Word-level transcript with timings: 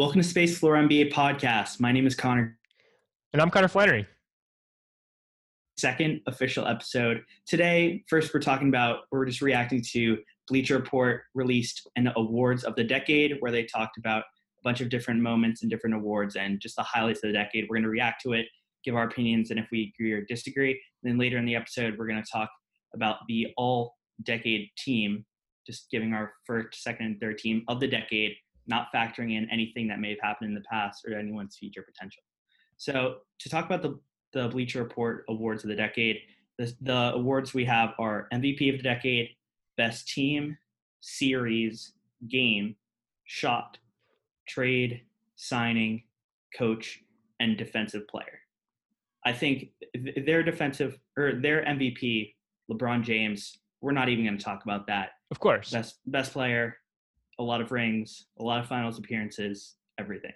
Welcome 0.00 0.22
to 0.22 0.26
Space 0.26 0.58
Floor 0.58 0.76
NBA 0.76 1.12
podcast. 1.12 1.78
My 1.78 1.92
name 1.92 2.06
is 2.06 2.14
Connor. 2.14 2.56
And 3.34 3.42
I'm 3.42 3.50
Connor 3.50 3.68
Flannery. 3.68 4.06
Second 5.76 6.22
official 6.26 6.66
episode. 6.66 7.22
Today, 7.46 8.02
first, 8.08 8.32
we're 8.32 8.40
talking 8.40 8.68
about, 8.68 9.00
we're 9.12 9.26
just 9.26 9.42
reacting 9.42 9.82
to 9.92 10.16
Bleacher 10.48 10.78
Report 10.78 11.24
released 11.34 11.86
an 11.96 12.10
awards 12.16 12.64
of 12.64 12.76
the 12.76 12.82
decade 12.82 13.36
where 13.40 13.52
they 13.52 13.64
talked 13.64 13.98
about 13.98 14.22
a 14.22 14.62
bunch 14.64 14.80
of 14.80 14.88
different 14.88 15.20
moments 15.20 15.60
and 15.60 15.70
different 15.70 15.94
awards 15.94 16.34
and 16.34 16.60
just 16.60 16.76
the 16.76 16.82
highlights 16.82 17.22
of 17.22 17.28
the 17.28 17.34
decade. 17.34 17.66
We're 17.68 17.76
going 17.76 17.82
to 17.82 17.90
react 17.90 18.22
to 18.22 18.32
it, 18.32 18.46
give 18.82 18.94
our 18.94 19.04
opinions, 19.04 19.50
and 19.50 19.60
if 19.60 19.66
we 19.70 19.92
agree 19.94 20.12
or 20.12 20.24
disagree. 20.24 20.80
And 21.02 21.12
then 21.12 21.18
later 21.18 21.36
in 21.36 21.44
the 21.44 21.56
episode, 21.56 21.98
we're 21.98 22.08
going 22.08 22.24
to 22.24 22.32
talk 22.32 22.48
about 22.94 23.18
the 23.28 23.48
all 23.58 23.96
decade 24.22 24.70
team, 24.78 25.26
just 25.66 25.90
giving 25.90 26.14
our 26.14 26.32
first, 26.46 26.82
second, 26.82 27.04
and 27.04 27.20
third 27.20 27.36
team 27.36 27.64
of 27.68 27.80
the 27.80 27.86
decade, 27.86 28.34
not 28.70 28.88
factoring 28.94 29.36
in 29.36 29.50
anything 29.50 29.86
that 29.88 30.00
may 30.00 30.10
have 30.10 30.20
happened 30.22 30.48
in 30.48 30.54
the 30.54 30.62
past 30.62 31.04
or 31.06 31.14
anyone's 31.14 31.56
future 31.56 31.82
potential. 31.82 32.22
So, 32.78 33.16
to 33.40 33.48
talk 33.50 33.66
about 33.66 33.82
the, 33.82 33.98
the 34.32 34.48
Bleacher 34.48 34.82
Report 34.82 35.24
awards 35.28 35.64
of 35.64 35.68
the 35.68 35.76
decade, 35.76 36.20
the, 36.56 36.74
the 36.80 37.12
awards 37.14 37.52
we 37.52 37.66
have 37.66 37.90
are 37.98 38.28
MVP 38.32 38.72
of 38.72 38.78
the 38.78 38.82
decade, 38.82 39.28
best 39.76 40.08
team, 40.08 40.56
series, 41.00 41.92
game, 42.28 42.76
shot, 43.24 43.76
trade, 44.48 45.02
signing, 45.36 46.02
coach, 46.56 47.00
and 47.40 47.56
defensive 47.56 48.06
player. 48.08 48.40
I 49.24 49.32
think 49.32 49.68
their 50.24 50.42
defensive 50.42 50.98
or 51.16 51.34
their 51.34 51.62
MVP, 51.64 52.34
LeBron 52.70 53.02
James, 53.02 53.58
we're 53.80 53.92
not 53.92 54.08
even 54.08 54.24
going 54.24 54.38
to 54.38 54.44
talk 54.44 54.64
about 54.64 54.86
that. 54.86 55.10
Of 55.30 55.40
course. 55.40 55.70
Best 55.70 55.98
best 56.06 56.32
player, 56.32 56.76
a 57.40 57.42
lot 57.42 57.60
of 57.60 57.72
rings, 57.72 58.26
a 58.38 58.42
lot 58.42 58.60
of 58.60 58.66
finals 58.66 58.98
appearances, 58.98 59.76
everything. 59.98 60.32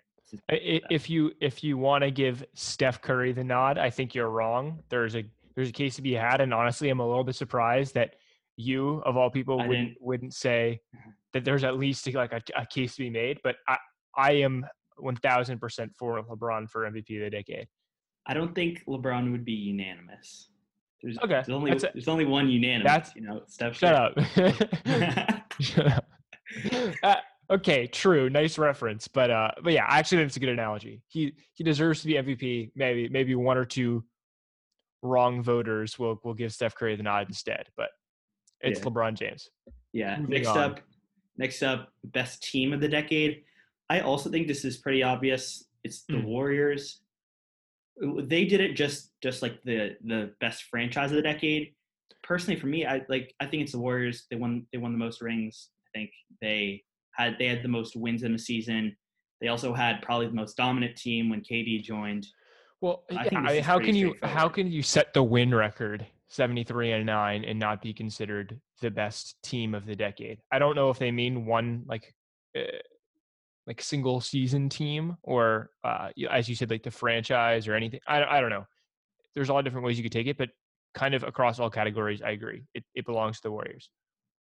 If 0.49 1.09
you 1.09 1.33
if 1.41 1.63
you 1.63 1.77
want 1.79 2.03
to 2.03 2.11
give 2.11 2.45
Steph 2.55 3.01
Curry 3.01 3.33
the 3.33 3.45
nod, 3.45 3.79
I 3.79 3.91
think 3.91 4.15
you're 4.15 4.31
wrong. 4.31 4.81
There's 4.89 5.15
a 5.15 5.25
there's 5.55 5.69
a 5.69 5.73
case 5.73 5.95
to 5.97 6.03
be 6.03 6.15
had, 6.15 6.41
and 6.41 6.53
honestly, 6.53 6.89
I'm 6.89 6.99
a 6.99 7.07
little 7.07 7.23
bit 7.23 7.37
surprised 7.37 7.95
that 7.95 8.17
you, 8.57 9.03
of 9.05 9.17
all 9.17 9.31
people, 9.31 9.59
wouldn't 9.59 9.93
wouldn't 10.01 10.35
say 10.35 10.81
that 11.35 11.45
there's 11.45 11.63
at 11.63 11.79
least 11.79 12.13
like 12.15 12.33
a, 12.33 12.41
a 12.57 12.67
case 12.67 12.97
to 12.97 13.03
be 13.03 13.11
made. 13.11 13.39
But 13.45 13.57
I 13.69 13.77
I 14.17 14.33
am 14.33 14.67
1,000 14.97 15.59
percent 15.61 15.93
for 15.97 16.21
LeBron 16.23 16.69
for 16.71 16.91
MVP 16.91 17.19
of 17.19 17.31
the 17.31 17.31
decade. 17.31 17.69
I 18.27 18.33
don't 18.33 18.55
think 18.55 18.83
LeBron 18.89 19.31
would 19.31 19.45
be 19.45 19.53
unanimous. 19.53 20.49
There's, 21.03 21.19
okay. 21.19 21.43
There's 21.47 21.51
only 21.51 21.79
there's 21.79 22.09
only 22.09 22.25
one 22.25 22.49
unanimous. 22.49 22.91
That's, 22.91 23.15
you 23.15 23.23
know, 23.23 23.43
Steph. 23.47 23.77
Shut 23.77 23.95
up. 23.95 24.19
shut 25.61 25.93
up. 25.93 26.07
Uh, 27.03 27.17
okay, 27.51 27.87
true. 27.87 28.31
Nice 28.31 28.59
reference, 28.59 29.09
but 29.09 29.31
uh, 29.31 29.51
but 29.63 29.73
yeah, 29.73 29.85
I 29.87 29.99
actually 29.99 30.19
think 30.19 30.29
it's 30.29 30.37
a 30.37 30.41
good 30.41 30.49
analogy. 30.49 31.03
He 31.09 31.35
he 31.53 31.65
deserves 31.65 32.01
to 32.01 32.07
be 32.07 32.15
MVP. 32.15 32.71
Maybe 32.75 33.09
maybe 33.09 33.35
one 33.35 33.59
or 33.59 33.65
two 33.65 34.05
wrong 35.03 35.43
voters 35.43 35.99
will 35.99 36.21
will 36.25 36.35
give 36.35 36.53
Steph 36.53 36.75
Curry 36.75 36.97
the 36.97 37.03
nod 37.03 37.29
instead, 37.29 37.67
but 37.77 37.91
it's 38.61 38.81
yeah. 38.81 38.87
LeBron 38.87 39.15
James. 39.15 39.51
Yeah. 39.93 40.17
Moving 40.19 40.31
next 40.31 40.49
on. 40.49 40.59
up, 40.59 40.81
next 41.37 41.63
up, 41.63 41.93
best 42.05 42.43
team 42.43 42.73
of 42.73 42.81
the 42.81 42.89
decade. 42.89 43.43
I 43.91 44.01
also 44.01 44.31
think 44.31 44.49
this 44.49 44.65
is 44.65 44.79
pretty 44.79 45.03
obvious. 45.03 45.65
It's 45.85 46.05
the 46.09 46.15
mm. 46.15 46.25
Warriors. 46.25 47.01
They 48.01 48.45
did 48.45 48.61
it 48.61 48.75
just 48.75 49.13
just 49.23 49.43
like 49.43 49.63
the 49.65 49.97
the 50.05 50.33
best 50.41 50.65
franchise 50.65 51.11
of 51.11 51.17
the 51.17 51.23
decade. 51.23 51.75
Personally, 52.23 52.59
for 52.59 52.67
me, 52.67 52.87
I 52.87 53.03
like 53.09 53.35
I 53.39 53.47
think 53.47 53.63
it's 53.63 53.73
the 53.73 53.79
Warriors. 53.79 54.25
They 54.31 54.37
won 54.37 54.67
they 54.73 54.79
won 54.79 54.93
the 54.93 54.99
most 54.99 55.21
rings. 55.21 55.69
I 55.95 55.99
think 55.99 56.11
they 56.41 56.83
had 57.13 57.37
they 57.39 57.47
had 57.47 57.63
the 57.63 57.69
most 57.69 57.97
wins 57.97 58.23
in 58.23 58.33
the 58.33 58.39
season. 58.39 58.97
They 59.41 59.49
also 59.49 59.73
had 59.73 60.03
probably 60.03 60.27
the 60.27 60.35
most 60.35 60.57
dominant 60.57 60.97
team 60.97 61.29
when 61.29 61.41
KD 61.41 61.83
joined. 61.83 62.27
Well, 62.81 63.05
I 63.11 63.61
how 63.61 63.79
can 63.79 63.95
you 63.95 64.15
how 64.23 64.49
can 64.49 64.71
you 64.71 64.83
set 64.83 65.15
the 65.15 65.23
win 65.23 65.55
record 65.55 66.07
73 66.29 66.93
and 66.93 67.07
9 67.07 67.45
and 67.45 67.59
not 67.59 67.81
be 67.81 67.93
considered 67.93 68.61
the 68.81 68.91
best 68.91 69.37
team 69.43 69.75
of 69.75 69.87
the 69.87 69.95
decade? 69.95 70.41
I 70.53 70.59
don't 70.59 70.75
know 70.75 70.91
if 70.91 70.99
they 70.99 71.11
mean 71.11 71.47
one 71.47 71.85
like 71.87 72.13
uh, 72.57 72.63
like 73.67 73.81
single 73.81 74.21
season 74.21 74.69
team 74.69 75.17
or 75.23 75.71
uh, 75.85 76.09
as 76.31 76.49
you 76.49 76.55
said 76.55 76.71
like 76.71 76.83
the 76.83 76.91
franchise 76.91 77.69
or 77.69 77.75
anything. 77.75 78.01
I 78.07 78.25
I 78.25 78.41
don't 78.41 78.51
know. 78.51 78.67
There's 79.35 79.49
a 79.49 79.53
lot 79.53 79.61
of 79.61 79.65
different 79.65 79.87
ways 79.87 79.97
you 79.97 80.05
could 80.05 80.13
take 80.13 80.27
it, 80.27 80.39
but 80.39 80.51
kind 80.95 81.15
of 81.15 81.25
across 81.25 81.59
all 81.59 81.71
categories, 81.71 82.23
I 82.23 82.31
agree. 82.31 82.65
It 82.75 82.85
it 82.95 83.07
belongs 83.07 83.37
to 83.37 83.45
the 83.45 83.53
Warriors 83.53 83.89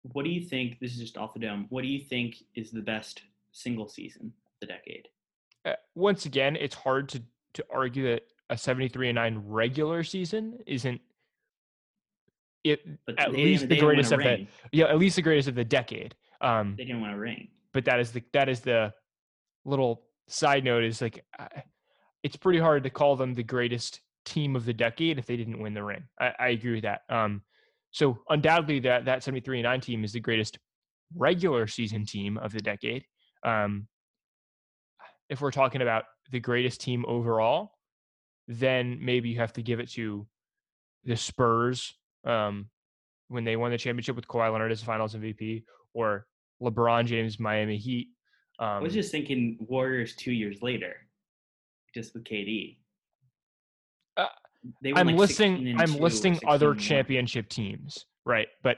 what 0.04 0.26
do 0.26 0.32
you 0.32 0.42
think? 0.42 0.80
This 0.80 0.92
is 0.92 1.00
just 1.00 1.18
off 1.18 1.34
the 1.34 1.40
dome. 1.40 1.66
What 1.70 1.82
do 1.82 1.88
you 1.88 2.04
think 2.04 2.44
is 2.56 2.72
the 2.72 2.82
best 2.82 3.22
single 3.52 3.88
season 3.88 4.34
of 4.46 4.52
the 4.60 4.68
decade? 4.68 5.08
Uh, 5.66 5.74
once 5.96 6.26
again, 6.26 6.56
it's 6.56 6.76
hard 6.76 7.10
to 7.10 7.24
to 7.54 7.66
argue 7.72 8.04
that 8.12 8.24
a 8.50 8.58
73 8.58 9.10
and 9.10 9.16
9 9.16 9.44
regular 9.46 10.04
season 10.04 10.60
isn't 10.66 11.00
it 12.64 12.82
but 13.06 13.20
at 13.20 13.32
least 13.32 13.68
the 13.68 13.78
greatest 13.78 14.12
of 14.12 14.20
the 14.20 14.48
yeah 14.72 14.86
at 14.86 14.98
least 14.98 15.16
the 15.16 15.22
greatest 15.22 15.48
of 15.48 15.56
the 15.56 15.64
decade 15.64 16.16
um 16.42 16.76
they 16.78 16.86
didn't 16.86 17.02
want 17.02 17.14
to 17.14 17.20
ring 17.20 17.48
but 17.74 17.86
that 17.86 18.00
is 18.00 18.12
the 18.12 18.24
that 18.34 18.50
is 18.50 18.62
the 18.62 18.94
little 19.66 20.04
side 20.28 20.64
note 20.64 20.84
is 20.84 21.02
like 21.02 21.24
uh, 21.40 21.48
it's 22.24 22.36
pretty 22.36 22.60
hard 22.60 22.84
to 22.84 22.90
call 22.90 23.16
them 23.16 23.34
the 23.34 23.44
greatest 23.44 24.02
team 24.26 24.56
of 24.56 24.66
the 24.66 24.74
decade 24.74 25.20
if 25.20 25.26
they 25.26 25.36
didn't 25.36 25.60
win 25.60 25.74
the 25.74 25.84
ring 25.84 26.04
i, 26.20 26.32
I 26.40 26.48
agree 26.50 26.74
with 26.74 26.84
that 26.84 27.02
um 27.10 27.42
so 27.94 28.18
undoubtedly, 28.30 28.80
that 28.82 29.06
that 29.06 29.24
73 29.24 29.60
and 29.60 29.66
9 29.66 29.82
team 29.82 30.04
is 30.04 30.12
the 30.12 30.20
greatest 30.20 30.58
regular 31.16 31.68
season 31.68 32.06
team 32.06 32.38
of 32.40 32.52
the 32.52 32.60
decade. 32.60 33.06
Um, 33.46 33.88
if 35.30 35.42
we're 35.42 35.52
talking 35.52 35.82
about 35.82 36.06
the 36.32 36.40
greatest 36.40 36.82
team 36.82 37.06
overall, 37.08 37.74
then 38.48 38.98
maybe 39.00 39.30
you 39.30 39.38
have 39.38 39.54
to 39.54 39.62
give 39.62 39.80
it 39.80 39.92
to 39.92 40.28
the 41.04 41.16
Spurs 41.16 41.94
um, 42.26 42.70
when 43.28 43.44
they 43.44 43.56
won 43.56 43.72
the 43.72 43.78
championship 43.78 44.16
with 44.16 44.28
Kawhi 44.28 44.52
Leonard 44.52 44.72
as 44.72 44.82
Finals 44.82 45.16
MVP, 45.16 45.64
or 45.94 46.26
LeBron 46.62 47.06
James 47.06 47.40
Miami 47.40 47.78
Heat. 47.78 48.08
Um, 48.58 48.68
I 48.68 48.80
was 48.80 48.94
um 48.94 48.96
just 48.96 49.12
thinking 49.12 49.58
Warriors 49.60 50.16
two 50.16 50.32
years 50.32 50.64
later, 50.64 50.96
just 51.94 52.16
with 52.16 52.24
KD. 52.24 52.78
Uh, 54.66 54.92
I'm 54.96 55.08
like 55.08 55.16
listing 55.16 55.76
I'm 55.80 55.96
listing 55.96 56.40
other 56.48 56.76
championship 56.76 57.50
teams, 57.50 58.06
right? 58.26 58.48
But 58.62 58.78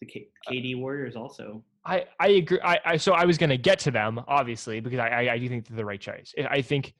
the 0.00 0.06
K- 0.06 0.28
KD 0.48 0.78
Warriors 0.78 1.16
also. 1.16 1.64
I 1.84 2.04
I 2.18 2.28
agree. 2.28 2.60
I, 2.62 2.78
I 2.84 2.96
so 2.96 3.12
I 3.12 3.24
was 3.24 3.38
going 3.38 3.50
to 3.50 3.58
get 3.58 3.78
to 3.80 3.90
them 3.90 4.20
obviously 4.28 4.80
because 4.80 4.98
I, 4.98 5.08
I, 5.08 5.32
I 5.32 5.38
do 5.38 5.48
think 5.48 5.66
they're 5.66 5.76
the 5.76 5.84
right 5.84 6.00
choice. 6.00 6.34
I 6.48 6.62
think 6.62 6.94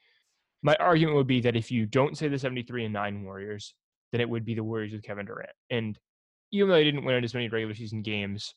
my 0.63 0.77
argument 0.77 1.17
would 1.17 1.27
be 1.27 1.41
that 1.41 1.57
if 1.57 1.71
you 1.71 1.87
don't 1.87 2.17
say 2.17 2.29
the 2.29 2.39
73 2.39 2.85
and 2.85 2.93
9 2.93 3.25
Warriors, 3.25 3.75
then 4.13 4.21
it 4.21 4.29
would 4.29 4.45
be 4.45 4.55
the 4.55 4.65
Warriors 4.65 4.93
with 4.93 5.03
Kevin 5.03 5.27
Durant. 5.27 5.51
And 5.71 5.99
even 6.53 6.69
though 6.69 6.75
they 6.75 6.85
didn't 6.85 7.05
win 7.05 7.23
as 7.25 7.35
many 7.35 7.49
regular 7.49 7.75
season 7.75 8.03
games, 8.03 8.55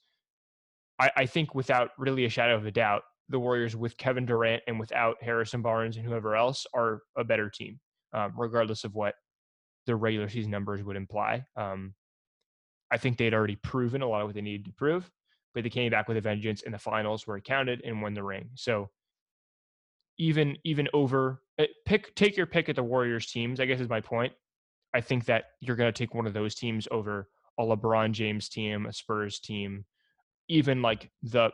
I, 0.99 1.11
I 1.15 1.25
think 1.25 1.55
without 1.55 1.91
really 1.97 2.25
a 2.25 2.29
shadow 2.29 2.55
of 2.55 2.65
a 2.65 2.71
doubt, 2.71 3.03
the 3.29 3.39
Warriors 3.39 3.75
with 3.75 3.97
Kevin 3.97 4.25
Durant 4.25 4.63
and 4.67 4.79
without 4.79 5.15
Harrison 5.21 5.61
Barnes 5.61 5.95
and 5.95 6.05
whoever 6.05 6.35
else 6.35 6.65
are 6.73 6.99
a 7.17 7.23
better 7.23 7.49
team, 7.49 7.79
um, 8.13 8.33
regardless 8.35 8.83
of 8.83 8.93
what 8.93 9.15
the 9.85 9.95
regular 9.95 10.29
season 10.29 10.51
numbers 10.51 10.83
would 10.83 10.95
imply. 10.95 11.45
Um, 11.55 11.93
I 12.91 12.97
think 12.97 13.17
they'd 13.17 13.33
already 13.33 13.55
proven 13.55 14.01
a 14.01 14.07
lot 14.07 14.21
of 14.21 14.27
what 14.27 14.35
they 14.35 14.41
needed 14.41 14.65
to 14.65 14.73
prove, 14.73 15.09
but 15.53 15.63
they 15.63 15.69
came 15.69 15.91
back 15.91 16.07
with 16.07 16.17
a 16.17 16.21
vengeance 16.21 16.61
in 16.61 16.71
the 16.71 16.77
finals 16.77 17.25
where 17.25 17.37
it 17.37 17.43
counted 17.43 17.81
and 17.83 18.01
won 18.01 18.13
the 18.13 18.23
ring. 18.23 18.49
So 18.55 18.89
even 20.17 20.57
even 20.63 20.87
over 20.93 21.41
eh, 21.57 21.65
pick 21.85 22.13
take 22.15 22.37
your 22.37 22.45
pick 22.45 22.69
at 22.69 22.75
the 22.75 22.83
Warriors 22.83 23.31
teams, 23.31 23.59
I 23.59 23.65
guess 23.65 23.79
is 23.79 23.89
my 23.89 24.01
point. 24.01 24.33
I 24.93 25.01
think 25.01 25.25
that 25.25 25.45
you're 25.59 25.75
going 25.75 25.91
to 25.91 25.97
take 25.97 26.13
one 26.13 26.27
of 26.27 26.33
those 26.33 26.53
teams 26.53 26.87
over 26.91 27.27
a 27.59 27.63
LeBron 27.63 28.11
James 28.11 28.47
team, 28.47 28.85
a 28.85 28.93
Spurs 28.93 29.39
team, 29.39 29.85
even 30.47 30.81
like 30.81 31.09
the 31.23 31.51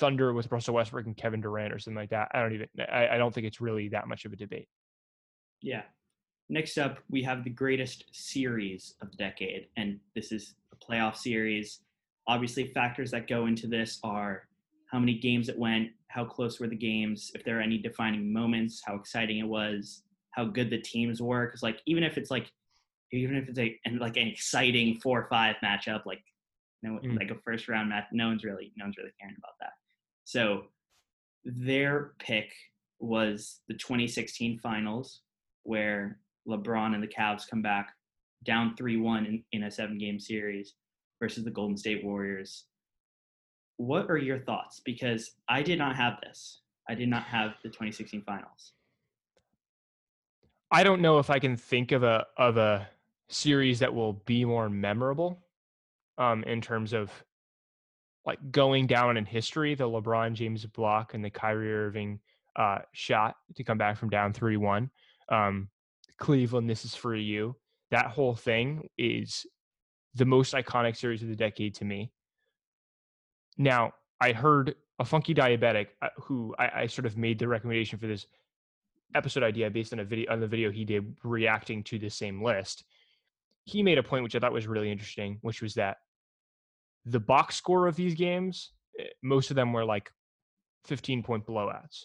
Thunder 0.00 0.32
with 0.32 0.50
Russell 0.50 0.74
Westbrook 0.74 1.06
and 1.06 1.16
Kevin 1.16 1.40
Durant 1.40 1.72
or 1.72 1.78
something 1.78 1.96
like 1.96 2.10
that. 2.10 2.28
I 2.34 2.40
don't 2.40 2.54
even 2.54 2.68
I, 2.90 3.08
I 3.08 3.18
don't 3.18 3.32
think 3.32 3.46
it's 3.46 3.60
really 3.60 3.90
that 3.90 4.08
much 4.08 4.24
of 4.24 4.32
a 4.32 4.36
debate. 4.36 4.68
Yeah, 5.60 5.82
Next 6.48 6.78
up, 6.78 6.98
we 7.08 7.22
have 7.22 7.44
the 7.44 7.50
greatest 7.50 8.04
series 8.12 8.94
of 9.00 9.10
the 9.10 9.16
decade, 9.16 9.68
and 9.76 9.98
this 10.14 10.32
is 10.32 10.54
a 10.72 10.76
playoff 10.76 11.16
series. 11.16 11.80
Obviously, 12.26 12.68
factors 12.72 13.10
that 13.12 13.28
go 13.28 13.46
into 13.46 13.66
this 13.66 13.98
are 14.04 14.48
how 14.90 14.98
many 14.98 15.18
games 15.18 15.48
it 15.48 15.58
went, 15.58 15.90
how 16.08 16.24
close 16.24 16.60
were 16.60 16.66
the 16.66 16.76
games, 16.76 17.30
if 17.34 17.44
there 17.44 17.58
are 17.58 17.62
any 17.62 17.78
defining 17.78 18.30
moments, 18.30 18.82
how 18.84 18.94
exciting 18.94 19.38
it 19.38 19.48
was, 19.48 20.02
how 20.32 20.44
good 20.44 20.68
the 20.68 20.78
teams 20.78 21.22
were. 21.22 21.46
Because 21.46 21.62
like 21.62 21.80
even 21.86 22.04
if 22.04 22.18
it's 22.18 22.30
like 22.30 22.50
even 23.12 23.36
if 23.36 23.48
it's 23.48 23.58
a 23.58 23.78
and 23.84 23.98
like 23.98 24.16
an 24.16 24.28
exciting 24.28 24.96
four 24.96 25.22
or 25.22 25.28
five 25.28 25.56
matchup, 25.64 26.04
like 26.04 26.22
no 26.82 26.98
mm. 27.02 27.18
like 27.18 27.30
a 27.30 27.40
first 27.42 27.68
round 27.68 27.88
match, 27.88 28.04
no 28.12 28.28
one's 28.28 28.44
really 28.44 28.72
no 28.76 28.84
one's 28.84 28.98
really 28.98 29.12
caring 29.18 29.36
about 29.38 29.54
that. 29.60 29.72
So 30.24 30.64
their 31.44 32.12
pick 32.18 32.52
was 33.00 33.60
the 33.68 33.74
2016 33.74 34.58
finals 34.58 35.22
where 35.64 36.18
LeBron 36.48 36.94
and 36.94 37.02
the 37.02 37.08
Cavs 37.08 37.48
come 37.48 37.62
back 37.62 37.90
down 38.44 38.74
3-1 38.76 39.28
in, 39.28 39.44
in 39.52 39.62
a 39.64 39.70
seven 39.70 39.98
game 39.98 40.18
series 40.18 40.74
versus 41.20 41.44
the 41.44 41.50
Golden 41.50 41.76
State 41.76 42.04
Warriors. 42.04 42.64
What 43.76 44.10
are 44.10 44.18
your 44.18 44.40
thoughts? 44.40 44.80
Because 44.84 45.32
I 45.48 45.62
did 45.62 45.78
not 45.78 45.96
have 45.96 46.14
this. 46.22 46.60
I 46.88 46.94
did 46.94 47.08
not 47.08 47.24
have 47.24 47.52
the 47.62 47.68
2016 47.68 48.22
finals. 48.22 48.72
I 50.70 50.82
don't 50.82 51.02
know 51.02 51.18
if 51.18 51.30
I 51.30 51.38
can 51.38 51.56
think 51.56 51.92
of 51.92 52.02
a 52.02 52.26
of 52.38 52.56
a 52.56 52.88
series 53.28 53.78
that 53.80 53.94
will 53.94 54.14
be 54.24 54.44
more 54.44 54.68
memorable 54.68 55.38
um, 56.18 56.42
in 56.44 56.60
terms 56.60 56.92
of 56.92 57.10
like 58.24 58.38
going 58.50 58.86
down 58.86 59.16
in 59.16 59.26
history. 59.26 59.74
The 59.74 59.84
LeBron 59.84 60.32
James 60.32 60.64
block 60.64 61.14
and 61.14 61.24
the 61.24 61.30
Kyrie 61.30 61.72
Irving 61.72 62.20
uh, 62.56 62.78
shot 62.92 63.36
to 63.56 63.64
come 63.64 63.78
back 63.78 63.98
from 63.98 64.08
down 64.08 64.32
three 64.32 64.56
one. 64.56 64.90
Um, 65.28 65.68
Cleveland, 66.22 66.70
this 66.70 66.84
is 66.84 66.94
for 66.94 67.16
you. 67.16 67.56
That 67.90 68.06
whole 68.06 68.36
thing 68.36 68.88
is 68.96 69.44
the 70.14 70.24
most 70.24 70.54
iconic 70.54 70.96
series 70.96 71.20
of 71.20 71.28
the 71.28 71.34
decade 71.34 71.74
to 71.74 71.84
me. 71.84 72.12
Now, 73.58 73.94
I 74.20 74.30
heard 74.30 74.76
a 75.00 75.04
funky 75.04 75.34
diabetic 75.34 75.88
uh, 76.00 76.10
who 76.18 76.54
I, 76.60 76.82
I, 76.82 76.86
sort 76.86 77.06
of 77.06 77.16
made 77.16 77.40
the 77.40 77.48
recommendation 77.48 77.98
for 77.98 78.06
this 78.06 78.28
episode 79.16 79.42
idea 79.42 79.68
based 79.68 79.92
on 79.92 79.98
a 79.98 80.04
video 80.04 80.30
on 80.32 80.38
the 80.38 80.46
video 80.46 80.70
he 80.70 80.84
did 80.84 81.12
reacting 81.24 81.82
to 81.84 81.98
the 81.98 82.08
same 82.08 82.40
list. 82.40 82.84
He 83.64 83.82
made 83.82 83.98
a 83.98 84.02
point 84.02 84.22
which 84.22 84.36
I 84.36 84.38
thought 84.38 84.52
was 84.52 84.68
really 84.68 84.92
interesting, 84.92 85.38
which 85.42 85.60
was 85.60 85.74
that 85.74 85.96
the 87.04 87.18
box 87.18 87.56
score 87.56 87.88
of 87.88 87.96
these 87.96 88.14
games, 88.14 88.70
eh, 89.00 89.06
most 89.24 89.50
of 89.50 89.56
them 89.56 89.72
were 89.72 89.84
like 89.84 90.12
15 90.84 91.24
point 91.24 91.44
blowouts. 91.44 92.04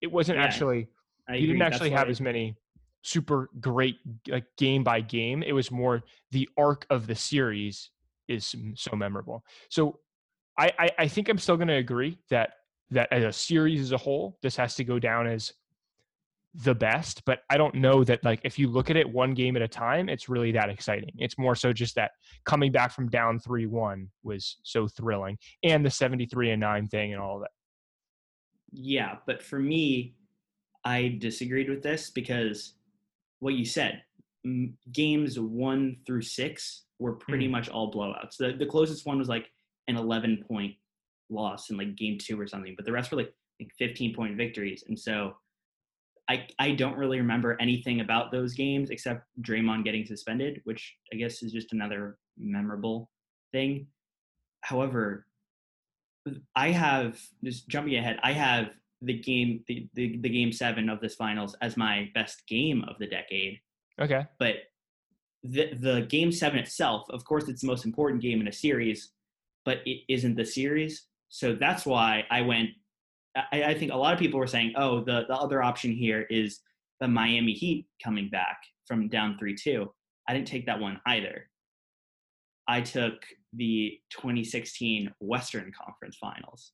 It 0.00 0.10
wasn't 0.10 0.38
yeah, 0.38 0.44
actually 0.44 0.88
you 1.28 1.46
didn't 1.46 1.60
actually 1.60 1.90
That's 1.90 2.00
have 2.00 2.08
as 2.08 2.22
many 2.22 2.56
super 3.02 3.50
great 3.60 3.96
like 4.28 4.44
game 4.56 4.84
by 4.84 5.00
game. 5.00 5.42
It 5.42 5.52
was 5.52 5.70
more 5.70 6.02
the 6.30 6.48
arc 6.56 6.86
of 6.90 7.06
the 7.06 7.14
series 7.14 7.90
is 8.28 8.54
so 8.74 8.96
memorable. 8.96 9.44
So 9.70 10.00
I, 10.58 10.72
I, 10.78 10.90
I 10.98 11.08
think 11.08 11.28
I'm 11.28 11.38
still 11.38 11.56
going 11.56 11.68
to 11.68 11.74
agree 11.76 12.18
that 12.30 12.50
that 12.90 13.08
as 13.12 13.22
a 13.22 13.32
series 13.32 13.80
as 13.80 13.92
a 13.92 13.98
whole, 13.98 14.38
this 14.42 14.56
has 14.56 14.74
to 14.76 14.84
go 14.84 14.98
down 14.98 15.26
as 15.26 15.52
the 16.54 16.74
best. 16.74 17.24
But 17.24 17.40
I 17.50 17.56
don't 17.56 17.74
know 17.76 18.02
that 18.04 18.24
like 18.24 18.40
if 18.44 18.58
you 18.58 18.68
look 18.68 18.90
at 18.90 18.96
it 18.96 19.08
one 19.08 19.34
game 19.34 19.56
at 19.56 19.62
a 19.62 19.68
time, 19.68 20.08
it's 20.08 20.28
really 20.28 20.52
that 20.52 20.70
exciting. 20.70 21.12
It's 21.18 21.38
more 21.38 21.54
so 21.54 21.72
just 21.72 21.94
that 21.94 22.12
coming 22.44 22.72
back 22.72 22.92
from 22.92 23.08
down 23.08 23.38
three 23.38 23.66
one 23.66 24.08
was 24.22 24.56
so 24.62 24.88
thrilling, 24.88 25.38
and 25.62 25.84
the 25.84 25.90
seventy 25.90 26.26
three 26.26 26.50
and 26.50 26.60
nine 26.60 26.88
thing 26.88 27.12
and 27.12 27.22
all 27.22 27.40
that. 27.40 27.50
Yeah, 28.72 29.16
but 29.26 29.42
for 29.42 29.58
me, 29.58 30.14
I 30.84 31.16
disagreed 31.20 31.70
with 31.70 31.82
this 31.82 32.10
because 32.10 32.74
what 33.40 33.54
you 33.54 33.64
said, 33.64 34.02
games 34.92 35.38
one 35.38 35.96
through 36.06 36.22
six 36.22 36.84
were 36.98 37.14
pretty 37.14 37.48
mm. 37.48 37.52
much 37.52 37.68
all 37.68 37.92
blowouts. 37.92 38.36
The 38.38 38.54
the 38.58 38.66
closest 38.66 39.06
one 39.06 39.18
was 39.18 39.28
like 39.28 39.50
an 39.88 39.96
11 39.96 40.44
point 40.48 40.74
loss 41.30 41.70
in 41.70 41.76
like 41.76 41.96
game 41.96 42.18
two 42.20 42.40
or 42.40 42.46
something, 42.46 42.74
but 42.76 42.84
the 42.84 42.92
rest 42.92 43.10
were 43.10 43.18
like, 43.18 43.32
like 43.60 43.70
15 43.78 44.14
point 44.14 44.36
victories. 44.36 44.84
And 44.88 44.98
so 44.98 45.34
I 46.28 46.46
I 46.58 46.72
don't 46.72 46.96
really 46.96 47.18
remember 47.18 47.56
anything 47.60 48.00
about 48.00 48.30
those 48.30 48.54
games 48.54 48.90
except 48.90 49.24
Draymond 49.42 49.84
getting 49.84 50.04
suspended, 50.04 50.60
which 50.64 50.96
I 51.12 51.16
guess 51.16 51.42
is 51.42 51.52
just 51.52 51.72
another 51.72 52.18
memorable 52.38 53.10
thing. 53.52 53.86
However, 54.60 55.26
I 56.54 56.70
have 56.70 57.18
just 57.42 57.68
jumping 57.68 57.96
ahead. 57.96 58.18
I 58.22 58.32
have 58.32 58.70
the 59.02 59.14
game 59.14 59.64
the, 59.68 59.88
the, 59.94 60.16
the 60.18 60.28
game 60.28 60.52
seven 60.52 60.88
of 60.88 61.00
this 61.00 61.14
finals 61.14 61.56
as 61.60 61.76
my 61.76 62.10
best 62.14 62.46
game 62.46 62.84
of 62.88 62.96
the 62.98 63.06
decade. 63.06 63.60
Okay. 64.00 64.26
But 64.38 64.56
the 65.42 65.74
the 65.74 66.06
game 66.08 66.32
seven 66.32 66.58
itself, 66.58 67.08
of 67.10 67.24
course, 67.24 67.48
it's 67.48 67.60
the 67.60 67.66
most 67.66 67.84
important 67.84 68.22
game 68.22 68.40
in 68.40 68.48
a 68.48 68.52
series, 68.52 69.12
but 69.64 69.78
it 69.86 70.02
isn't 70.08 70.36
the 70.36 70.44
series. 70.44 71.06
So 71.28 71.54
that's 71.54 71.86
why 71.86 72.24
I 72.30 72.42
went. 72.42 72.70
I, 73.36 73.64
I 73.64 73.74
think 73.74 73.92
a 73.92 73.96
lot 73.96 74.12
of 74.12 74.18
people 74.18 74.40
were 74.40 74.46
saying, 74.46 74.72
"Oh, 74.76 75.04
the 75.04 75.24
the 75.28 75.36
other 75.36 75.62
option 75.62 75.92
here 75.92 76.22
is 76.22 76.60
the 77.00 77.08
Miami 77.08 77.52
Heat 77.52 77.86
coming 78.02 78.28
back 78.28 78.58
from 78.86 79.08
down 79.08 79.38
three 79.38 79.54
two. 79.54 79.92
I 80.28 80.34
didn't 80.34 80.48
take 80.48 80.66
that 80.66 80.80
one 80.80 81.00
either. 81.06 81.48
I 82.66 82.82
took 82.82 83.14
the 83.54 83.98
2016 84.10 85.10
Western 85.20 85.72
Conference 85.72 86.16
Finals 86.16 86.72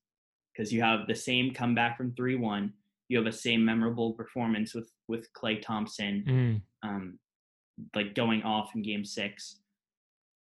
because 0.54 0.72
you 0.72 0.82
have 0.82 1.06
the 1.06 1.14
same 1.14 1.52
comeback 1.52 1.96
from 1.96 2.12
3-1 2.12 2.70
you 3.08 3.18
have 3.18 3.26
a 3.26 3.32
same 3.32 3.64
memorable 3.64 4.12
performance 4.12 4.74
with 4.74 4.90
with 5.08 5.28
Klay 5.34 5.60
Thompson 5.60 6.24
mm. 6.26 6.88
um, 6.88 7.18
like 7.94 8.14
going 8.14 8.42
off 8.42 8.74
in 8.74 8.82
game 8.82 9.04
6 9.04 9.56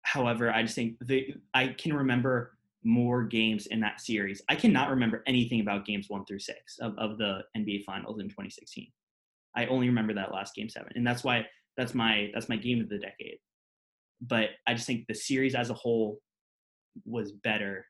however 0.04 0.52
i 0.52 0.62
just 0.62 0.76
think 0.76 0.98
the 1.02 1.34
i 1.54 1.68
can 1.68 1.94
remember 1.94 2.58
more 2.86 3.24
games 3.24 3.68
in 3.68 3.80
that 3.80 4.02
series. 4.02 4.42
I 4.50 4.56
cannot 4.56 4.90
remember 4.90 5.24
anything 5.26 5.62
about 5.62 5.86
games 5.86 6.10
1 6.10 6.26
through 6.26 6.40
6 6.40 6.80
of, 6.80 6.98
of 6.98 7.18
the 7.18 7.44
nba 7.58 7.84
finals 7.84 8.20
in 8.20 8.28
2016 8.28 8.88
i 9.56 9.66
only 9.68 9.88
remember 9.88 10.14
that 10.14 10.34
last 10.34 10.56
game 10.56 10.70
7 10.70 10.92
and 10.96 11.06
that's 11.06 11.24
why 11.24 11.46
that's 11.78 11.94
my 11.94 12.30
that's 12.34 12.50
my 12.50 12.56
game 12.56 12.82
of 12.82 12.90
the 12.90 13.00
decade. 13.00 13.40
But 14.22 14.50
i 14.68 14.74
just 14.74 14.88
think 14.88 15.08
the 15.08 15.16
series 15.16 15.56
as 15.56 15.70
a 15.70 15.74
whole 15.74 16.20
was 17.06 17.32
better 17.32 17.86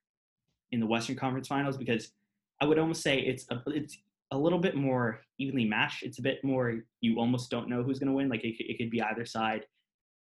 in 0.73 0.79
the 0.79 0.85
Western 0.85 1.15
Conference 1.15 1.47
Finals 1.47 1.77
because 1.77 2.11
I 2.59 2.65
would 2.65 2.79
almost 2.79 3.03
say 3.03 3.19
it's 3.19 3.45
a, 3.51 3.61
it's 3.67 3.97
a 4.31 4.37
little 4.37 4.59
bit 4.59 4.75
more 4.75 5.21
evenly 5.37 5.65
matched. 5.65 6.03
It's 6.03 6.19
a 6.19 6.23
bit 6.23 6.43
more 6.43 6.81
you 6.99 7.19
almost 7.19 7.51
don't 7.51 7.69
know 7.69 7.83
who's 7.83 7.99
going 7.99 8.09
to 8.09 8.13
win. 8.13 8.27
Like 8.27 8.43
it, 8.43 8.55
it 8.59 8.77
could 8.77 8.89
be 8.89 9.01
either 9.01 9.25
side. 9.25 9.65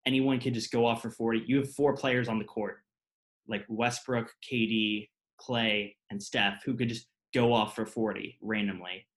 Anyone 0.06 0.40
could 0.40 0.54
just 0.54 0.72
go 0.72 0.86
off 0.86 1.02
for 1.02 1.10
40. 1.10 1.44
You 1.48 1.58
have 1.58 1.72
four 1.72 1.96
players 1.96 2.28
on 2.28 2.38
the 2.38 2.46
court, 2.46 2.80
like 3.48 3.64
Westbrook, 3.70 4.30
KD, 4.52 5.08
Klay, 5.40 5.96
and 6.10 6.22
Steph, 6.22 6.64
who 6.66 6.76
could 6.76 6.90
just 6.90 7.08
go 7.34 7.54
off 7.54 7.76
for 7.76 7.86
40 7.86 8.38
randomly. 8.42 9.08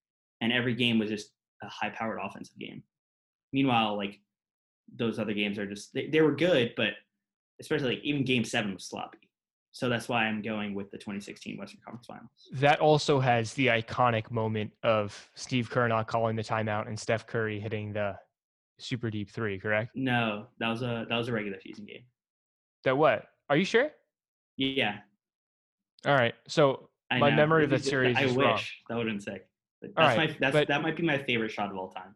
And 0.40 0.52
every 0.52 0.74
game 0.74 0.98
was 0.98 1.10
just 1.10 1.30
a 1.62 1.68
high 1.68 1.90
powered 1.90 2.20
offensive 2.22 2.58
game. 2.58 2.82
Meanwhile, 3.52 3.96
like 3.96 4.20
those 4.94 5.18
other 5.18 5.32
games 5.32 5.58
are 5.58 5.66
just, 5.66 5.92
they, 5.94 6.06
they 6.06 6.20
were 6.20 6.36
good, 6.36 6.74
but 6.76 6.90
especially 7.60 7.96
like 7.96 8.04
even 8.04 8.24
game 8.24 8.44
seven 8.44 8.74
was 8.74 8.84
sloppy. 8.84 9.18
So 9.74 9.88
that's 9.88 10.08
why 10.08 10.26
I'm 10.26 10.40
going 10.40 10.72
with 10.72 10.92
the 10.92 10.98
2016 10.98 11.58
Western 11.58 11.80
Conference 11.84 12.06
Finals. 12.06 12.30
That 12.52 12.78
also 12.78 13.18
has 13.18 13.54
the 13.54 13.66
iconic 13.66 14.30
moment 14.30 14.70
of 14.84 15.28
Steve 15.34 15.68
Kerr 15.68 15.88
not 15.88 16.06
calling 16.06 16.36
the 16.36 16.44
timeout 16.44 16.86
and 16.86 16.98
Steph 16.98 17.26
Curry 17.26 17.58
hitting 17.58 17.92
the 17.92 18.16
super 18.78 19.10
deep 19.10 19.30
three, 19.30 19.58
correct? 19.58 19.90
No, 19.96 20.46
that 20.60 20.68
was 20.68 20.82
a 20.82 21.06
that 21.08 21.16
was 21.16 21.26
a 21.26 21.32
regular 21.32 21.58
season 21.60 21.86
game. 21.86 22.04
That 22.84 22.96
what? 22.96 23.24
Are 23.50 23.56
you 23.56 23.64
sure? 23.64 23.90
Yeah. 24.56 24.98
All 26.06 26.14
right. 26.14 26.34
So 26.46 26.88
I 27.10 27.18
my 27.18 27.30
know. 27.30 27.36
memory 27.36 27.64
of 27.64 27.70
that 27.70 27.84
series 27.84 28.16
I 28.16 28.26
wish 28.26 28.36
wrong. 28.36 28.60
that 28.88 28.96
would 28.96 29.08
have 29.08 29.12
been 29.12 29.20
sick. 29.20 29.48
But 29.80 29.90
that's 29.96 30.16
right, 30.16 30.30
my 30.30 30.36
that's, 30.52 30.68
that 30.68 30.82
might 30.82 30.96
be 30.96 31.02
my 31.02 31.18
favorite 31.18 31.50
shot 31.50 31.72
of 31.72 31.76
all 31.76 31.90
time. 31.90 32.14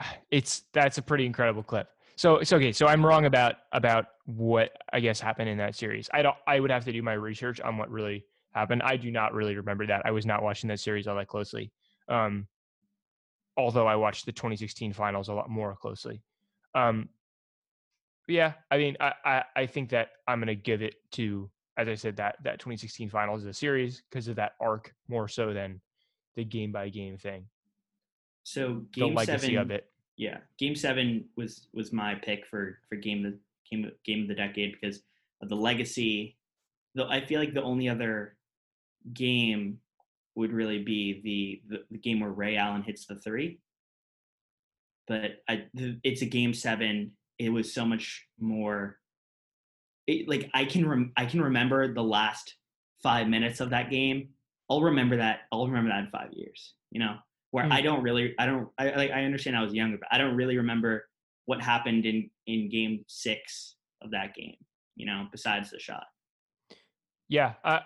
It's 0.30 0.62
that's 0.72 0.98
a 0.98 1.02
pretty 1.02 1.26
incredible 1.26 1.64
clip. 1.64 1.88
So 2.22 2.36
it's 2.36 2.52
okay. 2.52 2.70
So 2.70 2.86
I'm 2.86 3.04
wrong 3.04 3.24
about 3.24 3.56
about 3.72 4.06
what 4.26 4.70
I 4.92 5.00
guess 5.00 5.18
happened 5.18 5.48
in 5.48 5.58
that 5.58 5.74
series. 5.74 6.08
I 6.14 6.22
don't. 6.22 6.36
I 6.46 6.60
would 6.60 6.70
have 6.70 6.84
to 6.84 6.92
do 6.92 7.02
my 7.02 7.14
research 7.14 7.60
on 7.60 7.78
what 7.78 7.90
really 7.90 8.24
happened. 8.52 8.80
I 8.84 8.96
do 8.96 9.10
not 9.10 9.34
really 9.34 9.56
remember 9.56 9.88
that. 9.88 10.02
I 10.04 10.12
was 10.12 10.24
not 10.24 10.40
watching 10.40 10.68
that 10.68 10.78
series 10.78 11.08
all 11.08 11.16
that 11.16 11.26
closely. 11.26 11.72
Um, 12.08 12.46
although 13.56 13.88
I 13.88 13.96
watched 13.96 14.24
the 14.24 14.30
2016 14.30 14.92
finals 14.92 15.30
a 15.30 15.34
lot 15.34 15.50
more 15.50 15.74
closely. 15.74 16.22
Um, 16.76 17.08
yeah, 18.28 18.52
I 18.70 18.78
mean, 18.78 18.96
I, 19.00 19.14
I, 19.24 19.42
I 19.56 19.66
think 19.66 19.90
that 19.90 20.10
I'm 20.28 20.38
going 20.38 20.46
to 20.46 20.54
give 20.54 20.80
it 20.80 20.94
to, 21.14 21.50
as 21.76 21.88
I 21.88 21.96
said, 21.96 22.18
that 22.18 22.36
that 22.44 22.60
2016 22.60 23.10
finals 23.10 23.40
is 23.40 23.48
a 23.48 23.52
series 23.52 24.00
because 24.08 24.28
of 24.28 24.36
that 24.36 24.52
arc 24.60 24.94
more 25.08 25.26
so 25.26 25.52
than 25.52 25.80
the 26.36 26.44
game 26.44 26.70
by 26.70 26.88
game 26.88 27.18
thing. 27.18 27.46
So 28.44 28.84
game 28.92 29.08
the 29.08 29.16
legacy 29.16 29.46
seven, 29.46 29.58
of 29.58 29.70
it 29.72 29.91
yeah, 30.22 30.38
Game 30.56 30.76
Seven 30.76 31.24
was 31.36 31.66
was 31.72 31.92
my 31.92 32.14
pick 32.14 32.46
for 32.46 32.78
for 32.88 32.94
game 32.94 33.22
the 33.22 33.36
game 33.68 33.90
game 34.04 34.22
of 34.22 34.28
the 34.28 34.34
decade 34.34 34.76
because 34.80 35.02
of 35.42 35.48
the 35.48 35.56
legacy. 35.56 36.36
Though 36.94 37.08
I 37.08 37.24
feel 37.24 37.40
like 37.40 37.54
the 37.54 37.62
only 37.62 37.88
other 37.88 38.36
game 39.12 39.78
would 40.36 40.52
really 40.52 40.78
be 40.78 41.20
the, 41.22 41.76
the, 41.76 41.84
the 41.90 41.98
game 41.98 42.20
where 42.20 42.30
Ray 42.30 42.56
Allen 42.56 42.82
hits 42.82 43.04
the 43.04 43.16
three. 43.16 43.58
But 45.08 45.42
I, 45.48 45.64
it's 46.04 46.22
a 46.22 46.26
game 46.26 46.54
seven. 46.54 47.12
It 47.38 47.50
was 47.50 47.74
so 47.74 47.84
much 47.84 48.26
more. 48.38 48.98
It, 50.06 50.28
like 50.28 50.50
I 50.54 50.64
can 50.64 50.88
rem, 50.88 51.12
I 51.16 51.26
can 51.26 51.42
remember 51.42 51.92
the 51.92 52.02
last 52.02 52.54
five 53.02 53.26
minutes 53.26 53.60
of 53.60 53.70
that 53.70 53.90
game 53.90 54.28
I'll 54.72 54.80
remember 54.80 55.18
that. 55.18 55.40
I'll 55.52 55.66
remember 55.66 55.90
that 55.90 56.04
in 56.04 56.10
five 56.10 56.32
years. 56.32 56.72
You 56.90 57.00
know, 57.00 57.16
where 57.52 57.64
Mm. 57.64 57.72
I 57.72 57.80
don't 57.82 58.02
really, 58.02 58.34
I 58.38 58.46
don't, 58.46 58.68
I 58.78 58.90
like, 58.96 59.10
I 59.10 59.24
understand 59.24 59.56
I 59.56 59.62
was 59.62 59.72
younger, 59.72 59.98
but 59.98 60.08
I 60.10 60.18
don't 60.18 60.34
really 60.34 60.56
remember 60.56 61.08
what 61.44 61.62
happened 61.62 62.04
in 62.06 62.28
in 62.46 62.68
game 62.68 63.04
six 63.06 63.76
of 64.02 64.10
that 64.10 64.34
game. 64.34 64.56
You 64.96 65.06
know, 65.06 65.26
besides 65.30 65.70
the 65.70 65.78
shot. 65.78 66.04
Yeah, 67.28 67.54
I 67.64 67.82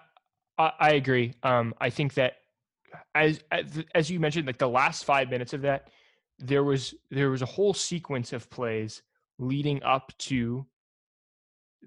I, 0.58 0.72
I 0.80 0.90
agree. 0.92 1.34
Um, 1.42 1.74
I 1.80 1.90
think 1.90 2.14
that 2.14 2.34
as, 3.14 3.40
as 3.50 3.84
as 3.94 4.10
you 4.10 4.18
mentioned, 4.20 4.46
like 4.46 4.58
the 4.58 4.68
last 4.68 5.04
five 5.04 5.30
minutes 5.30 5.52
of 5.52 5.62
that, 5.62 5.90
there 6.38 6.64
was 6.64 6.94
there 7.10 7.30
was 7.30 7.42
a 7.42 7.46
whole 7.46 7.74
sequence 7.74 8.32
of 8.32 8.48
plays 8.50 9.02
leading 9.38 9.82
up 9.82 10.12
to 10.18 10.66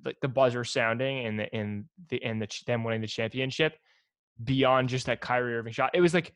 like 0.05 0.19
the 0.21 0.27
buzzer 0.27 0.63
sounding 0.63 1.25
and 1.25 1.39
the 1.39 1.53
and 1.55 1.85
the 2.09 2.23
and 2.23 2.41
the 2.41 2.47
them 2.67 2.83
winning 2.83 3.01
the 3.01 3.07
championship 3.07 3.77
beyond 4.43 4.89
just 4.89 5.05
that 5.07 5.21
Kyrie 5.21 5.55
Irving 5.55 5.73
shot. 5.73 5.91
It 5.93 6.01
was 6.01 6.13
like 6.13 6.33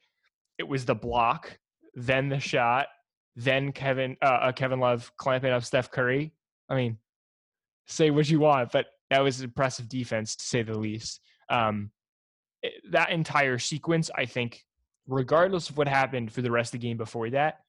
it 0.57 0.67
was 0.67 0.85
the 0.85 0.95
block, 0.95 1.57
then 1.95 2.29
the 2.29 2.39
shot, 2.39 2.87
then 3.35 3.71
Kevin 3.71 4.17
uh, 4.21 4.25
uh, 4.25 4.51
Kevin 4.51 4.79
Love 4.79 5.11
clamping 5.17 5.51
up 5.51 5.63
Steph 5.63 5.91
Curry. 5.91 6.33
I 6.69 6.75
mean, 6.75 6.97
say 7.87 8.11
what 8.11 8.29
you 8.29 8.39
want, 8.39 8.71
but 8.71 8.85
that 9.09 9.19
was 9.19 9.41
impressive 9.41 9.89
defense 9.89 10.35
to 10.35 10.45
say 10.45 10.63
the 10.63 10.77
least. 10.77 11.19
Um, 11.49 11.91
it- 12.61 12.91
that 12.91 13.09
entire 13.09 13.59
sequence, 13.59 14.09
I 14.15 14.25
think, 14.25 14.63
regardless 15.07 15.69
of 15.69 15.77
what 15.77 15.87
happened 15.87 16.31
for 16.31 16.41
the 16.41 16.51
rest 16.51 16.73
of 16.73 16.79
the 16.79 16.87
game 16.87 16.97
before 16.97 17.29
that, 17.31 17.59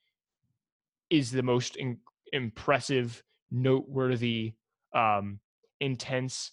is 1.10 1.30
the 1.30 1.42
most 1.42 1.76
in- 1.76 2.00
impressive, 2.32 3.22
noteworthy, 3.50 4.54
um, 4.94 5.40
intense 5.80 6.52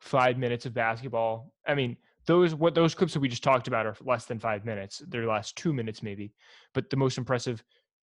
five 0.00 0.38
minutes 0.38 0.64
of 0.66 0.72
basketball. 0.74 1.52
I 1.66 1.74
mean, 1.74 1.96
those 2.26 2.54
what 2.54 2.74
those 2.74 2.94
clips 2.94 3.14
that 3.14 3.20
we 3.20 3.28
just 3.28 3.42
talked 3.42 3.68
about 3.68 3.86
are 3.86 3.96
less 4.02 4.26
than 4.26 4.38
five 4.38 4.64
minutes. 4.64 5.02
They're 5.08 5.26
last 5.26 5.56
two 5.56 5.72
minutes 5.72 6.02
maybe, 6.02 6.32
but 6.74 6.90
the 6.90 6.96
most 6.96 7.18
impressive, 7.18 7.62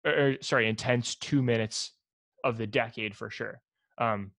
or, 0.05 0.11
or, 0.11 0.35
sorry, 0.41 0.67
intense 0.67 1.15
two 1.15 1.41
minutes 1.41 1.91
of 2.43 2.57
the 2.57 2.67
decade 2.67 3.15
for 3.15 3.29
sure. 3.29 3.61
Um, 3.97 4.31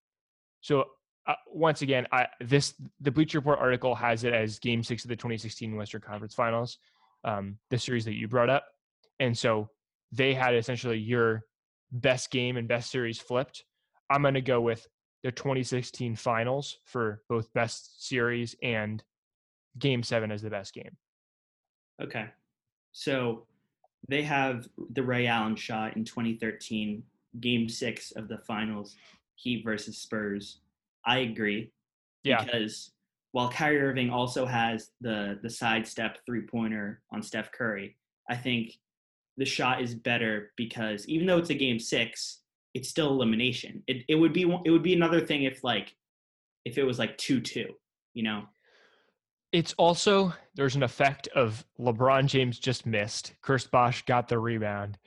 so 0.61 0.85
uh, 1.27 1.35
once 1.47 1.83
again, 1.83 2.07
I, 2.13 2.27
this 2.41 2.75
the 3.01 3.11
Bleacher 3.11 3.39
Report 3.39 3.59
article 3.59 3.95
has 3.95 4.25
it 4.25 4.33
as 4.33 4.59
Game 4.59 4.83
Six 4.83 5.05
of 5.05 5.09
the 5.09 5.17
2016 5.17 5.75
Western 5.75 6.01
Conference 6.01 6.35
Finals, 6.35 6.79
um, 7.25 7.59
the 7.71 7.79
series 7.79 8.05
that 8.05 8.15
you 8.15 8.29
brought 8.29 8.51
up, 8.51 8.67
and 9.21 9.37
so 9.37 9.71
they 10.13 10.35
had 10.35 10.55
essentially 10.55 10.99
your 10.99 11.45
best 11.91 12.31
game 12.31 12.57
and 12.57 12.69
best 12.69 12.91
series 12.91 13.19
flipped. 13.19 13.65
I'm 14.11 14.23
going 14.23 14.35
to 14.35 14.41
go 14.41 14.61
with 14.61 14.87
the 15.23 15.33
2016 15.33 16.17
Finals 16.17 16.79
for 16.85 17.23
both 17.29 17.53
best 17.55 18.07
series 18.07 18.55
and 18.63 19.03
Game 19.79 20.03
Seven 20.03 20.31
as 20.31 20.43
the 20.43 20.51
best 20.51 20.75
game. 20.75 20.97
Okay. 22.03 22.27
So 22.93 23.47
they 24.09 24.23
have 24.23 24.69
the 24.93 25.03
Ray 25.03 25.27
Allen 25.27 25.57
shot 25.57 25.97
in 25.97 26.05
2013, 26.05 27.03
game 27.41 27.69
six 27.69 28.13
of 28.13 28.29
the 28.29 28.39
finals, 28.39 28.97
Heat 29.37 29.65
versus 29.65 29.99
Spurs. 29.99 30.61
I 31.07 31.19
agree. 31.19 31.73
Yeah. 32.23 32.45
Because 32.45 32.93
while 33.33 33.51
Kyrie 33.51 33.81
Irving 33.81 34.11
also 34.11 34.47
has 34.47 34.91
the 35.01 35.39
the 35.43 35.51
sidestep 35.51 36.19
three 36.25 36.43
pointer 36.43 37.03
on 37.13 37.23
Steph 37.23 37.51
Curry, 37.53 37.97
I 38.31 38.37
think 38.37 38.79
the 39.37 39.45
shot 39.45 39.83
is 39.83 39.95
better 39.95 40.53
because 40.57 41.07
even 41.09 41.27
though 41.27 41.39
it's 41.39 41.51
a 41.51 41.55
game 41.55 41.79
six, 41.79 42.41
it's 42.75 42.89
still 42.89 43.11
elimination. 43.11 43.83
It 43.87 44.05
it 44.09 44.15
would 44.15 44.33
be 44.33 44.43
it 44.65 44.71
would 44.71 44.83
be 44.83 44.95
another 44.95 45.21
thing 45.21 45.45
if 45.45 45.65
like 45.65 45.95
if 46.65 46.79
it 46.79 46.85
was 46.85 46.99
like 46.99 47.19
two 47.19 47.41
two, 47.41 47.75
you 48.15 48.23
know. 48.23 48.45
It's 49.55 49.73
also 49.75 50.33
there's 50.57 50.75
an 50.75 50.83
effect 50.83 51.29
of 51.29 51.65
LeBron 51.79 52.27
James 52.27 52.59
just 52.59 52.87
missed. 52.87 53.35
Chris 53.41 53.69
Bosh 53.69 54.05
got 54.05 54.27
the 54.27 54.37
rebound, 54.37 54.99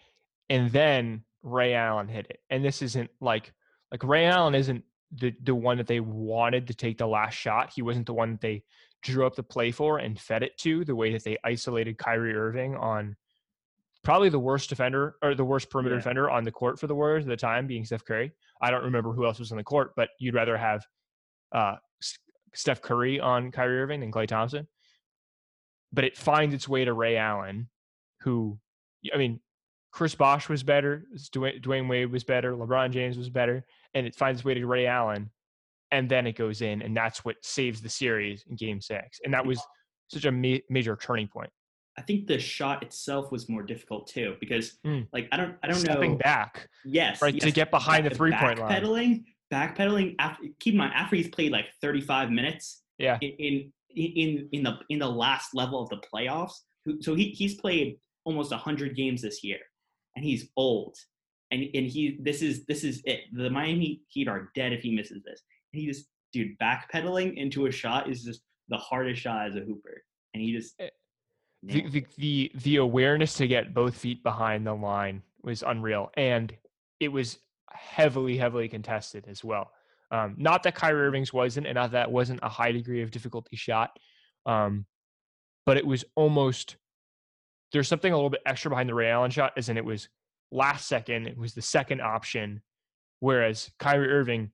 and 0.50 0.72
then 0.72 1.24
Ray 1.44 1.74
Allen 1.74 2.08
hit 2.08 2.28
it. 2.30 2.40
And 2.50 2.64
this 2.64 2.82
isn't 2.82 3.10
like 3.20 3.52
like 3.92 4.06
Ray 4.06 4.26
Allen 4.26 4.56
isn't 4.56 4.86
the 5.12 5.34
the 5.44 5.54
one 5.54 5.78
that 5.78 5.88
they 5.88 6.00
wanted 6.00 6.68
to 6.68 6.74
take 6.74 6.98
the 6.98 7.08
last 7.08 7.34
shot. 7.34 7.72
He 7.76 7.82
wasn't 7.82 8.06
the 8.06 8.14
one 8.14 8.32
that 8.32 8.42
they 8.42 8.64
drew 9.04 9.28
up 9.28 9.36
the 9.36 9.44
play 9.44 9.72
for 9.72 9.98
and 9.98 10.18
fed 10.18 10.44
it 10.44 10.58
to 10.60 10.86
the 10.86 10.96
way 10.96 11.12
that 11.12 11.26
they 11.26 11.38
isolated 11.44 11.98
Kyrie 11.98 12.34
Irving 12.34 12.78
on 12.78 13.18
probably 14.02 14.30
the 14.30 14.40
worst 14.40 14.70
defender 14.70 15.18
or 15.22 15.36
the 15.36 15.44
worst 15.44 15.70
perimeter 15.70 15.96
Yeah. 15.96 16.00
defender 16.00 16.30
on 16.30 16.46
the 16.46 16.52
court 16.54 16.80
for 16.80 16.88
the 16.88 16.96
Warriors 16.96 17.26
at 17.26 17.30
the 17.30 17.36
time, 17.36 17.68
being 17.68 17.84
Steph 17.84 18.06
Curry. 18.06 18.32
I 18.62 18.72
don't 18.72 18.86
remember 18.86 19.12
who 19.12 19.26
else 19.26 19.40
was 19.40 19.52
on 19.52 19.58
the 19.58 19.64
court, 19.66 19.92
but 19.98 20.10
you'd 20.20 20.36
rather 20.36 20.56
have 20.56 20.86
uh, 21.52 21.76
Steph 22.58 22.82
Curry 22.82 23.20
on 23.20 23.52
Kyrie 23.52 23.80
Irving 23.82 24.00
than 24.00 24.12
Klay 24.12 24.28
Thompson. 24.28 24.68
But 25.94 26.04
it 26.04 26.18
finds 26.18 26.54
its 26.54 26.68
way 26.68 26.84
to 26.86 26.94
Ray 26.94 27.16
Allen, 27.18 27.70
who, 28.22 28.60
I 29.14 29.18
mean, 29.18 29.40
Chris 29.92 30.16
Bosh 30.16 30.50
was 30.50 30.64
better, 30.64 31.06
Dwyane, 31.34 31.62
Dwyane 31.62 31.88
Wade 31.90 32.12
was 32.12 32.24
better, 32.24 32.54
LeBron 32.54 32.92
James 32.92 33.18
was 33.18 33.30
better, 33.30 33.64
and 33.94 34.06
it 34.06 34.16
finds 34.16 34.40
its 34.42 34.46
way 34.46 34.54
to 34.56 34.66
Ray 34.66 34.86
Allen, 34.88 35.30
and 35.92 36.10
then 36.10 36.28
it 36.28 36.34
goes 36.36 36.62
in, 36.62 36.82
and 36.82 36.96
that's 36.98 37.24
what 37.24 37.36
saves 37.42 37.82
the 37.82 37.90
series 37.90 38.44
in 38.50 38.56
Game 38.58 38.82
Six, 38.82 39.20
and 39.24 39.34
that 39.34 39.46
was 39.46 39.62
such 40.10 40.26
a 40.26 40.32
ma- 40.32 40.58
major 40.70 40.96
turning 41.02 41.28
point. 41.28 41.50
I 41.98 42.02
think 42.02 42.28
the 42.28 42.38
shot 42.38 42.84
itself 42.84 43.32
was 43.32 43.50
more 43.50 43.64
difficult 43.64 44.08
too 44.08 44.36
because 44.40 44.78
Mm. 44.86 45.08
like 45.14 45.28
I 45.32 45.38
don't 45.38 45.56
I 45.64 45.68
don't 45.68 45.78
Stepping 45.78 46.12
know 46.12 46.18
back, 46.18 46.70
yes 46.86 47.22
right, 47.22 47.40
to 47.40 47.52
get 47.52 47.72
behind 47.72 48.06
the 48.06 48.12
three-point 48.12 48.60
line. 48.60 48.70
backpedaling 48.84 49.24
backpedaling 49.52 50.16
after 50.20 50.44
keep 50.60 50.74
in 50.74 50.78
mind 50.78 50.94
after 50.96 51.16
he's 51.16 51.30
played 51.30 51.52
like 51.52 51.66
35 51.82 52.32
minutes 52.32 52.84
yeah, 52.98 53.18
in 53.22 53.72
in 53.96 54.50
in, 54.52 54.64
the 54.64 54.78
in 54.90 55.00
the 55.00 55.10
last 55.10 55.56
level 55.56 55.82
of 55.82 55.90
the 55.90 56.02
playoffs 56.14 56.54
so 57.00 57.16
he, 57.16 57.30
he's 57.30 57.56
played 57.56 57.98
almost 58.26 58.52
100 58.52 58.96
games 58.96 59.22
this 59.22 59.44
year 59.44 59.60
and 60.16 60.26
he's 60.26 60.50
old 60.58 60.96
and 61.52 61.64
and 61.74 61.86
he 61.86 62.18
this 62.22 62.42
is 62.42 62.66
this 62.66 62.84
is 62.84 63.02
it. 63.06 63.22
The 63.34 63.50
Miami 63.50 64.02
Heat 64.10 64.28
are 64.28 64.52
dead 64.56 64.74
if 64.74 64.82
he 64.82 64.94
misses 64.94 65.24
this. 65.24 65.42
And 65.74 65.82
he 65.82 65.88
just 65.88 66.08
dude 66.34 66.58
backpedaling 66.60 67.38
into 67.38 67.68
a 67.68 67.72
shot 67.72 68.10
is 68.10 68.24
just 68.24 68.42
the 68.70 68.78
hardest 68.78 69.22
shot 69.22 69.48
as 69.48 69.56
a 69.56 69.62
hooper 69.62 70.04
and 70.34 70.44
he 70.44 70.52
just 70.52 70.74
Eh, 70.80 70.90
the, 71.64 71.88
the 71.90 72.06
the 72.18 72.52
the 72.56 72.76
awareness 72.78 73.36
to 73.36 73.48
get 73.48 73.74
both 73.74 73.96
feet 73.96 74.24
behind 74.24 74.68
the 74.68 74.74
line 74.74 75.24
was 75.42 75.64
unreal, 75.64 76.12
and 76.16 76.54
it 77.00 77.08
was 77.08 77.40
heavily 77.72 78.38
heavily 78.38 78.68
contested 78.68 79.26
as 79.28 79.44
well. 79.44 79.72
Um, 80.10 80.36
not 80.38 80.64
that 80.64 80.76
Kyrie 80.76 81.08
Irving's 81.08 81.34
wasn't, 81.34 81.68
and 81.68 81.76
not 81.76 81.92
that 81.92 82.12
wasn't 82.12 82.40
a 82.44 82.50
high 82.50 82.72
degree 82.72 83.02
of 83.02 83.12
difficulty 83.12 83.56
shot, 83.56 83.92
um, 84.46 84.86
but 85.66 85.78
it 85.78 85.86
was 85.86 86.06
almost 86.16 86.78
there's 87.74 87.88
something 87.88 88.12
a 88.12 88.16
little 88.16 88.30
bit 88.30 88.42
extra 88.46 88.70
behind 88.70 88.88
the 88.88 88.94
Ray 88.94 89.10
Allen 89.10 89.32
shot, 89.32 89.54
as 89.58 89.70
in 89.70 89.78
it 89.78 89.84
was 89.84 90.08
last 90.52 90.88
second, 90.88 91.28
it 91.28 91.38
was 91.38 91.54
the 91.54 91.62
second 91.62 92.02
option, 92.02 92.62
whereas 93.20 93.70
Kyrie 93.80 94.10
Irving 94.10 94.52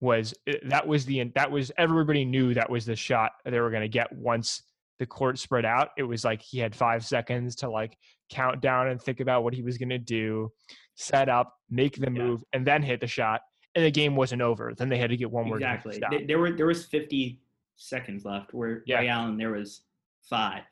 was 0.00 0.34
eh, 0.46 0.56
that 0.64 0.86
was 0.86 1.04
the 1.04 1.22
that 1.34 1.50
was 1.50 1.70
everybody 1.76 2.24
knew 2.24 2.54
that 2.54 2.70
was 2.70 2.86
the 2.86 2.96
shot 2.96 3.32
they 3.44 3.60
were 3.60 3.70
going 3.70 3.82
to 3.82 3.88
get 3.88 4.12
once 4.12 4.62
the 4.98 5.06
court 5.06 5.38
spread 5.38 5.64
out 5.64 5.88
it 5.98 6.02
was 6.04 6.24
like 6.24 6.40
he 6.40 6.58
had 6.58 6.74
five 6.74 7.04
seconds 7.04 7.56
to 7.56 7.68
like 7.70 7.96
count 8.30 8.60
down 8.60 8.88
and 8.88 9.00
think 9.00 9.20
about 9.20 9.42
what 9.44 9.52
he 9.54 9.62
was 9.62 9.76
going 9.78 9.88
to 9.88 9.98
do 9.98 10.50
set 10.94 11.28
up 11.28 11.54
make 11.70 11.96
the 11.96 12.02
Yeah. 12.02 12.22
move 12.24 12.44
and 12.52 12.66
then 12.66 12.82
hit 12.82 13.00
the 13.00 13.06
shot 13.06 13.40
and 13.74 13.84
the 13.84 13.90
game 13.90 14.14
wasn't 14.16 14.40
over 14.42 14.72
then 14.76 14.88
they 14.88 14.98
had 14.98 15.10
to 15.10 15.16
get 15.16 15.30
one 15.30 15.46
more 15.48 15.58
to 15.58 15.66
hit 15.68 15.82
the 15.82 15.88
exactly. 15.90 16.26
There 16.26 16.38
were 16.38 16.52
there 16.52 16.66
was 16.66 16.86
50 16.86 17.40
seconds 17.76 18.24
left 18.24 18.54
where 18.54 18.82
Yeah. 18.86 18.98
Ray 19.00 19.08
Allen 19.08 19.36
there 19.36 19.50
was 19.52 19.82
five 20.22 20.62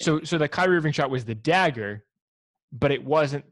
so 0.00 0.20
so 0.22 0.38
the 0.38 0.48
Kyrie 0.48 0.76
Irving 0.76 0.92
shot 0.92 1.08
was 1.10 1.24
the 1.24 1.34
dagger 1.36 2.04
but 2.72 2.90
it 2.90 3.02
wasn't 3.04 3.44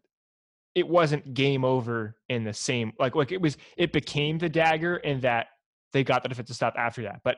it 0.75 0.87
wasn't 0.87 1.33
game 1.33 1.65
over 1.65 2.17
in 2.29 2.45
the 2.45 2.53
same 2.53 2.93
like 2.99 3.15
like 3.15 3.31
it 3.33 3.41
was 3.41 3.57
it 3.77 3.93
became 3.93 4.39
the 4.39 4.49
dagger 4.49 4.97
in 4.97 5.21
that 5.21 5.47
they 5.93 6.03
got 6.05 6.23
the 6.23 6.29
defensive 6.29 6.57
stop 6.57 6.75
after 6.77 7.03
that 7.03 7.21
but 7.25 7.37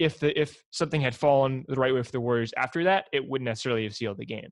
if 0.00 0.18
the 0.18 0.40
if 0.40 0.64
something 0.70 1.00
had 1.00 1.14
fallen 1.14 1.64
the 1.68 1.76
right 1.76 1.94
way 1.94 2.02
for 2.02 2.10
the 2.10 2.20
Warriors 2.20 2.52
after 2.56 2.82
that 2.84 3.04
it 3.12 3.22
wouldn't 3.28 3.44
necessarily 3.44 3.84
have 3.84 3.94
sealed 3.94 4.16
the 4.16 4.26
game 4.26 4.48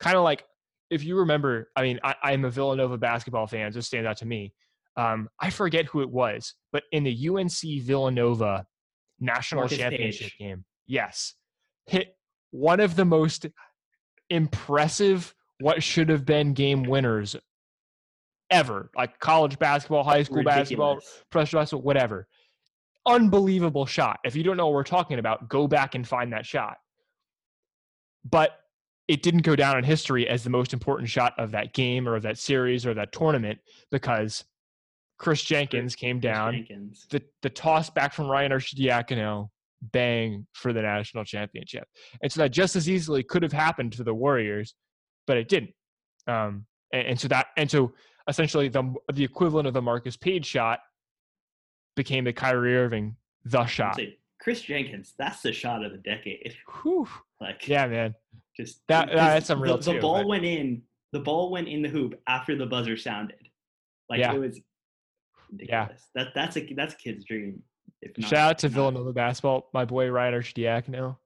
kind 0.00 0.16
of 0.16 0.24
like 0.24 0.44
if 0.90 1.02
you 1.04 1.16
remember 1.16 1.70
I 1.76 1.82
mean 1.82 2.00
I, 2.02 2.14
I'm 2.22 2.44
a 2.44 2.50
Villanova 2.50 2.98
basketball 2.98 3.46
fan 3.46 3.72
so 3.72 3.78
it 3.78 3.82
stands 3.82 4.06
out 4.06 4.18
to 4.18 4.26
me 4.26 4.52
um, 4.98 5.28
I 5.40 5.48
forget 5.48 5.86
who 5.86 6.02
it 6.02 6.10
was 6.10 6.54
but 6.72 6.82
in 6.92 7.04
the 7.04 7.28
UNC 7.28 7.82
Villanova 7.82 8.66
national 9.20 9.62
Marcus 9.62 9.78
championship 9.78 10.32
Paige. 10.32 10.38
game 10.38 10.64
yes 10.86 11.34
hit 11.86 12.16
one 12.50 12.80
of 12.80 12.96
the 12.96 13.04
most 13.04 13.46
impressive 14.28 15.34
what 15.60 15.82
should 15.82 16.08
have 16.08 16.26
been 16.26 16.52
game 16.52 16.82
winners 16.82 17.36
ever 18.50 18.90
like 18.96 19.18
college 19.20 19.58
basketball 19.58 20.02
high 20.02 20.24
school 20.24 20.42
basketball 20.42 20.96
Ridiculous. 20.96 21.22
professional 21.30 21.60
basketball 21.62 21.82
whatever 21.82 22.26
unbelievable 23.06 23.86
shot 23.86 24.18
if 24.24 24.36
you 24.36 24.42
don't 24.42 24.56
know 24.56 24.66
what 24.66 24.74
we're 24.74 24.84
talking 24.84 25.18
about 25.18 25.48
go 25.48 25.66
back 25.66 25.94
and 25.94 26.06
find 26.06 26.32
that 26.32 26.46
shot 26.46 26.76
but 28.24 28.60
it 29.08 29.22
didn't 29.22 29.42
go 29.42 29.56
down 29.56 29.76
in 29.76 29.82
history 29.82 30.28
as 30.28 30.44
the 30.44 30.50
most 30.50 30.72
important 30.72 31.08
shot 31.08 31.32
of 31.36 31.50
that 31.50 31.74
game 31.74 32.08
or 32.08 32.14
of 32.14 32.22
that 32.22 32.38
series 32.38 32.86
or 32.86 32.94
that 32.94 33.12
tournament 33.12 33.58
because 33.90 34.44
chris 35.18 35.42
jenkins 35.42 35.96
came 35.96 36.20
down 36.20 36.52
Jenkins. 36.52 37.06
the 37.10 37.20
the 37.42 37.50
toss 37.50 37.90
back 37.90 38.12
from 38.12 38.28
Ryan 38.28 38.52
Arcidiacono 38.52 39.48
bang 39.90 40.46
for 40.52 40.72
the 40.72 40.82
national 40.82 41.24
championship. 41.24 41.88
And 42.22 42.30
so 42.30 42.42
that 42.42 42.50
just 42.50 42.76
as 42.76 42.88
easily 42.88 43.22
could 43.22 43.42
have 43.42 43.52
happened 43.52 43.92
to 43.94 44.04
the 44.04 44.14
Warriors, 44.14 44.74
but 45.26 45.36
it 45.36 45.48
didn't. 45.48 45.72
Um, 46.26 46.66
and, 46.92 47.08
and 47.08 47.20
so 47.20 47.28
that 47.28 47.48
and 47.56 47.70
so 47.70 47.92
essentially 48.28 48.68
the 48.68 48.94
the 49.12 49.24
equivalent 49.24 49.66
of 49.66 49.74
the 49.74 49.82
Marcus 49.82 50.16
Paige 50.16 50.46
shot 50.46 50.80
became 51.94 52.24
the 52.24 52.32
Kyrie 52.32 52.76
Irving 52.76 53.16
the 53.44 53.66
shot. 53.66 53.98
Chris 54.40 54.62
Jenkins, 54.62 55.14
that's 55.18 55.40
the 55.42 55.52
shot 55.52 55.84
of 55.84 55.92
the 55.92 55.98
decade. 55.98 56.54
Whew. 56.82 57.08
Like 57.40 57.66
yeah, 57.68 57.86
man. 57.86 58.14
Just 58.56 58.80
that, 58.88 59.10
that's 59.12 59.46
some 59.46 59.62
real. 59.62 59.78
The, 59.78 59.94
the 59.94 60.00
ball 60.00 60.18
but. 60.18 60.28
went 60.28 60.44
in. 60.44 60.82
The 61.12 61.20
ball 61.20 61.50
went 61.50 61.68
in 61.68 61.82
the 61.82 61.88
hoop 61.88 62.20
after 62.26 62.56
the 62.56 62.66
buzzer 62.66 62.96
sounded. 62.96 63.36
Like 64.08 64.20
Yeah. 64.20 64.34
it 64.34 64.38
was 64.38 64.60
ridiculous. 65.50 66.08
That 66.14 66.28
that's 66.34 66.56
a 66.56 66.72
that's 66.74 66.94
a 66.94 66.96
kid's 66.96 67.24
dream. 67.24 67.62
If 68.00 68.18
not, 68.18 68.28
Shout 68.28 68.50
out 68.50 68.58
to 68.60 68.68
Villanova 68.68 69.12
basketball, 69.12 69.68
my 69.72 69.84
boy 69.84 70.10
Ryan 70.10 70.34
Arcidiacono 70.34 71.16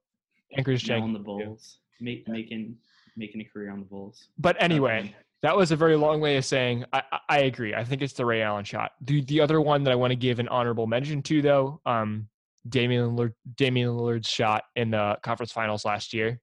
and 0.55 0.65
Chris 0.65 0.87
now 0.87 1.01
on 1.01 1.13
the 1.13 1.19
Bulls, 1.19 1.79
make, 1.99 2.27
making 2.27 2.75
making 3.15 3.41
a 3.41 3.45
career 3.45 3.71
on 3.71 3.79
the 3.79 3.85
Bulls. 3.85 4.29
But 4.37 4.61
anyway, 4.61 5.15
that 5.43 5.55
was 5.55 5.71
a 5.71 5.75
very 5.75 5.95
long 5.95 6.19
way 6.19 6.37
of 6.37 6.45
saying 6.45 6.85
I, 6.93 7.03
I- 7.29 7.39
agree. 7.39 7.73
I 7.75 7.83
think 7.83 8.01
it's 8.01 8.13
the 8.13 8.25
Ray 8.25 8.41
Allen 8.41 8.65
shot. 8.65 8.91
The 9.01 9.21
the 9.25 9.39
other 9.41 9.61
one 9.61 9.83
that 9.83 9.91
I 9.91 9.95
want 9.95 10.11
to 10.11 10.15
give 10.15 10.39
an 10.39 10.47
honorable 10.47 10.87
mention 10.87 11.21
to 11.23 11.41
though, 11.41 11.81
um, 11.85 12.27
Damian 12.67 13.15
Lillard, 13.15 13.33
Damian 13.55 13.89
Lillard's 13.89 14.27
shot 14.29 14.63
in 14.75 14.91
the 14.91 15.17
conference 15.23 15.51
finals 15.51 15.85
last 15.85 16.13
year 16.13 16.39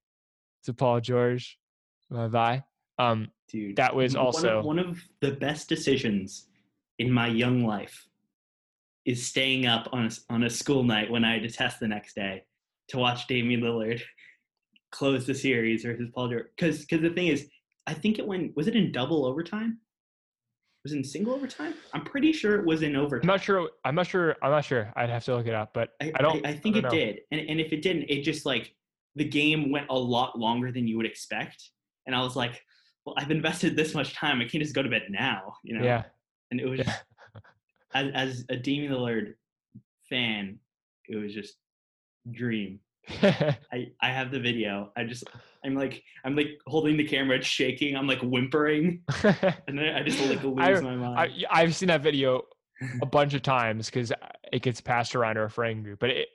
to 0.65 0.73
Paul 0.73 1.01
George. 1.01 1.59
Bye 2.11 2.29
bye. 2.29 2.65
Um, 2.99 3.31
dude, 3.49 3.77
that 3.77 3.95
was 3.95 4.15
one 4.15 4.21
of- 4.21 4.27
also- 4.27 4.63
one 4.63 4.79
of 4.79 5.01
the 5.21 5.33
best 5.33 5.69
decisions 5.69 6.47
in 6.99 7.11
my 7.11 7.27
young 7.27 7.65
life 7.65 8.07
is 9.05 9.27
staying 9.27 9.67
up 9.67 9.89
on 9.93 10.07
a, 10.07 10.11
on 10.33 10.45
a 10.45 10.51
school 10.51 10.83
night 10.83 11.11
when 11.11 11.25
I 11.25 11.35
had 11.35 11.43
to 11.43 11.51
test 11.51 11.81
the 11.81 11.89
next 11.89 12.15
day 12.15 12.45
to 12.89 12.99
watch 12.99 13.27
Damian 13.27 13.61
Lillard 13.61 14.01
close 14.93 15.27
the 15.27 15.35
series 15.35 15.83
versus 15.83 16.09
Paul 16.15 16.29
George. 16.29 16.47
Because 16.57 16.81
because 16.81 17.03
the 17.03 17.11
thing 17.11 17.27
is, 17.27 17.49
I 17.87 17.95
think 17.95 18.19
it 18.19 18.27
went 18.27 18.57
was 18.57 18.67
it 18.69 18.77
in 18.77 18.93
double 18.93 19.25
overtime? 19.27 19.79
Was 20.85 20.93
it 20.93 20.97
in 20.97 21.05
single 21.05 21.35
overtime? 21.35 21.75
I'm 21.93 22.05
pretty 22.05 22.33
sure 22.33 22.59
it 22.59 22.67
was 22.67 22.83
in 22.83 22.95
overtime. 22.95 23.29
I'm 23.31 23.35
not 23.35 23.43
sure. 23.43 23.71
I'm 23.85 23.95
not 23.95 24.07
sure. 24.07 24.37
I'm 24.43 24.51
not 24.51 24.65
sure. 24.65 24.93
I'd 24.97 25.09
have 25.11 25.25
to 25.25 25.37
look 25.37 25.47
it 25.47 25.55
up, 25.55 25.73
but 25.73 25.91
I, 26.01 26.13
I 26.15 26.23
don't. 26.23 26.47
I, 26.47 26.51
I 26.51 26.53
think 26.57 26.75
don't 26.77 26.85
it 26.85 26.89
know. 26.89 26.91
did, 26.91 27.21
and 27.31 27.41
and 27.41 27.61
if 27.61 27.73
it 27.73 27.83
didn't, 27.83 28.05
it 28.11 28.23
just 28.23 28.45
like 28.45 28.75
the 29.17 29.25
game 29.25 29.71
went 29.71 29.87
a 29.91 29.99
lot 29.99 30.39
longer 30.39 30.73
than 30.73 30.87
you 30.87 30.97
would 30.97 31.07
expect, 31.07 31.71
and 32.07 32.15
I 32.15 32.21
was 32.23 32.37
like, 32.37 32.63
well, 33.07 33.15
I've 33.19 33.31
invested 33.31 33.77
this 33.77 33.95
much 33.95 34.15
time, 34.15 34.41
I 34.41 34.45
can't 34.45 34.63
just 34.63 34.75
go 34.75 34.83
to 34.83 34.89
bed 34.89 35.03
now, 35.09 35.55
you 35.63 35.79
know? 35.79 35.85
Yeah. 35.85 36.05
And 36.51 36.59
it 36.61 36.67
was 36.67 36.79
Yeah. 36.81 36.85
just, 36.85 37.03
as 37.95 38.11
as 38.15 38.45
a 38.49 38.57
Damian 38.57 38.93
Lillard 38.93 39.35
fan, 40.11 40.59
it 41.09 41.17
was 41.17 41.33
just 41.33 41.55
dream. 42.31 42.81
I 43.23 43.89
I 44.01 44.09
have 44.11 44.31
the 44.31 44.41
video. 44.41 44.91
I 44.97 45.05
just 45.05 45.25
I'm 45.65 45.75
like 45.75 46.03
I'm 46.25 46.35
like 46.37 46.59
holding 46.67 46.97
the 46.97 47.05
camera, 47.05 47.37
it's 47.37 47.47
shaking. 47.47 47.97
I'm 47.97 48.07
like 48.07 48.21
whimpering, 48.21 49.03
and 49.23 49.79
then 49.79 49.95
I 49.95 50.03
just 50.03 50.21
like 50.29 50.43
lose 50.43 50.59
I- 50.59 50.81
my 50.81 50.97
mind. 50.97 51.19
I, 51.19 51.31
I've 51.51 51.75
seen 51.75 51.89
that 51.89 52.03
video 52.03 52.43
a 53.03 53.07
bunch 53.07 53.35
of 53.35 53.43
times 53.43 53.87
because 53.87 54.13
it 54.53 54.63
gets 54.63 54.81
passed 54.81 55.15
around 55.15 55.39
our 55.39 55.49
friend 55.49 55.85
group. 55.85 56.01
But 56.01 56.11
it, 56.11 56.29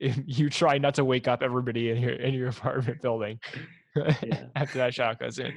if 0.00 0.18
you 0.26 0.50
try 0.50 0.78
not 0.78 0.94
to 0.96 1.04
wake 1.04 1.28
up 1.28 1.42
everybody 1.42 1.90
in 1.90 1.98
your 2.00 2.12
in 2.14 2.34
your 2.34 2.48
apartment 2.48 3.00
building 3.02 3.38
Yeah. 3.96 4.44
after 4.56 4.78
that 4.78 4.94
shot 4.94 5.18
goes 5.18 5.38
in. 5.38 5.52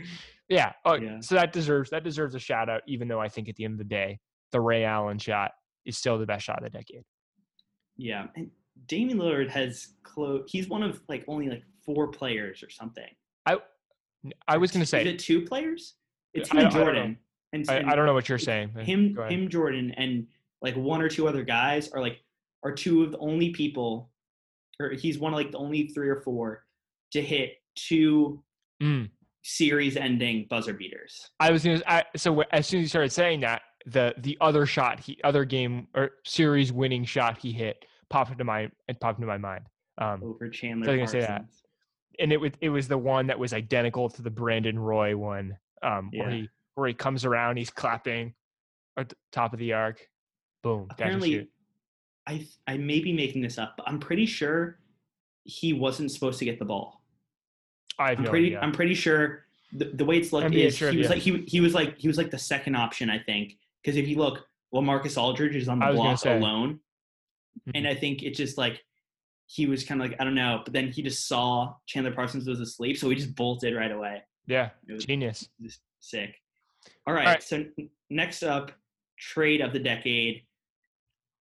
Yeah. 0.50 0.74
Oh, 0.86 0.94
Yeah. 0.96 1.20
so 1.22 1.36
that 1.36 1.52
deserves 1.54 1.90
that 1.92 2.04
deserves 2.04 2.36
a 2.36 2.40
shout 2.40 2.70
out. 2.70 2.82
Even 2.88 3.08
though 3.08 3.20
I 3.20 3.30
think 3.30 3.50
at 3.50 3.56
the 3.56 3.66
end 3.66 3.74
of 3.74 3.78
the 3.80 3.84
day, 3.86 4.20
the 4.52 4.62
Ray 4.62 4.84
Allen 4.84 5.18
shot 5.20 5.52
is 5.86 5.98
still 5.98 6.18
the 6.20 6.26
best 6.28 6.46
shot 6.46 6.58
of 6.58 6.64
the 6.64 6.70
decade. 6.78 7.04
Yeah, 7.98 8.28
and 8.36 8.52
Damian 8.88 9.18
Lillard 9.20 9.50
has 9.50 9.94
close. 10.04 10.50
He's 10.52 10.68
one 10.68 10.84
of 10.84 11.02
like 11.08 11.24
only 11.28 11.50
like 11.50 11.64
four 11.86 12.08
players 12.10 12.62
or 12.64 12.70
something. 12.70 13.08
I 13.46 13.58
I 14.48 14.58
was 14.58 14.72
gonna 14.72 14.84
Is 14.84 14.90
say 14.90 15.06
it 15.06 15.20
two 15.20 15.42
players? 15.42 15.96
It's 16.34 16.52
I 16.52 16.58
him 16.58 16.64
and 16.66 16.72
don't- 16.74 16.82
I. 16.82 16.86
Jordan. 16.86 17.18
And, 17.54 17.70
I, 17.70 17.92
I 17.92 17.96
don't 17.96 18.06
know 18.06 18.14
what 18.14 18.28
you're 18.28 18.38
saying. 18.38 18.72
him, 18.80 19.16
him, 19.30 19.48
Jordan, 19.50 19.92
and 19.96 20.28
like 20.62 20.76
one 20.76 21.02
or 21.02 21.08
two 21.08 21.26
other 21.28 21.42
guys 21.44 21.90
are 21.92 22.02
like 22.02 22.20
are 22.64 22.74
two 22.74 23.02
of 23.04 23.12
the 23.12 23.18
only 23.20 23.52
people, 23.52 24.10
or 24.80 24.90
he's 24.92 25.20
one 25.20 25.32
of 25.32 25.38
like 25.38 25.52
the 25.52 25.58
only 25.58 25.88
three 25.88 26.10
or 26.10 26.20
four 26.22 26.66
to 27.12 27.22
hit 27.22 27.54
two 27.76 28.44
Mm. 28.84 29.10
series-ending 29.44 30.48
buzzer 30.50 30.74
beaters. 30.74 31.30
I 31.40 31.50
was 31.52 31.64
gonna. 31.64 31.82
I, 31.88 32.04
so 32.18 32.42
as 32.52 32.68
soon 32.68 32.80
as 32.80 32.84
you 32.84 32.90
started 32.90 33.12
saying 33.14 33.40
that, 33.42 33.62
the 33.86 34.14
the 34.18 34.38
other 34.42 34.66
shot, 34.66 35.00
he 35.00 35.18
other 35.24 35.46
game 35.46 35.88
or 35.96 36.12
series 36.26 36.74
winning 36.74 37.06
shot 37.06 37.38
he 37.38 37.54
hit 37.54 37.86
popped 38.10 38.32
into 38.32 38.44
my 38.44 38.70
it 38.88 39.00
popped 39.00 39.20
into 39.20 39.28
my 39.28 39.38
mind. 39.38 39.66
Um, 39.98 40.22
over 40.24 40.50
Chandler 40.50 40.86
So 40.86 40.92
I 40.92 40.96
was 40.96 41.12
gonna 41.12 41.22
say 41.24 41.28
that. 41.28 41.46
And 42.20 42.32
it 42.32 42.40
was 42.40 42.52
it 42.62 42.70
was 42.70 42.88
the 42.88 42.98
one 42.98 43.28
that 43.28 43.38
was 43.38 43.54
identical 43.54 44.10
to 44.10 44.22
the 44.22 44.30
Brandon 44.30 44.80
Roy 44.80 45.16
one, 45.16 45.58
um, 45.84 46.10
where 46.14 46.30
he 46.30 46.50
where 46.76 46.88
he 46.88 46.94
comes 46.94 47.26
around, 47.26 47.58
he's 47.58 47.70
clapping 47.70 48.34
at 48.98 49.10
the 49.10 49.16
top 49.32 49.54
of 49.54 49.60
the 49.60 49.74
arc, 49.74 50.08
boom. 50.64 50.88
Apparently, 50.90 51.32
shoot. 51.32 51.50
I 52.28 52.48
I 52.68 52.78
may 52.78 53.00
be 53.00 53.14
making 53.14 53.42
this 53.42 53.58
up, 53.58 53.76
but 53.78 53.88
I'm 53.88 54.00
pretty 54.00 54.26
sure 54.26 54.80
he 55.44 55.74
wasn't 55.74 56.12
supposed 56.12 56.40
to 56.40 56.46
get 56.46 56.60
the 56.60 56.66
ball. 56.66 57.02
I 58.00 58.10
have 58.10 58.20
I'm 58.20 58.24
no 58.26 58.30
pretty 58.30 58.48
idea. 58.48 58.60
I'm 58.62 58.72
pretty 58.72 58.96
sure 58.96 59.46
the, 59.74 59.86
the 59.86 60.06
way 60.06 60.18
it's 60.18 60.34
looked 60.34 60.54
is 60.54 60.78
he 60.78 60.98
was 60.98 61.10
like 61.10 61.20
he 61.20 61.44
he 61.48 61.60
was 61.60 61.74
like 61.74 61.98
he 61.98 62.08
was 62.08 62.18
like 62.18 62.32
the 62.32 62.40
second 62.40 62.76
option 62.76 63.10
I 63.10 63.20
think 63.20 63.58
because 63.82 63.98
if 63.98 64.08
you 64.08 64.18
look, 64.18 64.48
well 64.72 64.82
Marcus 64.82 65.18
Aldridge 65.18 65.56
is 65.56 65.68
on 65.68 65.80
the 65.80 65.92
block 65.92 66.26
alone, 66.26 66.80
Mhm. 67.68 67.72
and 67.76 67.88
I 67.88 67.96
think 67.96 68.24
it's 68.24 68.38
just 68.38 68.58
like 68.58 68.84
he 69.48 69.66
was 69.68 69.84
kind 69.84 70.02
of 70.02 70.10
like 70.10 70.20
I 70.20 70.24
don't 70.24 70.36
know, 70.36 70.62
but 70.64 70.74
then 70.74 70.92
he 70.92 71.02
just 71.04 71.28
saw 71.28 71.76
Chandler 71.86 72.12
Parsons 72.12 72.48
was 72.48 72.60
asleep, 72.60 72.98
so 72.98 73.10
he 73.10 73.16
just 73.16 73.36
bolted 73.36 73.76
right 73.76 73.92
away. 73.92 74.22
yeah, 74.48 74.72
It 74.88 74.94
was 74.94 75.06
genius. 75.06 75.50
just 75.62 75.82
sick. 76.00 76.36
All 77.08 77.14
right, 77.14 77.26
right. 77.26 77.44
so 77.44 77.66
next 78.10 78.44
up, 78.44 78.72
trade 79.18 79.62
of 79.62 79.74
the 79.74 79.80
decade. 79.80 80.46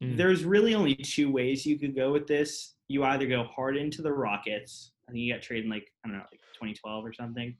Mm. 0.02 0.16
There's 0.16 0.44
really 0.44 0.74
only 0.74 0.94
two 0.94 1.30
ways 1.30 1.64
you 1.66 1.78
could 1.78 1.94
go 1.96 2.12
with 2.12 2.26
this. 2.26 2.74
You 2.88 3.04
either 3.04 3.26
go 3.26 3.44
hard 3.44 3.76
into 3.76 4.02
the 4.02 4.12
Rockets. 4.12 4.92
I 5.08 5.12
think 5.12 5.22
you 5.24 5.32
got 5.32 5.42
traded 5.42 5.64
in 5.66 5.70
like 5.70 5.90
I 6.04 6.08
don't 6.08 6.16
know, 6.18 6.24
like 6.30 6.40
2012 6.54 7.04
or 7.04 7.12
something, 7.12 7.56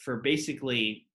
for 0.00 0.16
basically 0.18 1.06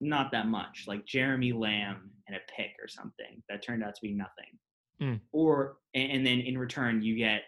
not 0.00 0.30
that 0.32 0.46
much, 0.46 0.84
like 0.86 1.04
Jeremy 1.06 1.52
Lamb 1.52 2.10
and 2.26 2.36
a 2.36 2.40
pick 2.54 2.72
or 2.80 2.88
something 2.88 3.42
that 3.48 3.62
turned 3.62 3.82
out 3.82 3.94
to 3.94 4.00
be 4.02 4.12
nothing. 4.12 4.58
Mm. 5.00 5.20
Or 5.32 5.76
and 5.94 6.26
then 6.26 6.40
in 6.40 6.58
return 6.58 7.02
you 7.02 7.16
get 7.16 7.42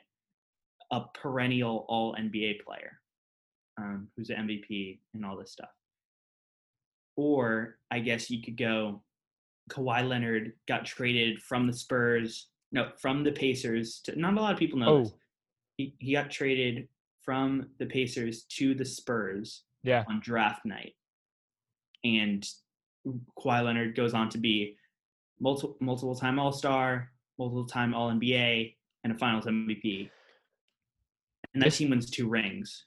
a 0.91 1.03
perennial 1.15 1.85
All 1.89 2.15
NBA 2.15 2.65
player, 2.65 2.99
um, 3.79 4.09
who's 4.17 4.31
an 4.31 4.49
MVP 4.49 4.99
and 5.15 5.25
all 5.25 5.37
this 5.37 5.53
stuff. 5.53 5.71
Or 7.17 7.79
I 7.91 8.01
guess 8.01 8.31
you 8.31 8.43
could 8.43 8.57
go 8.57 9.03
Kawhi 9.71 10.07
Leonard 10.07 10.53
got 10.67 10.85
traded 10.85 11.41
from 11.43 11.67
the 11.67 11.73
Spurs, 11.73 12.49
no, 12.73 12.91
from 12.99 13.25
the 13.25 13.33
Pacers. 13.33 14.01
To, 14.05 14.19
not 14.19 14.37
a 14.37 14.41
lot 14.41 14.53
of 14.53 14.59
people 14.59 14.79
know 14.79 15.03
this. 15.03 15.13
Oh. 15.13 15.19
He, 15.77 15.95
he 15.99 16.13
got 16.13 16.31
traded 16.31 16.89
from 17.23 17.69
the 17.79 17.87
Pacers 17.87 18.43
to 18.43 18.75
the 18.75 18.85
Spurs 18.85 19.63
Yeah, 19.83 20.05
on 20.09 20.21
draft 20.21 20.67
night. 20.67 20.95
And 22.05 22.47
Kawhi 23.39 23.65
Leonard 23.65 23.95
goes 23.95 24.15
on 24.15 24.29
to 24.31 24.39
be 24.39 24.77
multiple 25.41 25.77
multiple 25.81 26.15
time 26.15 26.39
All 26.39 26.53
Star, 26.53 27.11
multiple 27.41 27.65
time 27.65 27.95
All 27.95 28.11
NBA, 28.11 28.77
and 29.03 29.13
a 29.13 29.17
Finals 29.17 29.47
MVP. 29.47 30.11
And 31.55 31.63
that 31.63 31.67
This- 31.67 31.79
team 31.79 31.91
wins 31.91 32.11
two 32.11 32.29
rings. 32.29 32.87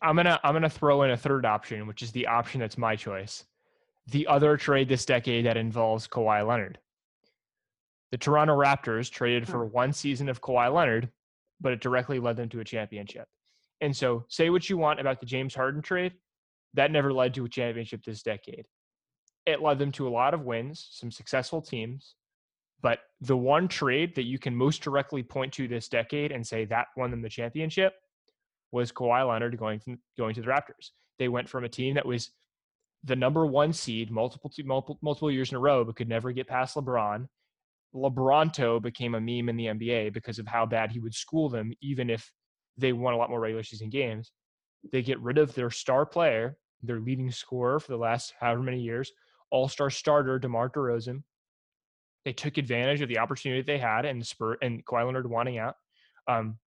I'm 0.00 0.16
gonna 0.16 0.40
I'm 0.42 0.54
gonna 0.54 0.70
throw 0.70 1.02
in 1.02 1.10
a 1.10 1.16
third 1.16 1.44
option, 1.44 1.86
which 1.86 2.02
is 2.02 2.12
the 2.12 2.26
option 2.26 2.60
that's 2.60 2.78
my 2.78 2.96
choice. 2.96 3.44
The 4.06 4.26
other 4.26 4.56
trade 4.56 4.88
this 4.88 5.04
decade 5.04 5.44
that 5.44 5.56
involves 5.56 6.08
Kawhi 6.08 6.46
Leonard. 6.46 6.78
The 8.10 8.18
Toronto 8.18 8.56
Raptors 8.56 9.10
traded 9.10 9.46
for 9.46 9.66
hmm. 9.66 9.72
one 9.72 9.92
season 9.92 10.28
of 10.28 10.40
Kawhi 10.40 10.72
Leonard, 10.72 11.12
but 11.60 11.72
it 11.72 11.80
directly 11.80 12.18
led 12.18 12.36
them 12.36 12.48
to 12.50 12.60
a 12.60 12.64
championship. 12.64 13.28
And 13.80 13.94
so, 13.94 14.24
say 14.28 14.50
what 14.50 14.68
you 14.68 14.78
want 14.78 14.98
about 14.98 15.20
the 15.20 15.26
James 15.26 15.54
Harden 15.54 15.82
trade, 15.82 16.14
that 16.74 16.90
never 16.90 17.12
led 17.12 17.34
to 17.34 17.44
a 17.44 17.48
championship 17.48 18.02
this 18.02 18.22
decade. 18.22 18.66
It 19.46 19.62
led 19.62 19.78
them 19.78 19.92
to 19.92 20.08
a 20.08 20.10
lot 20.10 20.34
of 20.34 20.42
wins, 20.42 20.88
some 20.90 21.10
successful 21.10 21.60
teams, 21.60 22.14
but 22.82 23.00
the 23.20 23.36
one 23.36 23.68
trade 23.68 24.14
that 24.14 24.24
you 24.24 24.38
can 24.38 24.54
most 24.54 24.82
directly 24.82 25.22
point 25.22 25.52
to 25.54 25.68
this 25.68 25.88
decade 25.88 26.32
and 26.32 26.46
say 26.46 26.64
that 26.66 26.88
won 26.96 27.10
them 27.10 27.22
the 27.22 27.28
championship 27.28 27.94
was 28.72 28.92
Kawhi 28.92 29.28
Leonard 29.28 29.58
going 29.58 29.80
from, 29.80 29.98
going 30.16 30.34
to 30.34 30.40
the 30.40 30.46
Raptors. 30.46 30.90
They 31.18 31.28
went 31.28 31.48
from 31.48 31.64
a 31.64 31.68
team 31.68 31.94
that 31.94 32.06
was 32.06 32.30
the 33.04 33.16
number 33.16 33.46
one 33.46 33.72
seed 33.72 34.10
multiple 34.10 34.50
multiple 34.64 34.98
multiple 35.02 35.30
years 35.30 35.50
in 35.50 35.56
a 35.56 35.60
row, 35.60 35.84
but 35.84 35.96
could 35.96 36.08
never 36.08 36.32
get 36.32 36.48
past 36.48 36.76
LeBron. 36.76 37.26
LeBronto 37.94 38.80
became 38.80 39.14
a 39.14 39.20
meme 39.20 39.48
in 39.48 39.56
the 39.56 39.66
NBA 39.66 40.12
because 40.12 40.38
of 40.38 40.46
how 40.46 40.64
bad 40.64 40.92
he 40.92 41.00
would 41.00 41.14
school 41.14 41.48
them, 41.48 41.72
even 41.82 42.08
if 42.08 42.30
they 42.76 42.92
won 42.92 43.14
a 43.14 43.16
lot 43.16 43.30
more 43.30 43.40
regular 43.40 43.62
season 43.62 43.90
games. 43.90 44.30
They 44.92 45.02
get 45.02 45.20
rid 45.20 45.38
of 45.38 45.54
their 45.54 45.70
star 45.70 46.06
player, 46.06 46.56
their 46.82 47.00
leading 47.00 47.30
scorer 47.30 47.80
for 47.80 47.92
the 47.92 47.98
last 47.98 48.32
however 48.38 48.62
many 48.62 48.80
years, 48.80 49.10
all 49.50 49.68
star 49.68 49.90
starter, 49.90 50.38
DeMar 50.38 50.70
DeRozan. 50.70 51.22
They 52.24 52.32
took 52.32 52.58
advantage 52.58 53.00
of 53.00 53.08
the 53.08 53.18
opportunity 53.18 53.62
they 53.62 53.78
had 53.78 54.04
and 54.04 54.24
Spur 54.26 54.56
and 54.62 54.84
Kawhi 54.84 55.06
Leonard 55.06 55.28
wanting 55.28 55.58
out 55.58 55.74
Um, 56.28 56.58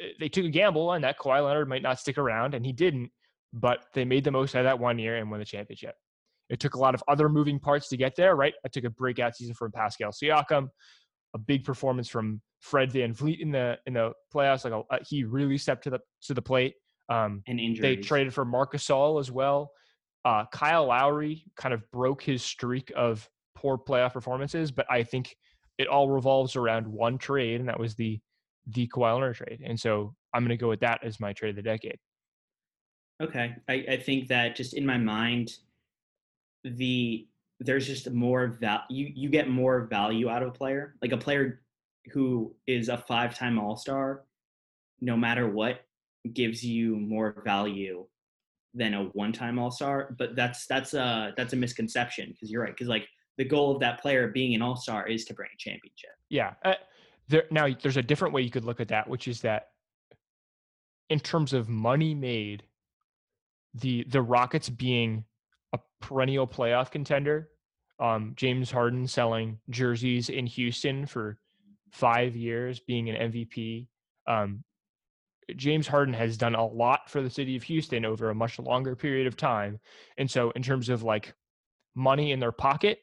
eh, 0.00 0.08
they 0.18 0.28
took 0.28 0.44
a 0.44 0.50
gamble 0.50 0.88
on 0.90 1.02
that 1.02 1.18
Kawhi 1.18 1.44
Leonard 1.44 1.68
might 1.68 1.82
not 1.82 2.00
stick 2.00 2.18
around, 2.18 2.54
and 2.54 2.64
he 2.64 2.72
didn't. 2.72 3.10
But 3.52 3.84
they 3.94 4.04
made 4.04 4.24
the 4.24 4.32
most 4.32 4.56
out 4.56 4.60
of 4.60 4.64
that 4.64 4.80
one 4.80 4.98
year 4.98 5.16
and 5.16 5.30
won 5.30 5.38
the 5.38 5.46
championship. 5.46 5.94
It 6.50 6.58
took 6.58 6.74
a 6.74 6.78
lot 6.78 6.94
of 6.94 7.04
other 7.06 7.28
moving 7.28 7.60
parts 7.60 7.88
to 7.88 7.96
get 7.96 8.16
there, 8.16 8.34
right? 8.34 8.52
I 8.64 8.68
took 8.68 8.84
a 8.84 8.90
breakout 8.90 9.36
season 9.36 9.54
from 9.54 9.70
Pascal 9.70 10.10
Siakam, 10.10 10.68
a 11.34 11.38
big 11.38 11.64
performance 11.64 12.08
from 12.08 12.42
Fred 12.60 12.90
Van 12.92 13.14
VanVleet 13.14 13.40
in 13.40 13.52
the 13.52 13.78
in 13.86 13.94
the 13.94 14.12
playoffs. 14.34 14.64
Like 14.64 14.72
a, 14.72 14.82
uh, 14.92 14.98
he 15.08 15.22
really 15.24 15.56
stepped 15.56 15.84
to 15.84 15.90
the 15.90 16.00
to 16.22 16.34
the 16.34 16.42
plate. 16.42 16.74
Um, 17.08 17.42
and 17.46 17.60
injuries. 17.60 17.80
They 17.80 17.96
traded 17.96 18.34
for 18.34 18.44
Marc 18.44 18.72
Gasol 18.72 19.20
as 19.20 19.30
well. 19.30 19.70
Uh, 20.24 20.44
Kyle 20.52 20.86
Lowry 20.86 21.44
kind 21.56 21.74
of 21.74 21.82
broke 21.92 22.22
his 22.22 22.42
streak 22.42 22.90
of 22.96 23.28
poor 23.54 23.78
playoff 23.78 24.12
performances, 24.12 24.70
but 24.70 24.86
I 24.90 25.02
think 25.02 25.36
it 25.78 25.88
all 25.88 26.10
revolves 26.10 26.56
around 26.56 26.86
one 26.86 27.18
trade, 27.18 27.60
and 27.60 27.68
that 27.68 27.78
was 27.78 27.94
the 27.94 28.20
the 28.68 28.86
Kawhi 28.88 29.14
Leonard 29.14 29.36
trade. 29.36 29.60
And 29.64 29.78
so 29.78 30.14
I'm 30.32 30.42
going 30.42 30.50
to 30.50 30.56
go 30.56 30.68
with 30.68 30.80
that 30.80 31.04
as 31.04 31.20
my 31.20 31.32
trade 31.32 31.50
of 31.50 31.56
the 31.56 31.62
decade. 31.62 31.98
Okay, 33.22 33.54
I, 33.68 33.84
I 33.90 33.96
think 33.98 34.28
that 34.28 34.56
just 34.56 34.74
in 34.74 34.84
my 34.84 34.98
mind, 34.98 35.52
the 36.64 37.26
there's 37.60 37.86
just 37.86 38.10
more 38.10 38.48
value. 38.60 38.84
You 38.88 39.12
you 39.14 39.28
get 39.28 39.48
more 39.48 39.82
value 39.86 40.28
out 40.28 40.42
of 40.42 40.48
a 40.48 40.52
player, 40.52 40.96
like 41.00 41.12
a 41.12 41.16
player 41.16 41.60
who 42.12 42.54
is 42.66 42.88
a 42.88 42.98
five 42.98 43.36
time 43.36 43.58
All 43.58 43.76
Star. 43.76 44.24
No 45.00 45.16
matter 45.16 45.48
what, 45.48 45.84
gives 46.32 46.64
you 46.64 46.96
more 46.96 47.42
value 47.44 48.06
than 48.72 48.94
a 48.94 49.04
one 49.04 49.32
time 49.32 49.58
All 49.58 49.70
Star. 49.70 50.14
But 50.18 50.34
that's 50.34 50.66
that's 50.66 50.94
a 50.94 51.32
that's 51.36 51.52
a 51.52 51.56
misconception 51.56 52.30
because 52.30 52.50
you're 52.50 52.62
right. 52.62 52.74
Because 52.74 52.88
like 52.88 53.06
the 53.36 53.44
goal 53.44 53.72
of 53.72 53.80
that 53.80 54.00
player 54.00 54.28
being 54.28 54.54
an 54.54 54.62
All 54.62 54.76
Star 54.76 55.06
is 55.06 55.24
to 55.26 55.34
bring 55.34 55.50
a 55.52 55.58
championship. 55.58 56.10
Yeah. 56.28 56.54
Uh, 56.64 56.74
there 57.28 57.44
now 57.50 57.68
there's 57.82 57.96
a 57.96 58.02
different 58.02 58.34
way 58.34 58.42
you 58.42 58.50
could 58.50 58.64
look 58.64 58.80
at 58.80 58.88
that, 58.88 59.08
which 59.08 59.28
is 59.28 59.40
that 59.40 59.68
in 61.10 61.20
terms 61.20 61.52
of 61.52 61.68
money 61.68 62.14
made, 62.14 62.64
the 63.74 64.04
the 64.08 64.22
Rockets 64.22 64.68
being 64.68 65.24
a 65.72 65.78
perennial 66.00 66.46
playoff 66.46 66.90
contender, 66.90 67.48
um, 67.98 68.32
James 68.36 68.70
Harden 68.70 69.06
selling 69.06 69.58
jerseys 69.70 70.28
in 70.28 70.46
Houston 70.46 71.06
for 71.06 71.38
five 71.92 72.36
years, 72.36 72.80
being 72.80 73.08
an 73.08 73.32
MVP. 73.32 73.86
Um, 74.26 74.64
James 75.56 75.86
Harden 75.86 76.14
has 76.14 76.36
done 76.36 76.54
a 76.54 76.66
lot 76.66 77.10
for 77.10 77.20
the 77.20 77.28
city 77.28 77.54
of 77.56 77.62
Houston 77.64 78.04
over 78.04 78.30
a 78.30 78.34
much 78.34 78.58
longer 78.58 78.96
period 78.96 79.26
of 79.26 79.36
time. 79.36 79.78
And 80.16 80.30
so, 80.30 80.50
in 80.52 80.62
terms 80.62 80.88
of 80.88 81.02
like 81.02 81.34
money 81.94 82.32
in 82.32 82.40
their 82.40 82.52
pocket, 82.52 83.00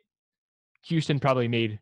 Houston 0.83 1.19
probably 1.19 1.47
made 1.47 1.79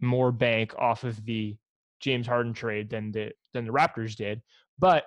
more 0.00 0.32
bank 0.32 0.74
off 0.78 1.04
of 1.04 1.24
the 1.24 1.56
James 2.00 2.26
Harden 2.26 2.52
trade 2.52 2.90
than 2.90 3.12
the 3.12 3.32
than 3.52 3.64
the 3.64 3.72
Raptors 3.72 4.16
did. 4.16 4.42
But 4.78 5.04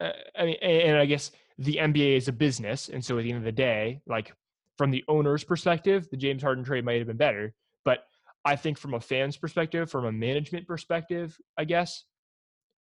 uh, 0.00 0.12
I 0.38 0.44
mean, 0.44 0.56
and 0.62 0.96
I 0.96 1.06
guess 1.06 1.32
the 1.58 1.76
NBA 1.76 2.16
is 2.16 2.28
a 2.28 2.32
business, 2.32 2.88
and 2.88 3.04
so 3.04 3.18
at 3.18 3.22
the 3.22 3.30
end 3.30 3.38
of 3.38 3.44
the 3.44 3.52
day, 3.52 4.00
like 4.06 4.34
from 4.78 4.90
the 4.90 5.04
owner's 5.08 5.42
perspective, 5.42 6.08
the 6.10 6.16
James 6.16 6.42
Harden 6.42 6.64
trade 6.64 6.84
might 6.84 6.98
have 6.98 7.06
been 7.06 7.16
better. 7.16 7.54
But 7.84 8.04
I 8.44 8.56
think 8.56 8.78
from 8.78 8.94
a 8.94 9.00
fan's 9.00 9.36
perspective, 9.36 9.90
from 9.90 10.04
a 10.04 10.12
management 10.12 10.66
perspective, 10.66 11.36
I 11.56 11.64
guess, 11.64 12.04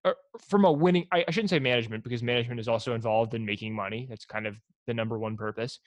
or 0.03 0.15
from 0.39 0.65
a 0.65 0.71
winning, 0.71 1.07
I, 1.11 1.23
I 1.27 1.31
shouldn't 1.31 1.51
say 1.51 1.59
management 1.59 2.03
because 2.03 2.23
management 2.23 2.59
is 2.59 2.67
also 2.67 2.93
involved 2.93 3.33
in 3.33 3.45
making 3.45 3.73
money. 3.73 4.07
That's 4.09 4.25
kind 4.25 4.47
of 4.47 4.57
the 4.87 4.93
number 4.93 5.17
one 5.17 5.37
purpose. 5.37 5.79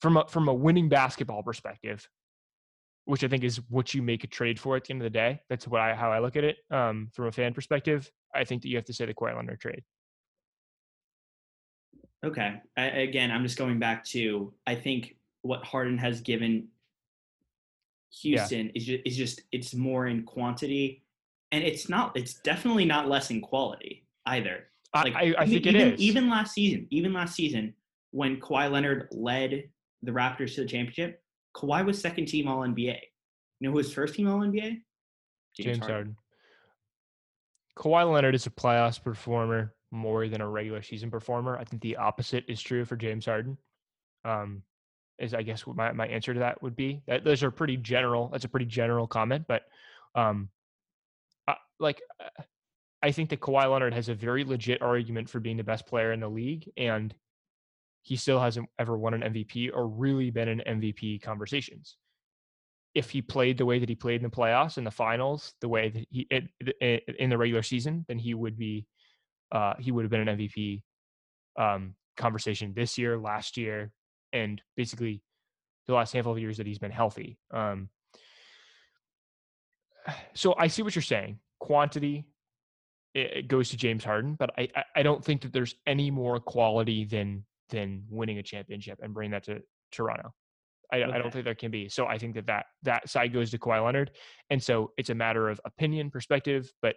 From 0.00 0.16
a 0.16 0.26
from 0.26 0.48
a 0.48 0.54
winning 0.54 0.88
basketball 0.88 1.42
perspective, 1.42 2.06
which 3.06 3.24
I 3.24 3.28
think 3.28 3.44
is 3.44 3.60
what 3.68 3.94
you 3.94 4.02
make 4.02 4.24
a 4.24 4.26
trade 4.26 4.60
for 4.60 4.76
at 4.76 4.84
the 4.84 4.92
end 4.92 5.00
of 5.00 5.04
the 5.04 5.10
day. 5.10 5.40
That's 5.48 5.66
what 5.66 5.80
I 5.80 5.94
how 5.94 6.12
I 6.12 6.18
look 6.18 6.36
at 6.36 6.44
it. 6.44 6.58
Um, 6.70 7.08
from 7.14 7.26
a 7.26 7.32
fan 7.32 7.54
perspective, 7.54 8.10
I 8.34 8.44
think 8.44 8.62
that 8.62 8.68
you 8.68 8.76
have 8.76 8.84
to 8.86 8.92
say 8.92 9.06
the 9.06 9.14
Kawhi 9.14 9.34
Leonard 9.34 9.60
trade. 9.60 9.82
Okay. 12.24 12.60
I, 12.76 12.82
again, 12.82 13.30
I'm 13.30 13.44
just 13.44 13.56
going 13.56 13.78
back 13.78 14.04
to 14.06 14.52
I 14.66 14.74
think 14.74 15.16
what 15.42 15.64
Harden 15.64 15.96
has 15.98 16.20
given 16.20 16.68
Houston 18.22 18.66
yeah. 18.66 18.72
is 18.74 18.84
just, 18.84 19.02
is 19.06 19.16
just 19.16 19.42
it's 19.52 19.74
more 19.74 20.08
in 20.08 20.24
quantity, 20.24 21.04
and 21.52 21.62
it's 21.62 21.88
not. 21.88 22.16
It's 22.16 22.34
definitely 22.34 22.84
not 22.84 23.08
less 23.08 23.30
in 23.30 23.40
quality 23.40 24.04
either. 24.26 24.64
Like 24.94 25.14
I, 25.14 25.34
I, 25.38 25.46
think 25.46 25.66
even, 25.66 25.76
it 25.80 25.94
is. 25.94 26.00
Even 26.00 26.30
last 26.30 26.54
season, 26.54 26.86
even 26.90 27.12
last 27.12 27.34
season, 27.34 27.74
when 28.10 28.40
Kawhi 28.40 28.70
Leonard 28.70 29.08
led 29.12 29.68
the 30.02 30.10
Raptors 30.10 30.54
to 30.54 30.62
the 30.62 30.66
championship, 30.66 31.22
Kawhi 31.56 31.84
was 31.84 32.00
second 32.00 32.26
team 32.26 32.48
All 32.48 32.60
NBA. 32.60 32.98
You 33.60 33.68
know 33.68 33.70
who 33.70 33.76
was 33.76 33.92
first 33.92 34.14
team 34.14 34.28
All 34.28 34.40
NBA? 34.40 34.60
James, 34.60 34.82
James 35.56 35.78
Harden. 35.78 35.94
Harden. 35.94 36.16
Kawhi 37.76 38.12
Leonard 38.12 38.34
is 38.34 38.46
a 38.46 38.50
playoffs 38.50 39.02
performer 39.02 39.74
more 39.90 40.28
than 40.28 40.40
a 40.40 40.48
regular 40.48 40.82
season 40.82 41.10
performer. 41.10 41.56
I 41.56 41.64
think 41.64 41.80
the 41.82 41.96
opposite 41.96 42.44
is 42.48 42.60
true 42.60 42.84
for 42.84 42.96
James 42.96 43.24
Harden. 43.24 43.56
Um, 44.24 44.62
is 45.18 45.32
I 45.32 45.42
guess 45.42 45.66
what 45.66 45.76
my, 45.76 45.92
my 45.92 46.06
answer 46.06 46.34
to 46.34 46.40
that 46.40 46.62
would 46.62 46.76
be. 46.76 47.02
That 47.06 47.24
those 47.24 47.42
are 47.42 47.50
pretty 47.50 47.78
general. 47.78 48.28
That's 48.28 48.44
a 48.44 48.50
pretty 48.50 48.66
general 48.66 49.06
comment, 49.06 49.46
but 49.48 49.62
um, 50.14 50.50
I, 51.48 51.54
like 51.80 52.02
I 53.02 53.12
think 53.12 53.30
that 53.30 53.40
Kawhi 53.40 53.70
Leonard 53.70 53.94
has 53.94 54.10
a 54.10 54.14
very 54.14 54.44
legit 54.44 54.82
argument 54.82 55.30
for 55.30 55.40
being 55.40 55.56
the 55.56 55.64
best 55.64 55.86
player 55.86 56.12
in 56.12 56.20
the 56.20 56.28
league, 56.28 56.70
and 56.76 57.14
he 58.06 58.14
still 58.14 58.38
hasn't 58.38 58.68
ever 58.78 58.96
won 58.96 59.14
an 59.14 59.32
MVP 59.32 59.70
or 59.74 59.88
really 59.88 60.30
been 60.30 60.46
in 60.48 60.80
MVP 60.80 61.20
conversations. 61.22 61.96
If 62.94 63.10
he 63.10 63.20
played 63.20 63.58
the 63.58 63.66
way 63.66 63.80
that 63.80 63.88
he 63.88 63.96
played 63.96 64.22
in 64.22 64.30
the 64.30 64.34
playoffs 64.34 64.76
and 64.76 64.86
the 64.86 64.92
finals, 64.92 65.54
the 65.60 65.68
way 65.68 65.88
that 65.88 66.06
he 66.08 66.28
it, 66.30 67.16
in 67.18 67.30
the 67.30 67.36
regular 67.36 67.64
season, 67.64 68.04
then 68.06 68.16
he 68.16 68.32
would 68.32 68.56
be 68.56 68.86
uh, 69.50 69.74
he 69.80 69.90
would 69.90 70.04
have 70.04 70.10
been 70.12 70.28
an 70.28 70.38
MVP 70.38 70.82
um, 71.58 71.96
conversation 72.16 72.72
this 72.76 72.96
year, 72.96 73.18
last 73.18 73.56
year, 73.56 73.90
and 74.32 74.62
basically 74.76 75.20
the 75.88 75.94
last 75.94 76.12
handful 76.12 76.32
of 76.32 76.38
years 76.38 76.58
that 76.58 76.66
he's 76.68 76.78
been 76.78 76.92
healthy. 76.92 77.40
Um, 77.52 77.88
so 80.34 80.54
I 80.56 80.68
see 80.68 80.82
what 80.82 80.94
you're 80.94 81.02
saying. 81.02 81.40
Quantity 81.58 82.24
it 83.14 83.48
goes 83.48 83.70
to 83.70 83.76
James 83.76 84.04
Harden, 84.04 84.34
but 84.34 84.50
I 84.56 84.68
I 84.94 85.02
don't 85.02 85.24
think 85.24 85.40
that 85.42 85.52
there's 85.52 85.74
any 85.88 86.12
more 86.12 86.38
quality 86.38 87.04
than 87.04 87.45
than 87.70 88.04
winning 88.08 88.38
a 88.38 88.42
championship 88.42 88.98
and 89.02 89.12
bringing 89.14 89.32
that 89.32 89.44
to 89.44 89.60
Toronto. 89.90 90.32
I, 90.92 91.02
okay. 91.02 91.12
I, 91.12 91.18
don't 91.18 91.32
think 91.32 91.44
there 91.44 91.54
can 91.54 91.70
be. 91.70 91.88
So 91.88 92.06
I 92.06 92.16
think 92.18 92.34
that, 92.36 92.46
that 92.46 92.66
that 92.84 93.08
side 93.08 93.32
goes 93.32 93.50
to 93.50 93.58
Kawhi 93.58 93.84
Leonard, 93.84 94.12
and 94.50 94.62
so 94.62 94.92
it's 94.96 95.10
a 95.10 95.14
matter 95.14 95.48
of 95.48 95.60
opinion, 95.64 96.10
perspective. 96.10 96.72
But 96.80 96.94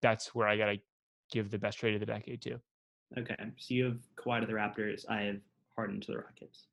that's 0.00 0.34
where 0.34 0.48
I 0.48 0.56
gotta 0.56 0.78
give 1.30 1.50
the 1.50 1.58
best 1.58 1.78
trade 1.78 1.94
of 1.94 2.00
the 2.00 2.06
decade 2.06 2.40
to. 2.42 2.58
Okay, 3.18 3.36
so 3.56 3.74
you 3.74 3.84
have 3.84 3.98
Kawhi 4.16 4.40
to 4.40 4.46
the 4.46 4.54
Raptors. 4.54 5.04
I 5.08 5.22
have 5.22 5.40
Harden 5.76 6.00
to 6.00 6.12
the 6.12 6.18
Rockets. 6.18 6.66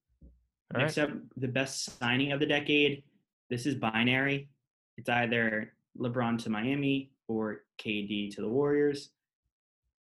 All 0.74 0.82
Next 0.82 0.98
right. 0.98 1.10
up, 1.10 1.18
the 1.36 1.48
best 1.48 1.98
signing 2.00 2.32
of 2.32 2.40
the 2.40 2.46
decade. 2.46 3.04
This 3.50 3.66
is 3.66 3.76
binary. 3.76 4.50
It's 4.98 5.10
either 5.10 5.74
LeBron 5.98 6.42
to 6.44 6.50
Miami 6.50 7.12
or 7.28 7.64
KD 7.80 8.34
to 8.36 8.42
the 8.42 8.48
Warriors. 8.48 9.10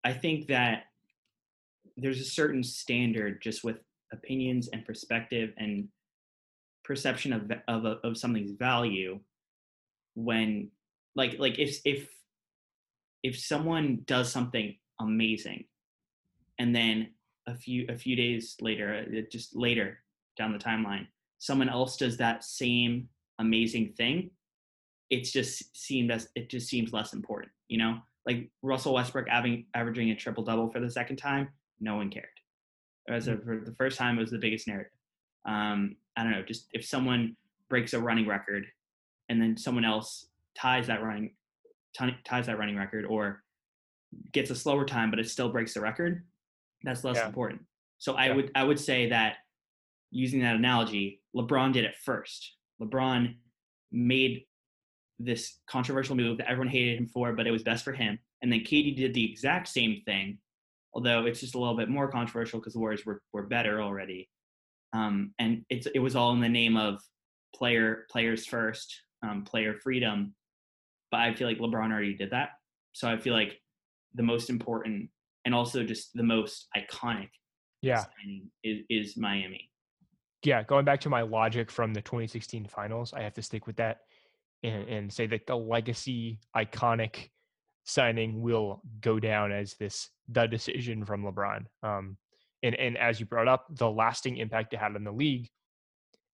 I 0.04 0.14
think 0.14 0.48
that 0.48 0.86
there's 1.98 2.22
a 2.22 2.26
certain 2.26 2.64
standard 2.64 3.42
just 3.42 3.64
with 3.64 3.78
opinions 4.14 4.70
and 4.70 4.86
perspective 4.86 5.52
and 5.58 5.88
perception 6.84 7.34
of 7.34 7.52
of 7.68 7.86
of 8.04 8.18
something's 8.18 8.52
value 8.52 9.20
when 10.16 10.70
like 11.16 11.38
like 11.40 11.60
if 11.60 11.80
if 11.84 12.10
if 13.24 13.38
someone 13.38 14.00
does 14.06 14.32
something 14.32 14.76
amazing 15.02 15.66
and 16.60 16.74
then 16.74 17.10
a 17.48 17.54
few 17.54 17.86
a 17.90 17.98
few 17.98 18.16
days 18.16 18.56
later 18.62 19.06
uh, 19.06 19.22
just 19.30 19.56
later 19.56 20.00
down 20.38 20.54
the 20.54 20.60
timeline 20.60 21.06
someone 21.40 21.70
else 21.70 21.98
does 21.98 22.16
that 22.18 22.44
same 22.44 23.10
amazing 23.40 23.94
thing 23.98 24.30
it's 25.10 25.32
just 25.32 25.76
seemed 25.76 26.12
as 26.12 26.30
it 26.36 26.50
just 26.50 26.68
seems 26.68 26.94
less 26.94 27.14
important 27.14 27.52
you 27.68 27.78
know? 27.78 27.98
Like 28.26 28.50
russell 28.62 28.94
westbrook 28.94 29.28
having 29.30 29.66
averaging 29.74 30.12
a 30.12 30.16
triple 30.16 30.44
double 30.44 30.70
for 30.70 30.80
the 30.80 30.92
second 30.92 31.18
time 31.18 31.50
no 31.80 31.96
one 31.96 32.10
cared. 32.10 32.26
As 33.10 33.28
a, 33.28 33.36
mm. 33.36 33.44
for 33.44 33.64
the 33.66 33.76
first 33.76 33.98
time, 33.98 34.18
it 34.18 34.22
was 34.22 34.32
the 34.32 34.38
biggest 34.38 34.68
narrative. 34.68 34.92
Um, 35.48 35.96
I 36.16 36.24
don't 36.24 36.32
know, 36.32 36.44
just 36.44 36.68
if 36.74 36.86
someone 36.86 37.36
breaks 37.70 37.94
a 37.94 38.00
running 38.00 38.28
record 38.28 38.66
and 39.30 39.42
then 39.42 39.58
someone 39.58 39.86
else 39.86 40.28
ties 40.58 40.88
that 40.88 41.04
running 41.04 41.32
t- 41.98 42.18
ties 42.26 42.48
that 42.48 42.58
running 42.58 42.78
record 42.78 43.06
or 43.06 43.44
gets 44.32 44.50
a 44.50 44.56
slower 44.56 44.86
time 44.86 45.10
but 45.10 45.20
it 45.20 45.30
still 45.30 45.50
breaks 45.50 45.74
the 45.74 45.82
record, 45.82 46.24
that's 46.84 47.04
less 47.04 47.18
yeah. 47.18 47.28
important. 47.28 47.62
So 47.98 48.14
I 48.16 48.32
would 48.32 48.52
I 48.56 48.64
would 48.64 48.80
say 48.80 49.10
that 49.10 49.38
using 50.12 50.42
that 50.42 50.56
analogy, 50.56 51.22
LeBron 51.36 51.74
did 51.74 51.86
it 51.86 51.96
first. 52.04 52.56
LeBron 52.82 53.36
made 53.92 54.44
this 55.20 55.60
controversial 55.68 56.16
move 56.16 56.38
that 56.38 56.50
everyone 56.50 56.68
hated 56.68 57.00
him 57.00 57.08
for, 57.08 57.34
but 57.34 57.48
it 57.48 57.52
was 57.52 57.64
best 57.64 57.84
for 57.84 57.94
him. 57.94 58.20
And 58.42 58.52
then 58.52 58.60
KD 58.60 58.96
did 58.96 59.14
the 59.14 59.32
exact 59.32 59.68
same 59.68 60.02
thing 60.06 60.38
although 60.98 61.28
it's 61.28 61.40
just 61.40 61.54
a 61.54 61.60
little 61.60 61.78
bit 61.78 61.90
more 61.90 62.08
controversial 62.10 62.60
because 62.60 62.74
the 62.74 62.80
Warriors 62.80 63.06
were, 63.06 63.22
were 63.32 63.44
better 63.44 63.82
already. 63.84 64.28
Um, 64.94 65.32
and 65.38 65.64
it's, 65.70 65.86
it 65.94 66.00
was 66.00 66.16
all 66.16 66.32
in 66.34 66.42
the 66.42 66.50
name 66.50 66.76
of 66.76 67.00
player 67.56 68.08
players 68.10 68.48
first, 68.48 69.00
um, 69.22 69.44
player 69.44 69.76
freedom. 69.84 70.34
But 71.12 71.20
I 71.20 71.36
feel 71.36 71.48
like 71.48 71.60
LeBron 71.60 71.92
already 71.92 72.16
did 72.16 72.32
that. 72.32 72.50
so 72.94 73.08
I 73.08 73.16
feel 73.18 73.34
like 73.36 73.62
the 74.16 74.24
most 74.24 74.50
important 74.50 75.10
and 75.46 75.54
also 75.54 75.84
just 75.84 76.14
the 76.16 76.24
most 76.24 76.68
iconic 76.76 77.30
Yeah. 77.84 77.98
signing 78.04 78.50
is, 78.64 78.80
is 78.90 79.18
Miami. 79.18 79.70
yeah, 80.44 80.64
going 80.64 80.84
back 80.84 81.00
to 81.02 81.10
my 81.10 81.22
logic 81.22 81.70
from 81.70 81.94
the 81.94 82.02
2016 82.02 82.66
finals, 82.66 83.14
I 83.14 83.22
have 83.22 83.34
to 83.36 83.44
stick 83.44 83.68
with 83.68 83.76
that 83.76 84.00
and, 84.64 84.90
and 84.90 85.14
say 85.14 85.28
that 85.28 85.46
the 85.46 85.56
legacy 85.56 86.40
iconic 86.56 87.30
signing 87.84 88.42
will 88.42 88.82
go 89.00 89.20
down 89.20 89.52
as 89.52 89.76
this 89.76 90.10
the 90.30 90.48
decision 90.48 91.06
from 91.06 91.24
LeBron. 91.24 91.66
Um, 91.84 92.18
and 92.64 92.76
and 92.76 92.98
as 92.98 93.20
you 93.20 93.26
brought 93.26 93.48
up, 93.48 93.66
the 93.70 93.90
lasting 93.90 94.38
impact 94.38 94.74
it 94.74 94.80
had 94.80 94.96
on 94.96 95.04
the 95.04 95.12
league, 95.12 95.50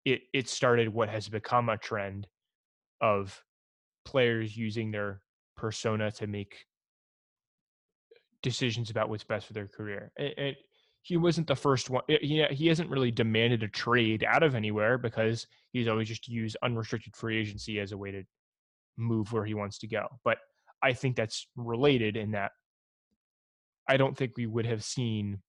it 0.06 0.22
it 0.34 0.50
started 0.50 0.90
what 0.90 1.10
has 1.10 1.30
become 1.30 1.70
a 1.70 1.78
trend 1.78 2.28
of 3.02 3.44
players 4.06 4.56
using 4.56 4.92
their 4.92 5.22
persona 5.56 6.12
to 6.12 6.28
make 6.28 6.66
decisions 8.42 8.90
about 8.90 9.10
what's 9.10 9.24
best 9.24 9.48
for 9.48 9.54
their 9.54 9.68
career. 9.68 10.12
And, 10.18 10.34
and 10.38 10.56
he 11.02 11.18
wasn't 11.18 11.48
the 11.48 11.56
first 11.56 11.90
one. 11.90 12.04
eh, 12.10 12.18
He 12.22 12.46
he 12.52 12.68
hasn't 12.68 12.90
really 12.90 13.12
demanded 13.12 13.64
a 13.64 13.68
trade 13.68 14.26
out 14.28 14.44
of 14.44 14.56
anywhere 14.56 14.98
because 14.98 15.48
he's 15.72 15.88
always 15.88 16.08
just 16.08 16.28
used 16.28 16.58
unrestricted 16.64 17.16
free 17.16 17.40
agency 17.40 17.80
as 17.80 17.92
a 17.92 17.98
way 17.98 18.12
to 18.12 18.24
move 18.98 19.32
where 19.34 19.46
he 19.46 19.54
wants 19.54 19.78
to 19.80 19.88
go. 19.88 20.08
But 20.24 20.38
I 20.82 20.94
think 20.94 21.16
that's 21.16 21.48
related 21.56 22.16
in 22.18 22.32
that 22.32 22.52
I 23.88 23.98
don't 23.98 24.18
think 24.18 24.34
we 24.38 24.46
would 24.46 24.66
have 24.66 24.84
seen 24.84 25.42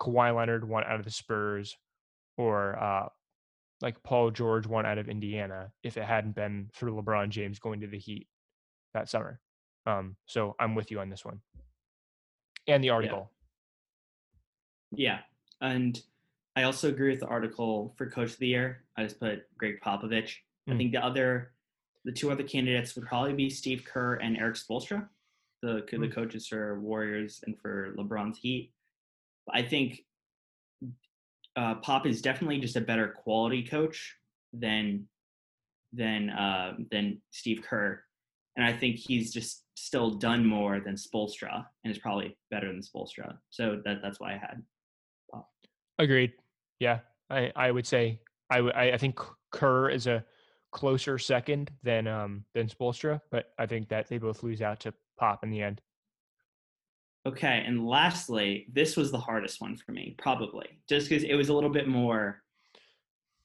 Kawhi 0.00 0.34
Leonard 0.34 0.66
want 0.68 0.86
out 0.86 0.98
of 0.98 1.04
the 1.04 1.10
Spurs 1.10 1.76
or 2.36 2.78
uh, 2.78 3.08
like 3.80 4.02
Paul 4.02 4.30
George 4.30 4.66
want 4.66 4.86
out 4.86 4.98
of 4.98 5.08
Indiana 5.08 5.70
if 5.82 5.96
it 5.96 6.04
hadn't 6.04 6.34
been 6.34 6.70
for 6.72 6.90
LeBron 6.90 7.28
James 7.30 7.58
going 7.58 7.80
to 7.80 7.86
the 7.86 7.98
Heat 7.98 8.26
that 8.94 9.08
summer. 9.08 9.40
Um, 9.86 10.16
so 10.26 10.54
I'm 10.58 10.74
with 10.74 10.90
you 10.90 11.00
on 11.00 11.10
this 11.10 11.24
one. 11.24 11.40
And 12.66 12.82
the 12.82 12.90
article. 12.90 13.30
Yeah. 14.92 15.20
And 15.60 16.00
I 16.56 16.62
also 16.64 16.88
agree 16.88 17.10
with 17.10 17.20
the 17.20 17.26
article 17.26 17.94
for 17.96 18.08
coach 18.10 18.32
of 18.32 18.38
the 18.38 18.48
year. 18.48 18.84
I 18.96 19.04
just 19.04 19.20
put 19.20 19.44
Gregg 19.56 19.80
Popovich. 19.84 20.36
I 20.66 20.72
Mm. 20.72 20.76
think 20.78 20.92
the 20.92 21.04
other, 21.04 21.52
the 22.04 22.12
two 22.12 22.30
other 22.30 22.42
candidates 22.42 22.94
would 22.94 23.06
probably 23.06 23.32
be 23.32 23.48
Steve 23.50 23.84
Kerr 23.84 24.14
and 24.16 24.36
Erik 24.36 24.56
Spoelstra, 24.56 25.08
the 25.62 25.84
the 25.90 25.96
Mm. 25.98 26.12
coaches 26.12 26.46
for 26.46 26.80
Warriors 26.80 27.42
and 27.46 27.58
for 27.58 27.94
LeBron's 27.96 28.38
Heat. 28.38 28.72
I 29.50 29.62
think 29.62 30.04
uh, 31.56 31.76
Pop 31.76 32.06
is 32.06 32.22
definitely 32.22 32.60
just 32.60 32.76
a 32.76 32.80
better 32.80 33.08
quality 33.08 33.62
coach 33.64 34.16
than 34.52 35.08
than 35.92 36.30
uh, 36.30 36.76
than 36.90 37.20
Steve 37.30 37.62
Kerr, 37.62 38.02
and 38.56 38.64
I 38.64 38.72
think 38.72 38.96
he's 38.96 39.32
just 39.32 39.64
still 39.76 40.10
done 40.10 40.44
more 40.44 40.80
than 40.80 40.94
Spoelstra, 40.94 41.64
and 41.82 41.90
is 41.90 41.98
probably 41.98 42.36
better 42.50 42.68
than 42.68 42.82
Spoelstra. 42.82 43.38
So 43.50 43.80
that 43.84 44.00
that's 44.02 44.20
why 44.20 44.34
I 44.34 44.38
had 44.38 44.62
Pop. 45.32 45.50
Agreed. 45.98 46.32
Yeah, 46.78 47.00
I, 47.30 47.50
I 47.56 47.70
would 47.72 47.86
say 47.86 48.20
I 48.50 48.58
I, 48.58 48.92
I 48.92 48.96
think 48.98 49.18
Kerr 49.50 49.88
is 49.90 50.06
a 50.06 50.24
closer 50.70 51.18
second 51.18 51.70
than 51.82 52.06
um 52.06 52.44
than 52.54 52.68
Spoelstra, 52.68 53.20
but 53.30 53.52
I 53.58 53.66
think 53.66 53.88
that 53.88 54.08
they 54.08 54.18
both 54.18 54.42
lose 54.42 54.62
out 54.62 54.80
to 54.80 54.94
Pop 55.18 55.42
in 55.44 55.50
the 55.50 55.62
end. 55.62 55.80
Okay, 57.26 57.62
and 57.66 57.86
lastly, 57.86 58.66
this 58.72 58.96
was 58.96 59.10
the 59.10 59.18
hardest 59.18 59.60
one 59.60 59.76
for 59.76 59.92
me, 59.92 60.14
probably, 60.18 60.66
just 60.88 61.08
because 61.08 61.24
it 61.24 61.34
was 61.34 61.48
a 61.50 61.54
little 61.54 61.70
bit 61.70 61.86
more. 61.88 62.42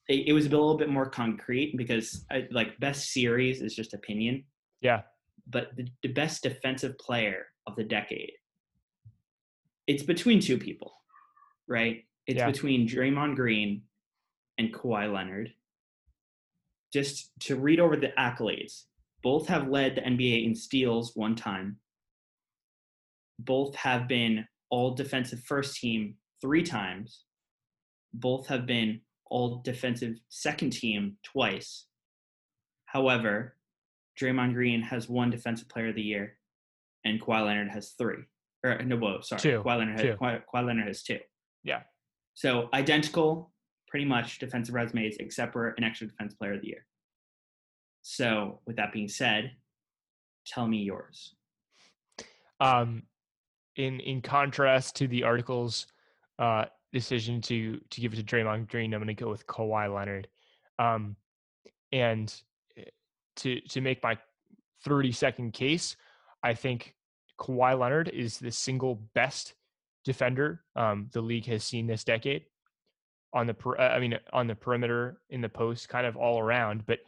It, 0.08 0.28
it 0.28 0.32
was 0.32 0.46
a 0.46 0.50
little 0.50 0.76
bit 0.78 0.88
more 0.88 1.08
concrete 1.08 1.76
because, 1.76 2.24
I, 2.30 2.46
like, 2.50 2.78
best 2.80 3.12
series 3.12 3.60
is 3.60 3.74
just 3.74 3.92
opinion, 3.94 4.44
Yeah, 4.80 5.02
but 5.48 5.74
the, 5.76 5.86
the 6.02 6.08
best 6.12 6.42
defensive 6.42 6.96
player 6.98 7.46
of 7.66 7.76
the 7.76 7.84
decade, 7.84 8.32
it's 9.86 10.02
between 10.02 10.40
two 10.40 10.56
people, 10.58 10.92
right? 11.68 12.04
It's 12.26 12.38
Yeah. 12.38 12.46
between 12.46 12.88
Draymond 12.88 13.36
Green 13.36 13.82
and 14.56 14.72
Kawhi 14.72 15.12
Leonard. 15.12 15.52
Just 16.92 17.32
to 17.40 17.56
read 17.56 17.80
over 17.80 17.96
the 17.96 18.12
accolades, 18.18 18.84
both 19.24 19.48
have 19.48 19.68
led 19.68 19.96
the 19.96 20.02
NBA 20.02 20.46
in 20.46 20.54
steals 20.54 21.16
one 21.16 21.34
time 21.34 21.78
both 23.38 23.74
have 23.74 24.08
been 24.08 24.46
all 24.70 24.94
defensive 24.94 25.40
first 25.40 25.76
team 25.76 26.14
three 26.40 26.62
times. 26.62 27.24
Both 28.12 28.46
have 28.46 28.66
been 28.66 29.00
all 29.26 29.60
defensive 29.64 30.16
second 30.28 30.70
team 30.70 31.16
twice. 31.24 31.86
However, 32.86 33.56
Draymond 34.20 34.54
Green 34.54 34.82
has 34.82 35.08
one 35.08 35.30
defensive 35.30 35.68
player 35.68 35.88
of 35.88 35.96
the 35.96 36.02
year, 36.02 36.38
and 37.04 37.20
Kawhi 37.20 37.44
Leonard 37.44 37.70
has 37.70 37.90
three. 37.98 38.24
Or 38.64 38.80
no, 38.82 38.96
whoa, 38.96 39.20
sorry, 39.20 39.40
Two. 39.40 39.62
Kawhi 39.64 39.78
Leonard 39.78 39.98
Two. 39.98 40.06
has, 40.08 40.16
Kawhi, 40.18 40.42
Kawhi 40.54 40.66
Leonard 40.66 40.86
has 40.86 41.02
two. 41.02 41.18
yeah. 41.64 41.80
So 42.36 42.68
identical, 42.72 43.52
pretty 43.88 44.04
much 44.06 44.38
defensive 44.38 44.74
resumes, 44.74 45.16
except 45.20 45.52
for 45.52 45.68
an 45.76 45.84
extra 45.84 46.08
defensive 46.08 46.38
player 46.38 46.54
of 46.54 46.62
the 46.62 46.68
year. 46.68 46.86
So, 48.06 48.60
with 48.66 48.76
that 48.76 48.92
being 48.92 49.08
said, 49.08 49.52
tell 50.46 50.66
me 50.68 50.82
yours. 50.82 51.34
Um, 52.60 53.04
in 53.76 53.98
in 54.00 54.20
contrast 54.20 54.94
to 54.96 55.08
the 55.08 55.22
article's 55.22 55.86
uh, 56.38 56.66
decision 56.92 57.40
to 57.40 57.80
to 57.88 58.00
give 58.02 58.12
it 58.12 58.16
to 58.16 58.22
Draymond 58.22 58.68
Green, 58.68 58.92
I'm 58.92 59.00
going 59.00 59.08
to 59.08 59.14
go 59.14 59.30
with 59.30 59.46
Kawhi 59.46 59.92
Leonard. 59.92 60.28
Um, 60.78 61.16
and 61.92 62.32
eh, 62.76 62.82
to 63.36 63.58
to 63.62 63.80
make 63.80 64.02
my 64.02 64.18
30 64.84 65.10
second 65.10 65.52
case, 65.54 65.96
I 66.42 66.52
think 66.52 66.94
Kawhi 67.40 67.78
Leonard 67.78 68.10
is 68.10 68.38
the 68.38 68.50
single 68.50 68.96
best 69.14 69.54
defender 70.04 70.62
um, 70.76 71.08
the 71.12 71.22
league 71.22 71.46
has 71.46 71.64
seen 71.64 71.86
this 71.86 72.04
decade. 72.04 72.44
On 73.32 73.46
the 73.46 73.54
per- 73.54 73.78
I 73.78 73.98
mean 73.98 74.18
on 74.30 74.46
the 74.46 74.54
perimeter, 74.54 75.22
in 75.30 75.40
the 75.40 75.48
post, 75.48 75.88
kind 75.88 76.06
of 76.06 76.18
all 76.18 76.38
around. 76.38 76.84
But 76.84 76.98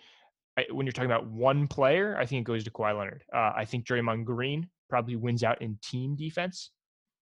When 0.70 0.86
you're 0.86 0.92
talking 0.92 1.10
about 1.10 1.26
one 1.26 1.68
player, 1.68 2.16
I 2.18 2.24
think 2.24 2.40
it 2.40 2.50
goes 2.50 2.64
to 2.64 2.70
Kawhi 2.70 2.96
Leonard. 2.96 3.24
Uh, 3.34 3.52
I 3.54 3.66
think 3.66 3.86
Draymond 3.86 4.24
Green 4.24 4.68
probably 4.88 5.16
wins 5.16 5.42
out 5.42 5.60
in 5.60 5.78
team 5.82 6.16
defense 6.16 6.70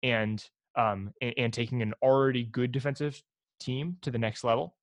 and 0.01 0.43
um 0.75 1.11
and, 1.21 1.33
and 1.37 1.53
taking 1.53 1.81
an 1.81 1.93
already 2.01 2.43
good 2.43 2.71
defensive 2.71 3.21
team 3.59 3.97
to 4.01 4.11
the 4.11 4.17
next 4.17 4.43
level 4.43 4.75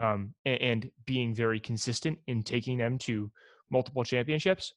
um 0.00 0.34
and, 0.44 0.60
and 0.60 0.90
being 1.06 1.34
very 1.34 1.60
consistent 1.60 2.18
in 2.26 2.42
taking 2.42 2.78
them 2.78 2.98
to 2.98 3.30
multiple 3.70 4.04
championships 4.04 4.72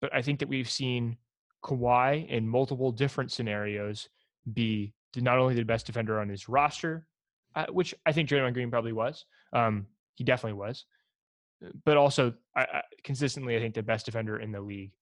but 0.00 0.14
i 0.14 0.20
think 0.20 0.38
that 0.40 0.48
we've 0.48 0.70
seen 0.70 1.16
Kawhi 1.64 2.28
in 2.28 2.48
multiple 2.48 2.92
different 2.92 3.32
scenarios 3.32 4.08
be 4.52 4.92
not 5.16 5.38
only 5.38 5.54
the 5.54 5.64
best 5.64 5.86
defender 5.86 6.20
on 6.20 6.28
his 6.28 6.48
roster 6.48 7.06
uh, 7.54 7.66
which 7.70 7.94
i 8.04 8.12
think 8.12 8.28
Draymond 8.28 8.54
Green 8.54 8.70
probably 8.70 8.92
was 8.92 9.24
um 9.52 9.86
he 10.14 10.24
definitely 10.24 10.58
was 10.58 10.84
but 11.84 11.96
also 11.96 12.34
I, 12.54 12.60
I, 12.60 12.82
consistently 13.02 13.56
i 13.56 13.60
think 13.60 13.74
the 13.74 13.82
best 13.82 14.06
defender 14.06 14.38
in 14.38 14.52
the 14.52 14.60
league 14.60 14.92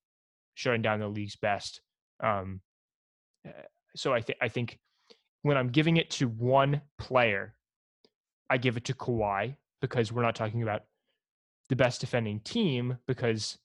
shutting 0.55 0.83
down 0.83 1.01
the 1.01 1.09
league's 1.09 1.37
best. 1.37 1.81
Um, 2.23 2.61
uh, 3.47 3.51
so 3.95 4.13
I 4.13 4.21
think 4.21 4.39
I 4.41 4.49
think 4.49 4.79
when 5.43 5.57
I'm 5.57 5.69
giving 5.69 5.99
it 5.99 6.11
to 6.11 6.29
one 6.29 6.81
player, 6.99 7.55
I 8.49 8.57
give 8.57 8.77
it 8.77 8.85
to 8.85 8.95
Kawhi 8.95 9.57
because 9.81 10.11
we're 10.11 10.23
not 10.23 10.35
talking 10.35 10.63
about 10.63 10.83
the 11.69 11.77
best 11.77 12.01
defending 12.01 12.41
team 12.41 12.97
because 13.07 13.59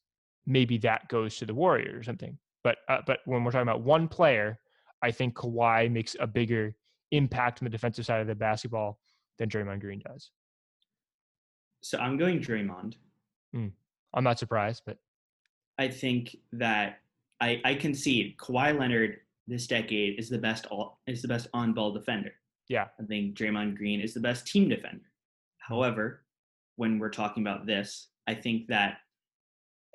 maybe 0.46 0.78
that 0.80 1.08
goes 1.08 1.38
to 1.38 1.46
the 1.46 1.54
Warriors 1.54 1.96
or 1.96 2.04
something. 2.04 2.38
But 2.64 2.78
uh, 2.88 3.00
but 3.06 3.20
when 3.26 3.44
we're 3.44 3.52
talking 3.52 3.68
about 3.68 3.82
one 3.82 4.08
player, 4.08 4.60
I 5.02 5.12
think 5.12 5.36
Kawhi 5.36 5.92
makes 5.92 6.16
a 6.20 6.28
bigger 6.28 6.76
impact 7.12 7.62
on 7.62 7.66
the 7.66 7.72
defensive 7.72 8.06
side 8.06 8.22
of 8.22 8.28
the 8.28 8.36
basketball 8.36 9.00
than 9.38 9.50
Draymond 9.50 9.80
Green 9.80 10.02
does. 10.06 10.32
So 11.82 11.98
I'm 11.98 12.18
going 12.18 12.40
Draymond. 12.40 12.96
Mm. 13.56 13.72
I'm 14.14 14.24
not 14.24 14.40
surprised, 14.40 14.84
but 14.86 14.98
I 15.78 15.88
think 15.88 16.36
that 16.54 17.00
I, 17.40 17.62
I 17.64 17.76
concede 17.76 18.38
Kawhi 18.38 18.78
Leonard 18.78 19.18
this 19.48 19.66
decade 19.66 20.20
is 20.20 20.30
the 20.30 20.38
best 20.38 20.66
all, 20.68 21.00
is 21.08 21.22
the 21.22 21.28
best 21.28 21.48
on 21.54 21.74
ball 21.74 21.92
defender. 21.92 22.32
yeah, 22.68 22.88
I 23.00 23.04
think 23.04 23.36
Draymond 23.36 23.78
Green 23.78 24.00
is 24.00 24.14
the 24.14 24.20
best 24.20 24.46
team 24.46 24.70
defender. 24.70 25.06
However, 25.58 26.24
when 26.76 27.00
we're 27.00 27.10
talking 27.10 27.44
about 27.44 27.66
this, 27.66 28.10
I 28.28 28.36
think 28.36 28.68
that 28.68 28.98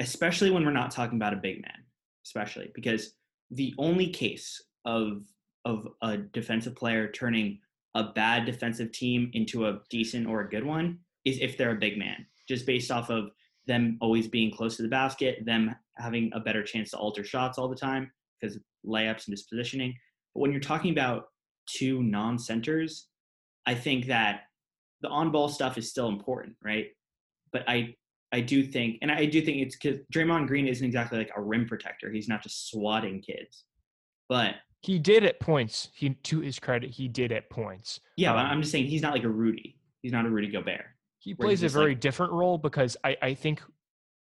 especially 0.01 0.51
when 0.51 0.65
we're 0.65 0.73
not 0.73 0.91
talking 0.91 1.17
about 1.17 1.33
a 1.33 1.37
big 1.37 1.63
man, 1.63 1.85
especially 2.25 2.71
because 2.75 3.15
the 3.51 3.75
only 3.79 4.09
case 4.09 4.63
of 4.85 5.23
of 5.65 5.89
a 6.03 6.19
defensive 6.19 6.75
player 6.75 7.09
turning 7.11 7.59
a 7.95 8.05
bad 8.05 8.45
defensive 8.45 8.93
team 8.93 9.31
into 9.35 9.67
a 9.67 9.81
decent 9.89 10.27
or 10.27 10.41
a 10.41 10.49
good 10.49 10.65
one 10.65 10.99
is 11.25 11.39
if 11.41 11.57
they're 11.57 11.73
a 11.73 11.77
big 11.77 11.99
man, 11.99 12.27
just 12.49 12.67
based 12.67 12.91
off 12.91 13.11
of 13.11 13.31
them 13.67 13.97
always 14.01 14.29
being 14.29 14.51
close 14.51 14.77
to 14.77 14.83
the 14.83 14.89
basket, 14.89 15.45
them 15.45 15.75
having 15.97 16.31
a 16.35 16.41
better 16.41 16.63
chance 16.63 16.91
to 16.91 16.99
alter 16.99 17.25
shots 17.25 17.59
all 17.59 17.69
the 17.69 17.77
time 17.77 18.11
because 18.41 18.59
layups 18.87 19.27
and 19.27 19.37
just 19.37 19.49
positioning. 19.49 19.95
But 20.35 20.41
when 20.41 20.53
you're 20.53 20.61
talking 20.61 20.91
about 20.91 21.29
two 21.67 22.03
non-centers, 22.03 23.09
I 23.67 23.75
think 23.75 24.07
that 24.07 24.43
the 25.01 25.09
on-ball 25.09 25.49
stuff 25.49 25.79
is 25.79 25.89
still 25.89 26.09
important, 26.09 26.57
right? 26.63 26.89
But 27.53 27.65
I 27.69 27.95
I 28.33 28.41
do 28.41 28.65
think, 28.65 28.99
and 29.01 29.13
I 29.13 29.27
do 29.27 29.41
think 29.41 29.59
it's 29.59 29.77
because 29.77 30.01
Draymond 30.13 30.49
Green 30.49 30.67
isn't 30.67 30.85
exactly 30.85 31.19
like 31.19 31.31
a 31.37 31.41
rim 31.41 31.69
protector. 31.69 32.11
He's 32.11 32.29
not 32.29 32.43
just 32.43 32.69
swatting 32.69 33.23
kids, 33.23 33.65
but 34.29 34.57
he 34.81 34.99
did 34.99 35.25
at 35.25 35.39
points. 35.39 35.89
He, 35.95 36.11
to 36.11 36.41
his 36.41 36.59
credit, 36.59 36.91
he 36.91 37.07
did 37.07 37.31
at 37.31 37.49
points. 37.49 38.01
Yeah, 38.17 38.33
um, 38.33 38.39
I'm 38.39 38.61
just 38.61 38.73
saying 38.73 38.87
he's 38.87 39.03
not 39.03 39.13
like 39.13 39.23
a 39.23 39.29
Rudy. 39.29 39.79
He's 40.03 40.11
not 40.11 40.27
a 40.27 40.31
Rudy 40.31 40.49
Gobert. 40.49 40.85
He 41.25 41.33
plays 41.33 41.63
a 41.63 41.71
very 41.71 41.93
like, 41.93 42.01
different 42.01 42.33
role 42.33 42.59
because 42.59 42.99
I, 43.03 43.17
I 43.23 43.35
think 43.35 43.63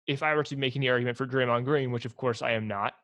if 0.07 0.23
I 0.23 0.35
were 0.37 0.45
to 0.45 0.57
make 0.57 0.77
any 0.77 0.89
argument 0.89 1.17
for 1.17 1.27
Draymond 1.27 1.65
Green, 1.65 1.91
which 1.91 2.05
of 2.05 2.17
course 2.17 2.43
I 2.43 2.53
am 2.53 2.69
not, 2.69 2.95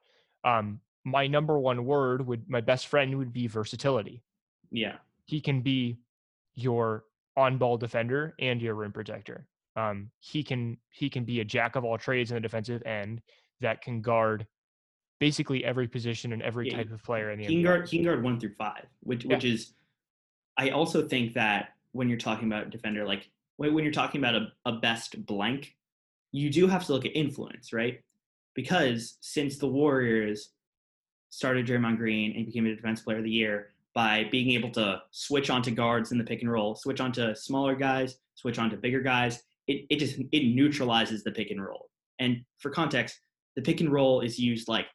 um, 0.45 0.81
my 1.05 1.27
number 1.27 1.59
one 1.59 1.85
word 1.85 2.25
would 2.25 2.49
my 2.49 2.61
best 2.61 2.87
friend 2.87 3.19
would 3.19 3.33
be 3.33 3.49
versatility. 3.49 4.23
Yeah. 4.71 4.97
He 5.25 5.41
can 5.41 5.63
be 5.63 5.99
your 6.55 7.05
on-ball 7.37 7.77
defender 7.77 8.35
and 8.39 8.63
your 8.63 8.75
rim 8.75 8.93
protector. 8.93 9.49
Um, 9.75 10.11
he 10.21 10.45
can 10.45 10.77
he 10.91 11.11
can 11.11 11.25
be 11.25 11.41
a 11.41 11.45
jack 11.45 11.75
of 11.75 11.85
all 11.85 11.99
trades 11.99 12.31
in 12.31 12.37
the 12.37 12.41
defensive 12.41 12.83
end 12.87 13.21
that 13.61 13.83
can 13.83 14.01
guard 14.01 14.47
basically 15.19 15.65
every 15.65 15.89
position 15.89 16.33
and 16.33 16.43
every 16.43 16.69
yeah, 16.71 16.77
type 16.77 16.93
of 16.93 17.03
player 17.03 17.33
in 17.33 17.39
the 17.41 17.47
he 17.47 17.55
can 17.55 17.63
guard 17.65 17.89
he 17.89 17.99
can 17.99 18.07
guard 18.07 18.23
one 18.23 18.39
through 18.39 18.55
five, 18.55 18.87
which 19.01 19.25
yeah. 19.25 19.35
which 19.35 19.45
is 19.45 19.73
I 20.57 20.71
also 20.71 21.07
think 21.07 21.35
that 21.35 21.71
when 21.93 22.09
you're 22.09 22.19
talking 22.19 22.47
about 22.47 22.71
defender, 22.71 23.05
like 23.05 23.29
when, 23.59 23.85
you're 23.85 23.93
talking 23.93 24.21
about 24.21 24.35
a, 24.35 24.53
a 24.65 24.73
best 24.73 25.27
blank, 25.27 25.75
you 26.33 26.51
do 26.51 26.67
have 26.67 26.87
to 26.87 26.93
look 26.93 27.05
at 27.05 27.17
influence, 27.17 27.73
right? 27.73 28.01
Because 28.55 29.19
since 29.21 29.59
the 29.59 29.67
Warriors 29.67 30.51
started 31.31 31.67
Draymond 31.67 31.99
Green 31.99 32.35
and 32.37 32.47
became 32.47 32.67
a 32.67 32.75
defense 32.75 33.01
player 33.01 33.19
of 33.19 33.25
the 33.25 33.31
year 33.31 33.75
by 33.95 34.29
being 34.31 34.51
able 34.53 34.71
to 34.71 35.03
switch 35.11 35.51
onto 35.51 35.71
guards 35.71 36.13
in 36.13 36.19
the 36.19 36.25
pick 36.25 36.41
and 36.43 36.51
roll, 36.51 36.75
switch 36.75 37.01
onto 37.01 37.35
smaller 37.35 37.75
guys, 37.75 38.19
switch 38.35 38.59
onto 38.59 38.77
bigger 38.77 39.01
guys, 39.01 39.43
it, 39.67 39.85
it 39.91 39.99
just 39.99 40.19
it 40.33 40.55
neutralizes 40.55 41.25
the 41.25 41.33
pick 41.33 41.51
and 41.51 41.63
roll. 41.63 41.91
And 42.19 42.45
for 42.59 42.71
context, 42.71 43.19
the 43.57 43.63
pick 43.63 43.81
and 43.81 43.93
roll 43.93 44.21
is 44.21 44.39
used 44.39 44.69
like 44.69 44.87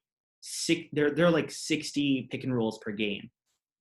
six 0.41 0.89
there 0.93 1.11
there 1.11 1.25
are 1.25 1.31
like 1.31 1.51
60 1.51 2.27
pick 2.31 2.43
and 2.43 2.55
rolls 2.55 2.79
per 2.79 2.91
game 2.91 3.29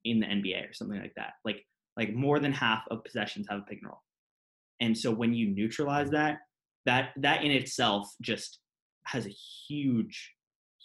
in 0.05 0.21
the 0.21 0.27
NBA 0.27 0.71
or 0.71 0.73
something 0.73 1.01
like 1.01 1.15
that. 1.15 1.35
Like 1.45 1.65
like 1.97 2.13
more 2.13 2.39
than 2.41 2.53
half 2.53 2.83
of 2.91 3.05
possessions 3.05 3.47
have 3.49 3.61
a 3.61 3.63
pick 3.63 3.79
and 3.81 3.89
roll. 3.89 4.03
And 4.83 4.99
so 4.99 5.13
when 5.13 5.33
you 5.33 5.49
neutralize 5.49 6.11
that, 6.11 6.39
that 6.87 7.11
that 7.17 7.45
in 7.45 7.53
itself 7.53 8.13
just 8.21 8.59
has 9.05 9.25
a 9.27 9.31
huge 9.69 10.33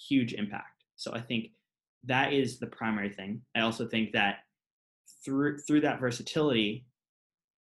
huge 0.08 0.34
impact. 0.34 0.84
So 0.96 1.14
I 1.14 1.20
think 1.20 1.50
that 2.04 2.32
is 2.32 2.60
the 2.60 2.68
primary 2.68 3.10
thing. 3.10 3.42
I 3.56 3.62
also 3.62 3.88
think 3.88 4.14
that 4.14 4.38
through 5.26 5.58
through 5.58 5.82
that 5.82 6.00
versatility, 6.00 6.86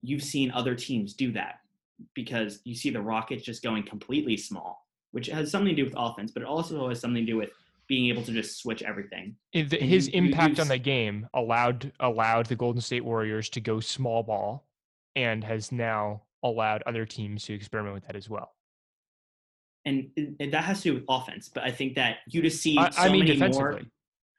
you've 0.02 0.24
seen 0.24 0.52
other 0.52 0.74
teams 0.74 1.13
do 1.13 1.34
that 1.34 1.56
because 2.15 2.62
you 2.63 2.76
see 2.76 2.89
the 2.89 3.02
Rockets 3.02 3.44
just 3.44 3.62
going 3.62 3.84
completely 3.84 4.38
small, 4.38 4.88
which 5.12 5.28
has 5.28 5.52
something 5.52 5.76
to 5.76 5.84
do 5.84 5.86
with 5.86 5.94
offense, 5.98 6.32
but 6.32 6.44
it 6.44 6.48
also 6.48 6.88
has 6.88 7.02
something 7.02 7.26
to 7.26 7.32
do 7.32 7.38
with 7.38 7.50
being 7.88 8.08
able 8.08 8.24
to 8.24 8.32
just 8.32 8.58
switch 8.58 8.82
everything. 8.84 9.36
His 9.52 10.08
you, 10.08 10.13
impact 10.13 10.58
you, 10.58 10.62
on 10.62 10.70
the 10.70 10.78
game 10.78 11.28
allowed 11.34 11.91
allowed 12.00 12.46
the 12.46 12.56
Golden 12.56 12.82
State 12.82 13.04
Warriors 13.04 13.50
to 13.50 13.60
go 13.60 13.82
small 13.82 14.24
ball, 14.24 14.63
and 15.15 15.43
has 15.43 15.71
now 15.71 16.24
allowed 16.43 16.84
other 16.86 17.06
teams 17.06 17.43
to 17.45 17.54
experiment 17.54 17.93
with 17.93 18.06
that 18.08 18.15
as 18.15 18.30
well. 18.30 18.54
And, 19.86 20.10
and 20.39 20.54
that 20.54 20.63
has 20.63 20.82
to 20.82 20.89
do 20.89 20.93
with 20.95 21.04
offense, 21.10 21.50
but 21.50 21.63
I 21.63 21.71
think 21.71 21.95
that 21.95 22.17
you 22.28 22.41
just 22.41 22.62
see 22.62 22.78
I, 22.78 22.89
so 22.91 23.02
I 23.02 23.10
mean 23.12 23.26
many 23.26 23.52
more. 23.52 23.82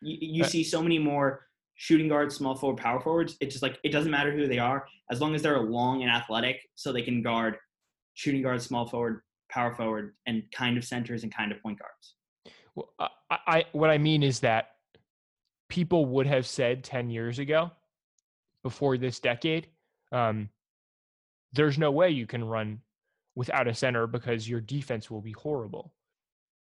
You, 0.01 0.17
you 0.21 0.45
uh, 0.45 0.47
see 0.47 0.63
so 0.63 0.83
many 0.83 0.99
more 0.99 1.47
shooting 1.75 2.09
guards, 2.09 2.37
small 2.37 2.55
forward, 2.55 2.81
power 2.81 3.01
forwards. 3.01 3.37
It's 3.41 3.53
just 3.53 3.63
like 3.63 3.79
it 3.83 3.91
doesn't 3.91 4.11
matter 4.11 4.33
who 4.33 4.47
they 4.47 4.59
are, 4.59 4.87
as 5.11 5.21
long 5.21 5.35
as 5.35 5.43
they're 5.43 5.59
long 5.61 6.03
and 6.03 6.11
athletic, 6.11 6.61
so 6.77 6.93
they 6.93 7.03
can 7.03 7.23
guard 7.23 7.57
shooting 8.15 8.43
guard, 8.43 8.63
small 8.63 8.87
forward, 8.87 9.23
power 9.51 9.75
forward, 9.75 10.15
and 10.27 10.45
kind 10.53 10.77
of 10.77 10.85
centers 10.85 11.25
and 11.25 11.35
kind 11.35 11.51
of 11.51 11.61
point 11.61 11.79
guards. 11.79 12.15
Well, 12.75 12.91
I, 12.99 13.39
I 13.47 13.65
what 13.73 13.91
I 13.91 13.99
mean 13.99 14.23
is 14.23 14.41
that 14.41 14.77
people 15.69 16.07
would 16.07 16.27
have 16.27 16.47
said 16.47 16.85
ten 16.85 17.11
years 17.11 17.41
ago, 17.41 17.73
before 18.63 18.97
this 18.97 19.19
decade, 19.19 19.67
um, 20.13 20.49
there's 21.53 21.79
no 21.79 21.91
way 21.91 22.11
you 22.11 22.27
can 22.27 22.45
run 22.45 22.81
without 23.35 23.69
a 23.69 23.75
center 23.75 24.07
because 24.07 24.49
your 24.49 24.61
defense 24.61 25.11
will 25.11 25.21
be 25.21 25.33
horrible. 25.33 25.95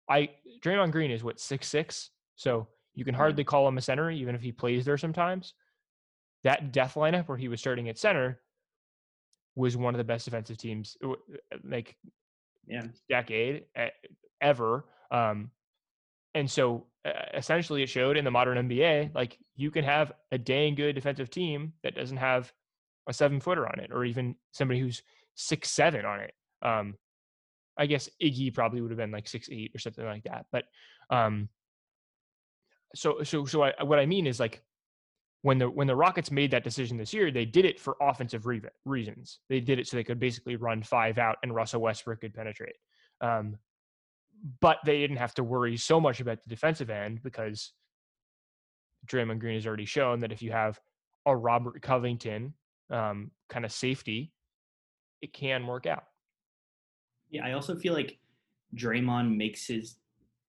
I 0.09 0.31
Draymond 0.62 0.92
Green 0.92 1.11
is 1.11 1.24
what 1.24 1.40
six 1.40 1.68
six, 1.68 2.11
so 2.37 2.68
you 2.94 3.05
can 3.05 3.14
hardly 3.14 3.44
call 3.44 3.66
him 3.68 3.79
a 3.79 3.83
center, 3.83 4.11
even 4.11 4.35
if 4.35 4.42
he 4.42 4.53
plays 4.53 4.85
there 4.85 4.98
sometimes. 4.98 5.55
That 6.42 6.72
death 6.72 6.94
lineup 6.94 7.29
where 7.29 7.38
he 7.38 7.48
was 7.48 7.61
starting 7.61 7.88
at 7.88 7.98
center 7.98 8.40
was 9.55 9.76
one 9.76 9.94
of 9.94 9.98
the 9.98 10.05
best 10.05 10.24
defensive 10.24 10.59
teams, 10.59 10.96
uh, 11.05 11.14
like 11.64 11.96
yeah, 12.66 12.83
decade 13.09 13.64
ever. 14.40 14.85
Um, 15.11 15.50
and 16.35 16.50
so 16.50 16.87
uh, 17.05 17.11
essentially, 17.35 17.83
it 17.83 17.88
showed 17.88 18.16
in 18.16 18.24
the 18.24 18.31
modern 18.31 18.68
NBA, 18.68 19.14
like 19.14 19.38
you 19.57 19.70
can 19.70 19.85
have 19.85 20.12
a 20.33 20.38
dang 20.38 20.74
good 20.74 20.94
defensive 20.94 21.31
team 21.31 21.72
that 21.83 21.94
doesn't 21.94 22.16
have 22.16 22.53
a 23.09 23.13
seven 23.13 23.41
footer 23.41 23.67
on 23.67 23.81
it, 23.81 23.91
or 23.93 24.05
even 24.05 24.37
somebody 24.53 24.81
who's 24.81 25.03
six 25.35 25.71
seven 25.71 26.05
on 26.05 26.21
it. 26.21 26.33
Um, 26.63 26.97
I 27.77 27.87
guess 27.87 28.09
Iggy 28.23 28.55
probably 28.55 28.81
would 28.81 28.91
have 28.91 28.99
been 28.99 29.11
like 29.11 29.29
six 29.29 29.49
eight 29.51 29.73
or 29.75 29.79
something 29.79 30.05
like 30.05 30.25
that. 30.25 30.47
But 30.53 30.65
um, 31.11 31.49
so 32.95 33.23
so 33.23 33.45
so 33.45 33.63
I, 33.63 33.83
what 33.83 33.99
I 33.99 34.07
mean 34.07 34.27
is 34.27 34.41
like 34.41 34.63
when 35.43 35.59
the 35.59 35.71
when 35.71 35.87
the 35.87 35.97
Rockets 35.97 36.31
made 36.31 36.51
that 36.51 36.65
decision 36.65 36.97
this 36.97 37.15
year, 37.15 37.31
they 37.31 37.47
did 37.47 37.65
it 37.65 37.81
for 37.81 37.97
offensive 38.01 38.47
re- 38.47 38.61
reasons. 38.85 39.39
They 39.49 39.61
did 39.61 39.79
it 39.79 39.87
so 39.87 39.97
they 39.97 40.05
could 40.05 40.21
basically 40.21 40.57
run 40.57 40.83
five 40.83 41.19
out 41.19 41.37
and 41.43 41.55
Russell 41.55 41.81
Westbrook 41.81 42.21
could 42.21 42.35
penetrate. 42.35 42.77
Um, 43.21 43.57
but 44.61 44.79
they 44.85 44.99
didn't 44.99 45.19
have 45.19 45.35
to 45.35 45.45
worry 45.45 45.77
so 45.77 46.01
much 46.01 46.21
about 46.21 46.39
the 46.43 46.49
defensive 46.49 46.91
end 46.91 47.23
because 47.23 47.73
Draymond 49.07 49.39
Green 49.39 49.55
has 49.55 49.67
already 49.67 49.85
shown 49.85 50.21
that 50.21 50.33
if 50.33 50.43
you 50.43 50.53
have 50.53 50.79
a 51.27 51.37
Robert 51.37 51.81
Covington 51.83 52.55
um, 52.90 53.31
kind 53.48 53.64
of 53.64 53.72
safety, 53.72 54.33
it 55.22 55.33
can 55.33 55.66
work 55.66 55.87
out. 55.87 56.05
Yeah, 57.31 57.46
I 57.46 57.53
also 57.53 57.76
feel 57.76 57.94
like 57.94 58.18
Draymond 58.76 59.37
makes 59.37 59.66
his 59.66 59.96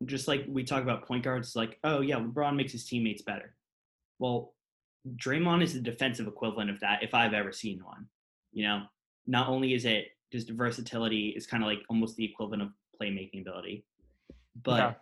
just 0.06 0.28
like 0.28 0.46
we 0.48 0.64
talk 0.64 0.82
about 0.82 1.08
point 1.08 1.24
guards, 1.24 1.56
like, 1.56 1.78
oh 1.84 2.02
yeah, 2.02 2.16
LeBron 2.16 2.56
makes 2.56 2.72
his 2.72 2.86
teammates 2.86 3.22
better. 3.22 3.56
Well, 4.20 4.54
Draymond 5.16 5.64
is 5.64 5.74
the 5.74 5.80
defensive 5.80 6.28
equivalent 6.28 6.70
of 6.70 6.80
that 6.80 7.04
if 7.04 7.14
I've 7.14 7.34
ever 7.34 7.52
seen 7.52 7.84
one. 7.84 8.08
You 8.52 8.64
know, 8.64 8.82
not 9.28 9.48
only 9.48 9.74
is 9.74 9.86
it 9.86 10.08
just 10.32 10.50
versatility 10.50 11.30
is 11.30 11.46
kind 11.46 11.64
of 11.64 11.68
like 11.68 11.82
almost 11.90 12.16
the 12.16 12.26
equivalent 12.26 12.64
of 12.64 12.70
playmaking 13.00 13.42
ability, 13.42 13.86
but 14.64 14.78
yeah. 14.78 14.94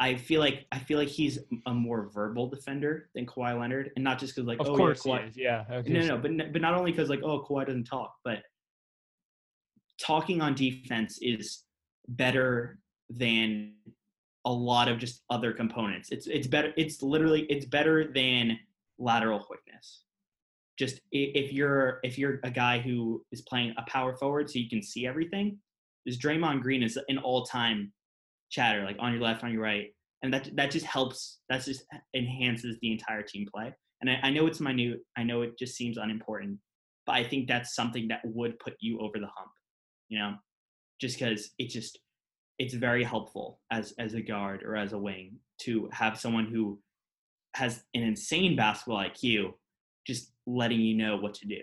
I 0.00 0.16
feel 0.16 0.40
like 0.40 0.66
I 0.72 0.78
feel 0.78 0.98
like 0.98 1.08
he's 1.08 1.38
a 1.66 1.74
more 1.74 2.08
verbal 2.12 2.48
defender 2.48 3.10
than 3.14 3.26
Kawhi 3.26 3.58
Leonard, 3.60 3.90
and 3.94 4.02
not 4.02 4.18
just 4.18 4.34
because 4.34 4.48
like 4.48 4.58
of 4.58 4.68
oh 4.68 4.76
course 4.76 5.04
yeah, 5.04 5.18
Kawhi. 5.18 5.32
yeah 5.36 5.64
okay. 5.70 5.92
no 5.92 6.06
no 6.06 6.18
but 6.18 6.52
but 6.52 6.62
not 6.62 6.74
only 6.74 6.90
because 6.90 7.10
like 7.10 7.22
oh 7.22 7.44
Kawhi 7.48 7.66
doesn't 7.66 7.84
talk, 7.84 8.14
but 8.24 8.42
talking 10.00 10.40
on 10.40 10.54
defense 10.54 11.18
is 11.20 11.64
better 12.08 12.78
than 13.10 13.74
a 14.46 14.52
lot 14.52 14.88
of 14.88 14.98
just 14.98 15.22
other 15.28 15.52
components. 15.52 16.10
It's 16.10 16.26
it's 16.26 16.46
better. 16.46 16.72
It's 16.78 17.02
literally 17.02 17.42
it's 17.50 17.66
better 17.66 18.10
than 18.10 18.58
lateral 18.98 19.40
quickness. 19.40 20.04
Just 20.78 21.00
if 21.12 21.52
you're 21.52 22.00
if 22.02 22.16
you're 22.16 22.40
a 22.42 22.50
guy 22.50 22.78
who 22.78 23.22
is 23.32 23.42
playing 23.42 23.74
a 23.76 23.82
power 23.82 24.16
forward, 24.16 24.48
so 24.48 24.58
you 24.58 24.68
can 24.70 24.82
see 24.82 25.06
everything. 25.06 25.58
Is 26.06 26.18
Draymond 26.18 26.62
Green 26.62 26.82
is 26.82 26.98
an 27.10 27.18
all 27.18 27.44
time 27.44 27.92
chatter 28.50 28.84
like 28.84 28.96
on 28.98 29.12
your 29.12 29.22
left, 29.22 29.44
on 29.44 29.52
your 29.52 29.62
right, 29.62 29.94
and 30.22 30.32
that 30.34 30.54
that 30.56 30.70
just 30.70 30.86
helps. 30.86 31.38
That 31.48 31.64
just 31.64 31.84
enhances 32.14 32.76
the 32.80 32.92
entire 32.92 33.22
team 33.22 33.46
play. 33.52 33.74
And 34.00 34.10
I, 34.10 34.18
I 34.24 34.30
know 34.30 34.46
it's 34.46 34.60
minute. 34.60 35.00
I 35.16 35.22
know 35.22 35.42
it 35.42 35.58
just 35.58 35.76
seems 35.76 35.98
unimportant, 35.98 36.58
but 37.06 37.14
I 37.14 37.24
think 37.24 37.48
that's 37.48 37.74
something 37.74 38.08
that 38.08 38.20
would 38.24 38.58
put 38.58 38.74
you 38.80 39.00
over 39.00 39.18
the 39.18 39.26
hump. 39.26 39.50
You 40.08 40.18
know, 40.18 40.34
just 41.00 41.18
because 41.18 41.50
it 41.58 41.68
just 41.68 41.98
it's 42.58 42.74
very 42.74 43.04
helpful 43.04 43.60
as 43.70 43.94
as 43.98 44.14
a 44.14 44.20
guard 44.20 44.62
or 44.62 44.76
as 44.76 44.92
a 44.92 44.98
wing 44.98 45.36
to 45.62 45.88
have 45.92 46.18
someone 46.18 46.46
who 46.46 46.78
has 47.54 47.82
an 47.94 48.02
insane 48.02 48.56
basketball 48.56 49.02
IQ 49.02 49.52
just 50.06 50.32
letting 50.46 50.80
you 50.80 50.96
know 50.96 51.16
what 51.16 51.34
to 51.34 51.46
do. 51.46 51.60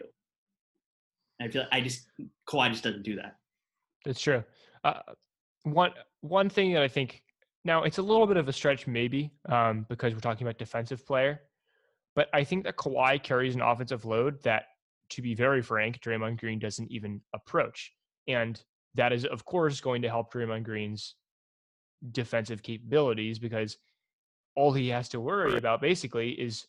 And 1.40 1.50
I 1.50 1.52
feel 1.52 1.62
like 1.64 1.72
I 1.72 1.82
just 1.82 2.08
Kawhi 2.50 2.72
just 2.72 2.84
doesn't 2.84 3.04
do 3.04 3.16
that. 3.16 3.36
That's 4.06 4.22
true. 4.22 4.44
Uh, 4.84 5.00
one 5.74 5.92
one 6.22 6.50
thing 6.50 6.74
that 6.74 6.84
I 6.84 6.88
think 6.88 7.22
now 7.64 7.84
it's 7.84 7.98
a 7.98 8.02
little 8.02 8.26
bit 8.26 8.38
of 8.38 8.48
a 8.48 8.54
stretch 8.54 8.88
maybe 8.88 9.32
um, 9.50 9.86
because 9.90 10.14
we're 10.14 10.20
talking 10.20 10.48
about 10.48 10.58
defensive 10.58 11.06
player, 11.06 11.42
but 12.16 12.30
I 12.34 12.44
think 12.44 12.64
that 12.64 12.78
Kawhi 12.78 13.22
carries 13.22 13.56
an 13.56 13.62
offensive 13.62 14.06
load 14.06 14.42
that, 14.44 14.64
to 15.12 15.22
be 15.22 15.36
very 15.36 15.62
frank, 15.62 16.00
Draymond 16.00 16.40
Green 16.40 16.60
doesn't 16.60 16.92
even 16.92 17.22
approach. 17.34 17.94
And 18.28 18.62
that 18.96 19.14
is, 19.14 19.26
of 19.26 19.46
course, 19.46 19.80
going 19.80 20.02
to 20.02 20.10
help 20.10 20.34
Draymond 20.34 20.64
Green's 20.64 21.16
defensive 22.12 22.64
capabilities 22.64 23.40
because 23.40 23.78
all 24.56 24.74
he 24.74 24.90
has 24.90 25.10
to 25.10 25.20
worry 25.20 25.58
about 25.58 25.82
basically 25.82 26.32
is 26.32 26.66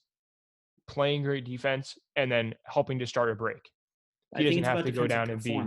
playing 0.87 1.23
great 1.23 1.45
defense 1.45 1.97
and 2.17 2.31
then 2.31 2.55
helping 2.65 2.99
to 2.99 3.07
start 3.07 3.31
a 3.31 3.35
break. 3.35 3.71
He 4.37 4.45
doesn't 4.45 4.65
have 4.65 4.85
to 4.85 4.93
go 4.93 5.07
down 5.07 5.31
and 5.31 5.43
be 5.43 5.59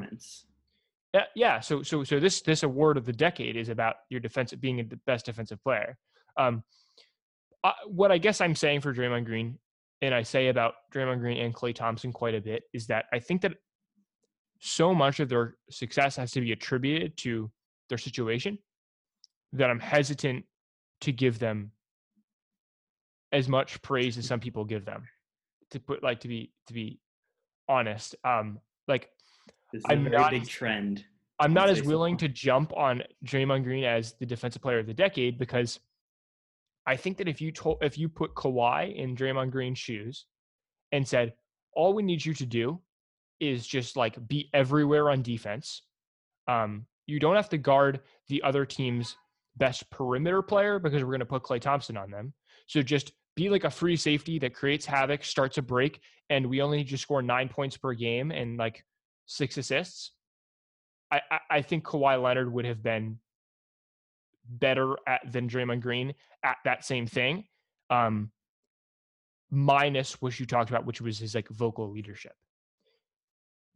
Yeah, 1.13 1.23
yeah. 1.35 1.59
So 1.59 1.83
so 1.83 2.03
so 2.03 2.19
this 2.19 2.41
this 2.41 2.63
award 2.63 2.97
of 2.97 3.05
the 3.05 3.13
decade 3.13 3.57
is 3.57 3.69
about 3.69 3.95
your 4.09 4.19
defensive 4.19 4.61
being 4.61 4.77
the 4.77 4.99
best 5.05 5.25
defensive 5.25 5.61
player. 5.63 5.97
Um, 6.37 6.63
uh, 7.63 7.73
what 7.87 8.11
I 8.11 8.17
guess 8.17 8.41
I'm 8.41 8.55
saying 8.55 8.81
for 8.81 8.93
Draymond 8.93 9.25
Green, 9.25 9.59
and 10.01 10.15
I 10.15 10.23
say 10.23 10.47
about 10.47 10.73
Draymond 10.93 11.19
Green 11.19 11.37
and 11.37 11.53
Klay 11.53 11.75
Thompson 11.75 12.13
quite 12.13 12.33
a 12.33 12.41
bit, 12.41 12.63
is 12.73 12.87
that 12.87 13.05
I 13.13 13.19
think 13.19 13.41
that 13.41 13.53
so 14.59 14.93
much 14.93 15.19
of 15.19 15.27
their 15.27 15.57
success 15.69 16.15
has 16.15 16.31
to 16.31 16.41
be 16.41 16.53
attributed 16.53 17.17
to 17.17 17.51
their 17.89 17.97
situation 17.97 18.57
that 19.53 19.69
I'm 19.69 19.79
hesitant 19.79 20.45
to 21.01 21.11
give 21.11 21.39
them 21.39 21.71
as 23.31 23.49
much 23.49 23.81
praise 23.81 24.17
as 24.17 24.25
some 24.25 24.39
people 24.39 24.65
give 24.65 24.85
them. 24.85 25.03
To 25.71 25.79
put 25.79 26.03
like 26.03 26.21
to 26.21 26.27
be 26.27 26.51
to 26.67 26.73
be 26.73 26.99
honest, 27.67 28.15
um, 28.23 28.59
like 28.87 29.09
This 29.71 29.79
is 29.79 29.85
I'm 29.89 30.05
a 30.07 30.09
very 30.09 30.21
not 30.21 30.31
big 30.31 30.41
as- 30.43 30.47
trend. 30.47 31.05
I'm 31.39 31.53
not 31.53 31.71
as 31.71 31.81
willing 31.81 32.17
to 32.17 32.27
jump 32.27 32.71
on 32.77 33.01
Draymond 33.25 33.63
Green 33.63 33.83
as 33.83 34.13
the 34.19 34.27
defensive 34.27 34.61
player 34.61 34.77
of 34.77 34.85
the 34.85 34.93
decade 34.93 35.39
because 35.39 35.79
I 36.85 36.95
think 36.95 37.17
that 37.17 37.27
if 37.27 37.41
you 37.41 37.51
told 37.51 37.79
if 37.81 37.97
you 37.97 38.09
put 38.09 38.35
Kawhi 38.35 38.95
in 38.95 39.15
Draymond 39.15 39.49
Green's 39.49 39.79
shoes 39.79 40.25
and 40.91 41.07
said, 41.07 41.33
all 41.73 41.93
we 41.93 42.03
need 42.03 42.23
you 42.23 42.35
to 42.35 42.45
do 42.45 42.79
is 43.39 43.65
just 43.65 43.97
like 43.97 44.15
be 44.27 44.51
everywhere 44.53 45.09
on 45.09 45.23
defense. 45.23 45.81
Um, 46.47 46.85
you 47.07 47.19
don't 47.19 47.35
have 47.35 47.49
to 47.49 47.57
guard 47.57 48.01
the 48.27 48.43
other 48.43 48.63
team's 48.65 49.15
best 49.57 49.89
perimeter 49.89 50.43
player 50.43 50.77
because 50.77 51.01
we're 51.03 51.09
going 51.09 51.19
to 51.21 51.25
put 51.25 51.43
Klay 51.43 51.59
Thompson 51.59 51.97
on 51.97 52.11
them. 52.11 52.33
So 52.67 52.83
just 52.83 53.13
be 53.35 53.49
like 53.49 53.63
a 53.63 53.69
free 53.71 53.95
safety 53.95 54.37
that 54.39 54.53
creates 54.53 54.85
havoc, 54.85 55.23
starts 55.23 55.57
a 55.57 55.61
break, 55.61 55.99
and 56.29 56.45
we 56.45 56.61
only 56.61 56.77
need 56.77 56.89
to 56.89 56.97
score 56.97 57.21
nine 57.23 57.49
points 57.49 57.77
per 57.77 57.93
game 57.93 58.29
and 58.31 58.57
like 58.57 58.85
six 59.25 59.57
assists. 59.57 60.11
I, 61.11 61.21
I, 61.49 61.61
think 61.61 61.83
Kawhi 61.83 62.21
Leonard 62.21 62.53
would 62.53 62.63
have 62.63 62.81
been 62.81 63.19
better 64.47 64.95
at 65.05 65.29
than 65.29 65.49
Draymond 65.49 65.81
Green 65.81 66.13
at 66.41 66.57
that 66.63 66.85
same 66.85 67.05
thing. 67.05 67.43
Um, 67.89 68.31
minus 69.51 70.21
what 70.21 70.39
you 70.39 70.45
talked 70.45 70.69
about, 70.69 70.85
which 70.85 71.01
was 71.01 71.19
his 71.19 71.35
like 71.35 71.49
vocal 71.49 71.91
leadership. 71.91 72.33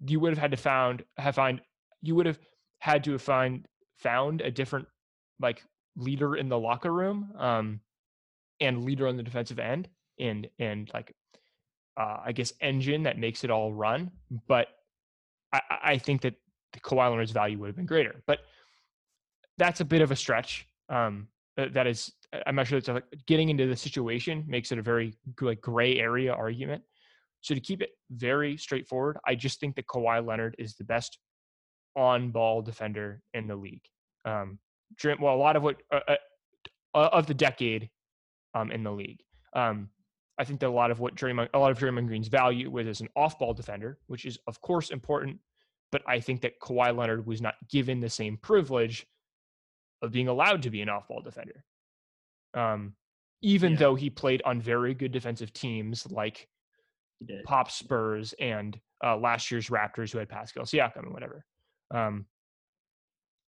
You 0.07 0.19
would 0.21 0.31
have 0.31 0.37
had 0.37 0.51
to 0.51 0.57
found 0.57 1.03
have 1.17 1.35
find 1.35 1.61
you 2.01 2.15
would 2.15 2.25
have 2.25 2.39
had 2.79 3.03
to 3.03 3.11
have 3.11 3.21
find 3.21 3.67
found 3.97 4.41
a 4.41 4.51
different 4.51 4.87
like 5.39 5.63
leader 5.97 6.35
in 6.35 6.49
the 6.49 6.59
locker 6.59 6.91
room 6.91 7.31
um 7.37 7.79
and 8.59 8.83
leader 8.83 9.07
on 9.07 9.15
the 9.15 9.23
defensive 9.23 9.59
end 9.59 9.87
and 10.19 10.47
and 10.59 10.89
like 10.93 11.13
uh 11.97 12.17
I 12.25 12.31
guess 12.33 12.53
engine 12.61 13.03
that 13.03 13.17
makes 13.17 13.43
it 13.43 13.51
all 13.51 13.73
run. 13.73 14.11
But 14.47 14.67
I, 15.69 15.91
I- 15.93 15.97
think 15.97 16.21
that 16.21 16.35
the 16.73 16.79
Kawhi 16.79 17.09
Leonard's 17.09 17.31
value 17.31 17.57
would 17.59 17.67
have 17.67 17.75
been 17.75 17.85
greater. 17.85 18.21
But 18.27 18.39
that's 19.57 19.79
a 19.81 19.85
bit 19.85 20.01
of 20.01 20.11
a 20.11 20.15
stretch. 20.15 20.67
Um, 20.89 21.27
that 21.57 21.87
is, 21.87 22.11
I'm 22.45 22.55
not 22.55 22.67
sure 22.67 22.77
it's 22.77 22.89
like 22.89 23.05
getting 23.27 23.47
into 23.49 23.65
the 23.65 23.75
situation 23.77 24.43
makes 24.45 24.73
it 24.73 24.77
a 24.77 24.81
very 24.81 25.13
like 25.39 25.61
gray 25.61 25.97
area 25.97 26.33
argument. 26.33 26.83
So 27.39 27.55
to 27.55 27.61
keep 27.61 27.81
it 27.81 27.91
very 28.11 28.57
straightforward, 28.57 29.17
I 29.25 29.35
just 29.35 29.59
think 29.59 29.75
that 29.75 29.87
Kawhi 29.87 30.25
Leonard 30.25 30.55
is 30.59 30.75
the 30.75 30.83
best 30.83 31.17
on-ball 31.95 32.61
defender 32.63 33.21
in 33.33 33.47
the 33.47 33.55
league. 33.55 33.83
Um, 34.25 34.59
well, 35.19 35.33
a 35.33 35.37
lot 35.37 35.55
of 35.55 35.63
what 35.63 35.77
uh, 35.91 36.15
uh, 36.93 37.09
of 37.13 37.27
the 37.27 37.33
decade 37.33 37.89
um, 38.53 38.71
in 38.71 38.83
the 38.83 38.91
league. 38.91 39.21
Um, 39.53 39.89
I 40.37 40.43
think 40.43 40.59
that 40.59 40.67
a 40.67 40.69
lot 40.69 40.91
of 40.91 40.99
what 40.99 41.15
Draymond, 41.15 41.49
a 41.53 41.59
lot 41.59 41.71
of 41.71 41.79
Draymond 41.79 42.07
Green's 42.07 42.27
value 42.27 42.69
was 42.69 42.87
as 42.87 43.01
an 43.01 43.09
off-ball 43.15 43.53
defender, 43.53 43.99
which 44.07 44.25
is 44.25 44.37
of 44.47 44.59
course 44.61 44.89
important, 44.89 45.39
but 45.91 46.01
I 46.07 46.19
think 46.19 46.41
that 46.41 46.59
Kawhi 46.59 46.95
Leonard 46.95 47.25
was 47.25 47.41
not 47.41 47.55
given 47.69 47.99
the 48.01 48.09
same 48.09 48.37
privilege 48.37 49.07
of 50.01 50.11
being 50.11 50.27
allowed 50.27 50.61
to 50.63 50.69
be 50.69 50.81
an 50.81 50.89
off-ball 50.89 51.21
defender. 51.21 51.63
Um, 52.53 52.95
even 53.41 53.73
Yeah. 53.73 53.77
though 53.79 53.95
he 53.95 54.09
played 54.09 54.41
on 54.43 54.59
very 54.61 54.93
good 54.93 55.11
defensive 55.11 55.53
teams 55.53 56.09
like 56.11 56.49
Pop 57.45 57.71
Spurs 57.71 58.33
and 58.39 58.79
uh, 59.03 59.15
last 59.17 59.49
year's 59.51 59.69
Raptors 59.69 60.11
who 60.11 60.17
had 60.17 60.27
Pascal 60.29 60.63
Siakam 60.65 61.03
and 61.03 61.13
whatever. 61.13 61.45
Um, 61.91 62.25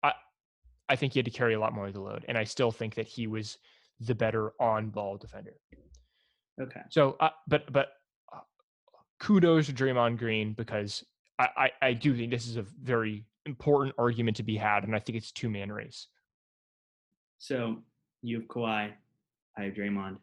I 0.05 0.13
I 0.89 0.95
think 0.97 1.15
he 1.15 1.19
had 1.19 1.25
to 1.25 1.31
carry 1.33 1.55
a 1.55 1.61
lot 1.61 1.73
more 1.73 1.89
of 1.89 1.95
the 1.95 2.01
load, 2.01 2.25
and 2.29 2.39
I 2.39 2.45
still 2.45 2.71
think 2.71 2.95
that 2.95 3.09
he 3.09 3.27
was 3.27 3.59
the 3.99 4.15
better 4.15 4.53
on-ball 4.61 5.17
defender. 5.19 5.55
Okay. 6.61 6.81
So, 6.91 7.17
uh, 7.21 7.31
but 7.49 7.71
but 7.73 7.89
uh, 8.33 8.39
kudos 9.21 9.67
to 9.67 9.73
Draymond 9.73 10.19
Green 10.19 10.53
because 10.55 11.05
I, 11.39 11.49
I 11.57 11.71
I 11.89 11.93
do 11.93 12.15
think 12.17 12.31
this 12.31 12.47
is 12.47 12.57
a 12.57 12.63
very 12.63 13.25
important 13.45 13.95
argument 13.99 14.37
to 14.39 14.43
be 14.43 14.57
had, 14.57 14.85
and 14.85 14.95
I 14.95 14.99
think 14.99 15.19
it's 15.19 15.31
two 15.33 15.51
man 15.51 15.71
race. 15.71 16.09
So 17.39 17.83
you 18.23 18.41
have 18.41 18.49
Kawhi, 18.49 18.93
I 19.57 19.63
have 19.63 19.75
Draymond. 19.75 20.19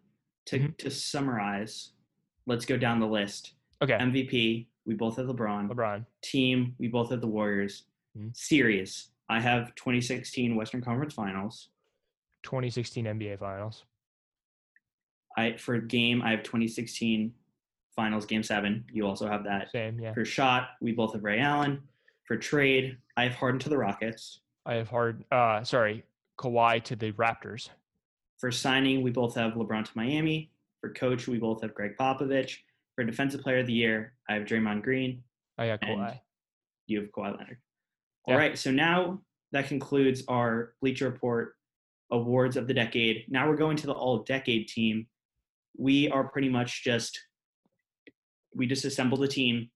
To 0.48 0.60
Mhm. 0.60 0.78
to 0.78 0.90
summarize, 0.92 1.92
let's 2.48 2.66
go 2.66 2.76
down 2.78 3.00
the 3.00 3.08
list. 3.08 3.54
Okay, 3.82 3.94
MVP, 3.98 4.68
we 4.86 4.94
both 4.94 5.18
have 5.18 5.28
LeBron. 5.28 5.70
LeBron. 5.70 6.06
Team, 6.22 6.76
we 6.80 6.88
both 6.88 7.12
have 7.12 7.22
the 7.22 7.28
Warriors. 7.28 7.86
Mhm. 8.18 8.36
Series, 8.36 9.12
I 9.30 9.40
have 9.40 9.74
2016 9.76 10.56
Western 10.56 10.82
Conference 10.82 11.14
Finals. 11.14 11.70
2016 12.44 13.06
NBA 13.06 13.38
Finals. 13.38 13.86
I 15.38 15.58
for 15.58 15.78
game, 15.80 16.22
I 16.22 16.32
have 16.32 16.44
2016 16.44 17.34
Finals 17.96 18.26
Game 18.26 18.44
Seven. 18.44 18.86
You 18.92 19.06
also 19.08 19.28
have 19.28 19.44
that. 19.46 19.72
Same, 19.72 20.00
yeah. 20.00 20.14
For 20.14 20.26
shot, 20.26 20.70
we 20.82 20.92
both 20.92 21.14
have 21.14 21.24
Ray 21.24 21.40
Allen. 21.40 21.82
For 22.26 22.38
trade, 22.38 22.98
I 23.18 23.24
have 23.24 23.34
Harden 23.34 23.60
to 23.62 23.70
the 23.70 23.78
Rockets. 23.78 24.40
I 24.66 24.76
have 24.76 24.90
hard. 24.90 25.24
Uh, 25.32 25.64
sorry, 25.64 26.04
Kawhi 26.40 26.84
to 26.86 26.96
the 26.96 27.12
Raptors. 27.14 27.70
For 28.38 28.52
signing, 28.52 29.02
we 29.04 29.12
both 29.12 29.36
have 29.36 29.54
LeBron 29.54 29.86
to 29.86 29.92
Miami. 29.96 30.52
For 30.82 30.90
coach, 30.90 31.28
we 31.28 31.38
both 31.38 31.62
have 31.62 31.74
Gregg 31.74 31.96
Popovich. 32.00 32.58
For 32.96 33.04
defensive 33.04 33.42
player 33.42 33.60
of 33.60 33.68
the 33.68 33.74
year, 33.74 34.14
I 34.30 34.36
have 34.36 34.44
Draymond 34.44 34.84
Green. 34.84 35.24
I 35.58 35.68
got 35.68 35.82
Kawhi. 35.82 36.20
You 36.88 37.02
have 37.02 37.12
Kawhi 37.12 37.38
Leonard. 37.38 37.58
Yeah. 38.28 38.34
All 38.34 38.40
right, 38.40 38.58
so 38.58 38.72
now 38.72 39.20
that 39.52 39.68
concludes 39.68 40.24
our 40.28 40.74
Bleacher 40.82 41.06
Report 41.06 41.56
awards 42.12 42.58
of 42.58 42.68
the 42.68 42.74
decade. 42.74 43.26
Now 43.30 43.50
we're 43.50 43.58
going 43.58 43.78
to 43.78 43.88
the 43.88 43.94
all 43.94 44.20
decade 44.20 44.68
team. 44.68 45.08
We 45.78 46.10
are 46.10 46.24
pretty 46.24 46.50
much 46.50 46.84
just 46.84 47.20
we 48.56 48.68
just 48.68 48.86
assembled 48.86 49.24
a 49.24 49.28
team, 49.28 49.70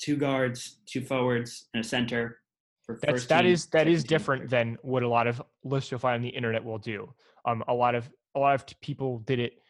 two 0.00 0.16
guards, 0.16 0.80
two 0.86 1.02
forwards, 1.02 1.68
and 1.74 1.84
a 1.84 1.86
center. 1.86 2.38
For 2.84 2.98
That's 3.00 3.12
first 3.12 3.28
that 3.28 3.42
team, 3.42 3.52
is 3.52 3.66
that 3.66 3.86
is 3.86 4.02
different 4.02 4.48
than 4.48 4.78
what 4.82 5.02
a 5.02 5.08
lot 5.08 5.26
of 5.26 5.42
lists 5.64 5.90
you'll 5.90 6.00
find 6.00 6.16
on 6.16 6.22
the 6.22 6.28
internet 6.28 6.64
will 6.64 6.78
do. 6.78 7.12
Um, 7.44 7.62
a 7.68 7.74
lot 7.74 7.94
of 7.94 8.10
a 8.34 8.38
lot 8.38 8.54
of 8.54 8.64
people 8.80 9.18
did 9.20 9.38
it 9.38 9.60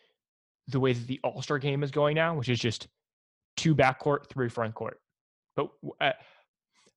the 0.69 0.81
way 0.81 0.93
that 0.93 1.07
the 1.07 1.21
All 1.25 1.43
Star 1.43 1.59
game 1.59 1.83
is 1.83 1.91
going 1.91 2.15
now, 2.15 2.37
which 2.37 2.49
is 2.49 2.59
just 2.59 2.89
two 3.57 3.75
backcourt, 3.75 4.29
three 4.29 4.49
front 4.49 4.75
court. 4.75 5.01
But 5.57 5.71
uh, 6.01 6.13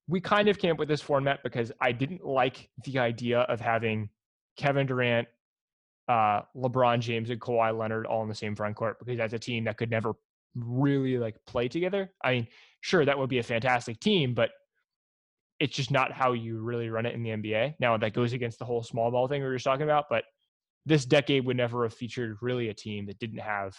we 0.08 0.20
kind 0.20 0.48
of 0.48 0.58
came 0.58 0.72
up 0.72 0.78
with 0.78 0.88
this 0.88 1.00
format 1.00 1.42
because 1.42 1.72
I 1.80 1.92
didn't 1.92 2.24
like 2.24 2.68
the 2.84 2.98
idea 2.98 3.40
of 3.40 3.60
having 3.60 4.08
Kevin 4.56 4.86
Durant, 4.86 5.26
uh, 6.08 6.42
LeBron 6.56 7.00
James, 7.00 7.30
and 7.30 7.40
Kawhi 7.40 7.76
Leonard 7.76 8.06
all 8.06 8.22
in 8.22 8.28
the 8.28 8.34
same 8.34 8.54
front 8.56 8.76
court 8.76 8.98
because 8.98 9.18
that's 9.18 9.32
a 9.34 9.38
team 9.38 9.64
that 9.64 9.76
could 9.76 9.90
never 9.90 10.12
really 10.54 11.18
like 11.18 11.36
play 11.46 11.68
together. 11.68 12.12
I 12.22 12.32
mean, 12.32 12.48
sure, 12.80 13.04
that 13.04 13.18
would 13.18 13.30
be 13.30 13.38
a 13.38 13.42
fantastic 13.42 14.00
team, 14.00 14.34
but 14.34 14.50
it's 15.60 15.76
just 15.76 15.90
not 15.90 16.12
how 16.12 16.32
you 16.32 16.58
really 16.60 16.90
run 16.90 17.06
it 17.06 17.14
in 17.14 17.22
the 17.22 17.30
NBA. 17.30 17.74
Now 17.78 17.96
that 17.96 18.12
goes 18.14 18.32
against 18.32 18.58
the 18.58 18.64
whole 18.64 18.82
small 18.82 19.10
ball 19.10 19.28
thing 19.28 19.40
we 19.42 19.46
were 19.48 19.54
just 19.54 19.64
talking 19.64 19.84
about, 19.84 20.06
but 20.10 20.24
this 20.86 21.04
decade 21.04 21.44
would 21.46 21.56
never 21.56 21.84
have 21.84 21.94
featured 21.94 22.36
really 22.42 22.68
a 22.68 22.74
team 22.74 23.06
that 23.06 23.18
didn't 23.20 23.38
have 23.38 23.76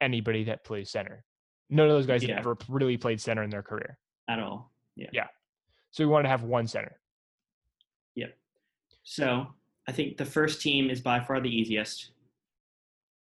anybody 0.00 0.44
that 0.44 0.64
plays 0.64 0.90
center. 0.90 1.24
None 1.70 1.86
of 1.86 1.92
those 1.92 2.06
guys 2.06 2.24
Yeah. 2.24 2.38
ever 2.38 2.56
really 2.68 2.96
played 2.96 3.20
center 3.20 3.42
in 3.42 3.50
their 3.50 3.62
career. 3.62 3.98
at 4.30 4.38
all. 4.40 4.72
Yeah. 4.96 5.08
Yeah. 5.12 5.28
So 5.90 6.04
we 6.04 6.10
wanted 6.10 6.24
to 6.24 6.28
have 6.30 6.42
one 6.42 6.66
center. 6.66 7.00
Yeah. 8.14 8.26
So 9.04 9.54
I 9.88 9.92
think 9.92 10.18
the 10.18 10.24
first 10.24 10.60
team 10.60 10.90
is 10.90 11.00
by 11.00 11.18
far 11.24 11.40
the 11.40 11.48
easiest. 11.48 12.10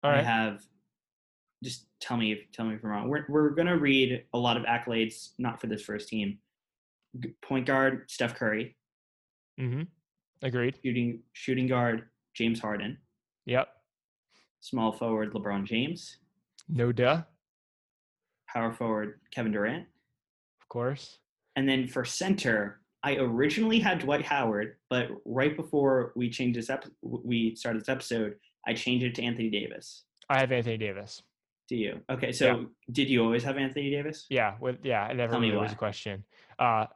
All 0.03 0.11
I 0.11 0.23
have 0.23 0.62
just 1.62 1.87
tell 2.01 2.17
me 2.17 2.33
if 2.33 2.51
tell 2.53 2.65
me 2.67 2.75
if 2.75 2.83
I'm 2.83 2.91
wrong. 2.91 3.09
We're 3.09 3.27
we're 3.29 3.51
gonna 3.51 3.77
read 3.77 4.25
a 4.33 4.39
lot 4.39 4.57
of 4.57 4.65
accolades, 4.65 5.31
not 5.39 5.61
for 5.61 5.67
this 5.67 5.83
first 5.83 6.09
team. 6.09 6.39
Point 7.43 7.67
guard 7.67 8.11
Steph 8.11 8.35
Curry, 8.35 8.77
Mm-hmm. 9.61 9.83
Agreed. 10.43 10.79
shooting 10.83 11.23
shooting 11.33 11.67
guard 11.69 12.09
James 12.35 12.59
Harden, 12.61 12.99
Yep. 13.47 13.69
small 14.61 14.91
forward 14.93 15.33
LeBron 15.33 15.65
James, 15.65 16.17
No 16.69 16.91
duh. 16.93 17.23
power 18.49 18.73
forward 18.73 19.21
Kevin 19.31 19.53
Durant, 19.53 19.87
Of 20.61 20.69
course. 20.69 21.19
and 21.57 21.69
then 21.69 21.87
for 21.87 22.05
center, 22.05 22.81
I 23.05 23.17
originally 23.17 23.79
had 23.79 23.99
Dwight 23.99 24.25
Howard, 24.25 24.77
but 24.89 25.09
right 25.27 25.55
before 25.55 26.13
we 26.17 26.31
changed 26.31 26.59
this 26.59 26.71
ep- 26.71 26.87
we 27.03 27.55
started 27.55 27.83
this 27.83 27.89
episode, 27.91 28.37
I 28.67 28.73
changed 28.73 29.05
it 29.05 29.15
to 29.17 29.23
Anthony 29.23 29.51
Davis. 29.51 30.05
I 30.31 30.41
have 30.41 30.51
Anthony 30.51 30.79
Davis. 30.79 31.23
Do 31.69 31.77
you? 31.77 32.01
Okay, 32.11 32.33
so 32.33 32.67
did 32.91 33.11
you 33.11 33.23
always 33.23 33.45
have 33.45 33.59
Anthony 33.59 33.91
Davis? 33.91 34.25
Yeah. 34.31 34.55
With 34.59 34.79
yeah, 34.83 35.07
it 35.09 35.17
never 35.17 35.33
Tell 35.33 35.41
really 35.41 35.57
was 35.57 35.73
a 35.73 35.77
question. 35.77 36.25
Uh 36.59 36.87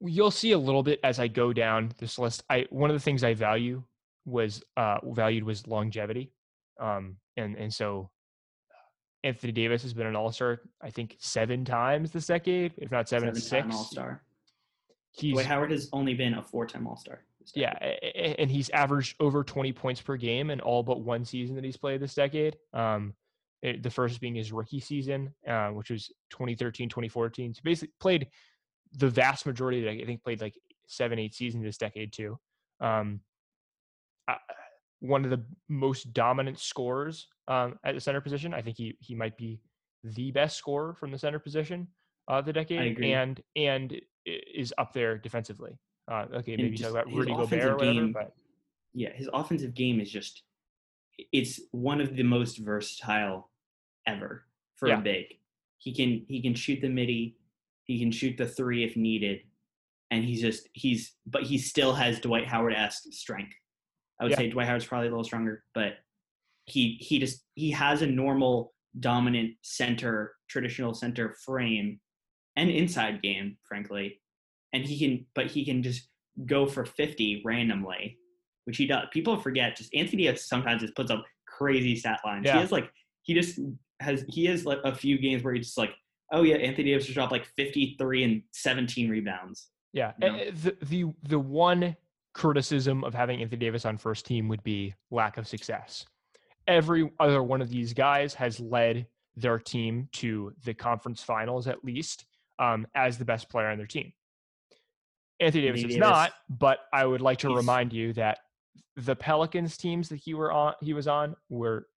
you'll 0.00 0.30
see 0.30 0.52
a 0.52 0.58
little 0.58 0.82
bit 0.82 1.00
as 1.02 1.18
I 1.18 1.28
go 1.28 1.52
down 1.52 1.92
this 1.98 2.18
list. 2.18 2.44
I 2.48 2.66
one 2.70 2.88
of 2.90 2.94
the 2.94 3.00
things 3.00 3.24
I 3.24 3.34
value 3.34 3.82
was 4.24 4.62
uh, 4.76 4.98
valued 5.04 5.44
was 5.44 5.66
longevity, 5.66 6.32
um, 6.80 7.16
and 7.36 7.56
and 7.56 7.72
so 7.72 8.10
Anthony 9.22 9.52
Davis 9.52 9.82
has 9.82 9.94
been 9.94 10.06
an 10.06 10.16
All 10.16 10.32
Star, 10.32 10.60
I 10.80 10.90
think, 10.90 11.16
seven 11.18 11.64
times 11.64 12.10
this 12.10 12.26
decade, 12.26 12.72
if 12.78 12.90
not 12.90 13.08
seven, 13.08 13.34
seven 13.34 13.70
six. 13.70 13.76
All 13.76 13.84
Star. 13.84 14.22
He's 15.16 15.32
Dwight 15.32 15.46
Howard 15.46 15.70
has 15.70 15.88
only 15.92 16.14
been 16.14 16.34
a 16.34 16.42
four-time 16.42 16.86
All 16.86 16.96
Star. 16.96 17.24
yeah, 17.54 17.72
and 18.38 18.50
he's 18.50 18.68
averaged 18.70 19.16
over 19.20 19.42
20 19.44 19.72
points 19.72 20.00
per 20.00 20.16
game 20.16 20.50
in 20.50 20.60
all 20.60 20.82
but 20.82 21.00
one 21.00 21.24
season 21.24 21.54
that 21.56 21.64
he's 21.64 21.76
played 21.76 22.00
this 22.00 22.14
decade. 22.14 22.56
Um, 22.72 23.14
it- 23.62 23.82
the 23.82 23.90
first 23.90 24.20
being 24.20 24.34
his 24.34 24.52
rookie 24.52 24.80
season, 24.80 25.32
uh, 25.46 25.68
which 25.70 25.90
was 25.90 26.08
2013, 26.30 26.88
2014. 26.88 27.54
So 27.54 27.60
basically 27.64 27.94
played 28.00 28.28
the 28.92 29.08
vast 29.08 29.46
majority, 29.46 29.86
of 29.86 29.88
I 29.94 30.04
think 30.04 30.22
played 30.22 30.40
like 30.40 30.54
seven, 30.86 31.18
eight 31.18 31.34
seasons 31.34 31.64
this 31.64 31.78
decade 31.78 32.12
too. 32.12 32.38
Um, 32.80 33.20
I- 34.28 34.38
one 35.00 35.24
of 35.24 35.30
the 35.30 35.44
most 35.68 36.12
dominant 36.12 36.58
scorers 36.58 37.28
um, 37.48 37.78
at 37.84 37.94
the 37.94 38.00
center 38.00 38.20
position. 38.20 38.52
I 38.54 38.60
think 38.62 38.76
he 38.76 38.96
he 39.00 39.14
might 39.14 39.36
be 39.36 39.60
the 40.02 40.30
best 40.32 40.56
scorer 40.56 40.94
from 40.94 41.10
the 41.12 41.18
center 41.18 41.38
position 41.38 41.88
of 42.28 42.44
the 42.44 42.52
decade, 42.52 42.98
and 43.02 43.40
and 43.54 44.00
is 44.24 44.74
up 44.78 44.92
there 44.92 45.16
defensively. 45.18 45.78
Uh, 46.10 46.26
okay, 46.34 46.54
And 46.54 46.62
maybe 46.62 46.76
talk 46.78 46.90
about 46.90 47.06
Rudy 47.12 47.32
Gobert 47.32 47.64
or 47.64 47.76
whatever, 47.76 47.92
game- 47.94 48.12
but 48.12 48.34
Yeah, 48.94 49.12
his 49.12 49.28
offensive 49.32 49.74
game 49.74 50.00
is 50.00 50.10
just 50.10 50.42
it's 51.32 51.60
one 51.72 52.00
of 52.00 52.14
the 52.16 52.22
most 52.22 52.58
versatile 52.58 53.50
ever 54.06 54.46
for 54.76 54.88
Yeah. 54.88 54.98
a 54.98 55.02
big. 55.02 55.38
He 55.78 55.92
can 55.94 56.24
he 56.28 56.40
can 56.42 56.54
shoot 56.54 56.80
the 56.80 56.88
midi, 56.88 57.36
he 57.84 57.98
can 57.98 58.10
shoot 58.10 58.36
the 58.36 58.46
three 58.46 58.84
if 58.84 58.96
needed, 58.96 59.42
and 60.10 60.24
he's 60.24 60.40
just 60.40 60.68
he's 60.72 61.14
but 61.26 61.42
he 61.44 61.58
still 61.58 61.92
has 61.94 62.20
Dwight 62.20 62.46
Howard 62.46 62.74
esque 62.74 63.04
strength. 63.12 63.54
I 64.18 64.24
would 64.24 64.30
Yeah. 64.32 64.36
say 64.38 64.50
Dwight 64.50 64.66
Howard's 64.66 64.86
probably 64.86 65.08
a 65.08 65.10
little 65.10 65.24
stronger, 65.24 65.64
but 65.74 65.98
he 66.66 66.94
he 67.00 67.18
just 67.18 67.44
he 67.54 67.70
has 67.72 68.02
a 68.02 68.06
normal 68.06 68.74
dominant 68.98 69.56
center, 69.62 70.34
traditional 70.48 70.94
center 70.94 71.34
frame 71.44 72.00
and 72.56 72.70
inside 72.70 73.22
game, 73.22 73.56
frankly. 73.68 74.20
And 74.72 74.84
he 74.84 74.98
can 74.98 75.26
but 75.34 75.46
he 75.46 75.64
can 75.64 75.82
just 75.82 76.08
go 76.44 76.66
for 76.66 76.84
50 76.84 77.42
randomly, 77.44 78.18
which 78.64 78.76
he 78.76 78.86
does. 78.86 79.06
People 79.12 79.36
forget 79.38 79.76
just 79.76 79.94
Anthony 79.94 80.24
Davis 80.24 80.48
sometimes 80.48 80.82
just 80.82 80.96
puts 80.96 81.10
up 81.10 81.24
crazy 81.46 81.96
stat 81.96 82.20
lines. 82.24 82.44
Yeah. 82.46 82.54
He 82.54 82.60
has 82.60 82.72
like 82.72 82.90
he 83.22 83.34
just 83.34 83.58
has 84.00 84.24
he 84.28 84.46
has 84.46 84.64
like 84.64 84.78
a 84.84 84.94
few 84.94 85.18
games 85.18 85.42
where 85.42 85.54
he's 85.54 85.66
just 85.66 85.78
like, 85.78 85.94
oh 86.32 86.42
yeah, 86.42 86.56
Anthony 86.56 86.90
Davis 86.90 87.04
just 87.04 87.14
dropped 87.14 87.32
like 87.32 87.46
53 87.56 88.24
and 88.24 88.42
17 88.52 89.08
rebounds. 89.08 89.68
Yeah, 89.92 90.12
you 90.20 90.28
uh, 90.28 90.32
know? 90.32 90.38
uh, 90.38 90.50
the 90.62 90.76
the 90.84 91.04
the 91.28 91.38
one 91.38 91.96
criticism 92.34 93.02
of 93.02 93.14
having 93.14 93.40
Anthony 93.40 93.60
Davis 93.60 93.86
on 93.86 93.96
first 93.96 94.26
team 94.26 94.48
would 94.48 94.62
be 94.62 94.94
lack 95.10 95.38
of 95.38 95.48
success. 95.48 96.04
Every 96.68 97.10
other 97.18 97.42
one 97.42 97.62
of 97.62 97.70
these 97.70 97.94
guys 97.94 98.34
has 98.34 98.60
led 98.60 99.06
their 99.36 99.58
team 99.58 100.08
to 100.12 100.52
the 100.64 100.74
conference 100.74 101.22
finals 101.22 101.66
at 101.66 101.84
least 101.84 102.26
um, 102.58 102.86
as 102.94 103.18
the 103.18 103.24
best 103.24 103.48
player 103.48 103.68
on 103.68 103.78
their 103.78 103.86
team. 103.86 104.12
Anthony 105.40 105.64
Davis 105.64 105.80
Anthony 105.80 105.94
is 105.94 106.00
Davis, 106.00 106.08
not, 106.10 106.32
but 106.48 106.78
I 106.92 107.04
would 107.04 107.20
like 107.20 107.38
to 107.40 107.48
he's- 107.48 107.56
remind 107.56 107.92
you 107.92 108.12
that 108.14 108.38
the 108.96 109.14
Pelicans 109.14 109.76
teams 109.76 110.08
that 110.08 110.16
he 110.16 110.32
were 110.32 110.50
on 110.50 110.72
he 110.80 110.94
was 110.94 111.06
on 111.06 111.36
were 111.50 111.88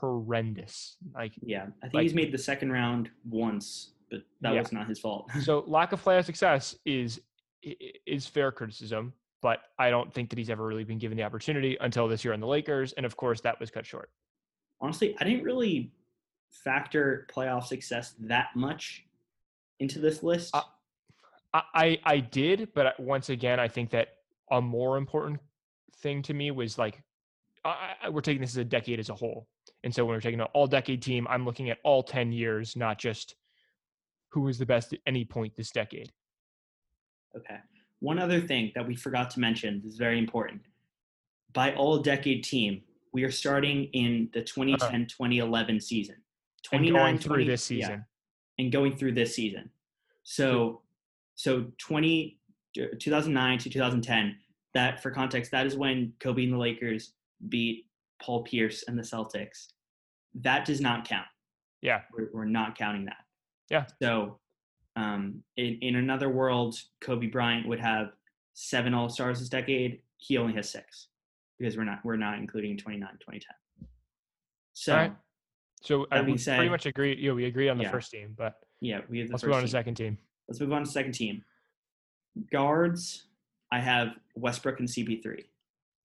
horrendous. 0.00 0.96
Like 1.14 1.32
Yeah, 1.42 1.66
I 1.82 1.86
think 1.86 1.94
Like- 1.94 2.02
he's 2.04 2.14
made 2.14 2.32
the 2.32 2.38
second 2.38 2.70
round 2.70 3.10
once, 3.28 3.92
but 4.10 4.22
that 4.40 4.54
Yeah. 4.54 4.60
was 4.60 4.72
not 4.72 4.88
his 4.88 5.00
fault. 5.00 5.28
so 5.42 5.60
lack 5.66 5.92
of 5.92 6.02
playoff 6.02 6.24
success 6.24 6.76
is 6.84 7.20
is 8.06 8.26
fair 8.26 8.50
criticism, 8.52 9.12
but 9.42 9.60
I 9.78 9.90
don't 9.90 10.10
think 10.14 10.30
that 10.30 10.38
he's 10.38 10.48
ever 10.48 10.64
really 10.64 10.84
been 10.84 10.98
given 10.98 11.18
the 11.18 11.24
opportunity 11.24 11.76
until 11.80 12.08
this 12.08 12.24
year 12.24 12.32
on 12.32 12.40
the 12.40 12.46
Lakers, 12.46 12.92
and 12.94 13.04
of 13.04 13.16
course 13.16 13.40
that 13.42 13.58
was 13.60 13.70
cut 13.70 13.84
short. 13.84 14.10
Honestly, 14.80 15.14
I 15.20 15.24
didn't 15.24 15.42
really 15.42 15.92
factor 16.48 17.26
playoff 17.30 17.64
success 17.64 18.14
that 18.20 18.48
much 18.56 19.04
into 19.80 19.98
this 19.98 20.22
list. 20.22 20.54
Uh, 20.54 20.62
I 21.52 21.98
I, 22.04 22.18
did, 22.18 22.68
but 22.74 22.98
once 23.00 23.28
again, 23.28 23.58
I 23.58 23.66
think 23.66 23.90
that 23.90 24.08
a 24.52 24.60
more 24.60 24.96
important 24.96 25.40
thing 25.96 26.22
to 26.22 26.34
me 26.34 26.52
was 26.52 26.78
like 26.78 27.02
I, 27.64 27.94
I, 28.04 28.08
we're 28.08 28.20
taking 28.20 28.40
this 28.40 28.50
as 28.50 28.58
a 28.58 28.64
decade 28.64 29.00
as 29.00 29.08
a 29.08 29.14
whole, 29.14 29.48
and 29.82 29.92
so 29.92 30.04
when 30.04 30.14
we're 30.14 30.20
taking 30.20 30.40
an 30.40 30.46
all 30.54 30.68
decade 30.68 31.02
team, 31.02 31.26
I'm 31.28 31.44
looking 31.44 31.70
at 31.70 31.78
all 31.82 32.04
ten 32.04 32.30
years, 32.30 32.76
not 32.76 32.98
just 32.98 33.34
who 34.28 34.42
was 34.42 34.58
the 34.58 34.66
best 34.66 34.92
at 34.92 35.00
any 35.06 35.24
point 35.24 35.56
this 35.56 35.72
decade. 35.72 36.12
Okay. 37.36 37.58
One 37.98 38.18
other 38.18 38.40
thing 38.40 38.72
that 38.74 38.86
we 38.86 38.94
forgot 38.96 39.30
to 39.30 39.40
mention 39.40 39.82
is 39.84 39.96
very 39.96 40.18
important. 40.18 40.62
By 41.52 41.74
all 41.74 41.98
decade 41.98 42.44
team, 42.44 42.82
we 43.12 43.24
are 43.24 43.30
starting 43.30 43.84
in 43.92 44.30
the 44.32 44.42
2010 44.42 45.06
2011 45.06 45.80
season. 45.80 46.14
Uh-huh. 46.14 46.76
And 46.76 46.86
29, 46.86 47.02
going 47.02 47.18
through 47.18 47.36
20 47.36 47.44
this 47.44 47.64
season, 47.64 48.04
and 48.60 48.70
going 48.70 48.94
through 48.94 49.12
this 49.12 49.34
season. 49.34 49.70
So, 50.22 50.82
so 51.34 51.66
20, 51.78 52.38
2009 52.74 53.58
to 53.58 53.70
2010, 53.70 54.36
that 54.74 55.02
for 55.02 55.10
context, 55.10 55.50
that 55.50 55.66
is 55.66 55.76
when 55.76 56.12
Kobe 56.20 56.44
and 56.44 56.52
the 56.52 56.58
Lakers 56.58 57.12
beat 57.48 57.86
Paul 58.22 58.44
Pierce 58.44 58.84
and 58.86 58.98
the 58.98 59.02
Celtics. 59.02 59.68
That 60.34 60.64
does 60.64 60.80
not 60.80 61.08
count. 61.08 61.26
yeah, 61.80 62.02
We're, 62.12 62.28
we're 62.32 62.44
not 62.44 62.76
counting 62.76 63.06
that. 63.06 63.24
Yeah. 63.70 63.86
So, 64.00 64.38
um, 64.96 65.42
in, 65.56 65.78
in 65.80 65.96
another 65.96 66.28
world, 66.28 66.76
Kobe 67.00 67.26
Bryant 67.26 67.66
would 67.66 67.80
have 67.80 68.12
seven 68.52 68.92
All 68.92 69.08
Stars 69.08 69.40
this 69.40 69.48
decade. 69.48 70.02
He 70.18 70.36
only 70.36 70.52
has 70.54 70.68
six 70.68 71.08
because 71.58 71.76
we're 71.76 71.84
not 71.84 72.00
we're 72.04 72.16
not 72.16 72.38
including 72.38 72.76
29, 72.76 73.08
2010. 73.20 73.88
So. 74.74 74.92
So 75.82 76.06
I 76.10 76.18
That 76.18 76.26
being 76.26 76.36
we 76.38 76.44
pretty 76.44 76.68
much 76.68 76.86
agree. 76.86 77.16
Yeah, 77.18 77.32
we 77.32 77.46
agree 77.46 77.68
on 77.68 77.78
the 77.78 77.84
Yeah. 77.84 77.90
first 77.90 78.10
team, 78.10 78.34
but 78.36 78.60
yeah, 78.80 79.00
we 79.08 79.18
have 79.20 79.28
the 79.28 79.32
let's 79.34 79.44
move 79.44 79.52
on 79.54 79.60
to 79.60 79.66
team. 79.66 79.70
second 79.72 79.94
team. 79.94 80.18
Let's 80.48 80.60
move 80.60 80.72
on 80.72 80.84
to 80.84 80.90
second 80.90 81.12
team. 81.12 81.44
Guards, 82.52 83.26
I 83.72 83.80
have 83.80 84.08
Westbrook 84.34 84.78
and 84.80 84.88
CP3. 84.88 85.44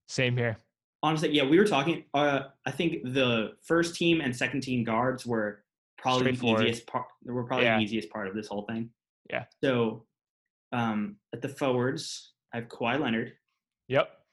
Same 0.07 0.37
here. 0.37 0.57
Honestly, 1.03 1.29
yeah, 1.31 1.43
we 1.43 1.59
were 1.59 1.65
talking. 1.65 2.05
Uh, 2.13 2.49
I 2.65 2.71
think 2.71 3.03
the 3.03 3.57
first 3.63 3.95
team 3.95 4.21
and 4.21 4.35
second 4.35 4.61
team 4.61 4.83
guards 4.83 5.25
were 5.25 5.63
probably 5.97 6.31
the 6.31 6.47
easiest 6.47 6.87
part. 6.87 7.07
Were 7.23 7.43
probably 7.43 7.65
Yeah. 7.65 7.77
the 7.77 7.83
easiest 7.83 8.09
part 8.09 8.27
of 8.27 8.35
this 8.35 8.47
whole 8.47 8.63
thing. 8.63 8.91
Yeah. 9.29 9.45
So, 9.63 10.05
um, 10.71 11.17
at 11.33 11.41
the 11.41 11.49
forwards, 11.49 12.33
I 12.53 12.57
have 12.57 12.69
Kawhi 12.69 12.99
Leonard, 12.99 13.37
Yep. 13.87 14.25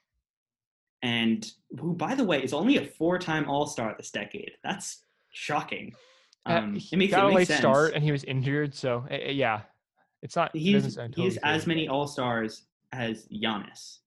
and 1.01 1.51
who, 1.79 1.93
by 1.95 2.15
the 2.15 2.23
way, 2.23 2.43
is 2.43 2.53
only 2.53 2.77
a 2.77 2.85
four-time 2.85 3.49
All 3.49 3.65
Star 3.67 3.93
this 3.97 4.11
decade. 4.11 4.53
That's 4.63 5.05
shocking. 5.33 5.93
Uh, 6.45 6.53
Um, 6.53 6.75
he 6.75 6.89
it 6.95 6.97
makes 6.97 7.11
got 7.11 7.25
it 7.27 7.31
a 7.31 7.35
late 7.35 7.47
sense. 7.47 7.59
start 7.59 7.93
and 7.93 8.03
he 8.03 8.11
was 8.11 8.23
injured, 8.23 8.73
so 8.73 9.05
uh, 9.11 9.13
uh, 9.13 9.17
yeah, 9.31 9.61
it's 10.21 10.35
not. 10.35 10.55
he's 10.55 10.93
sound 10.95 11.13
he's 11.15 11.35
totally 11.35 11.53
as 11.55 11.67
many 11.67 11.87
All 11.87 12.07
Stars 12.07 12.63
as 12.91 13.27
Giannis. 13.27 13.99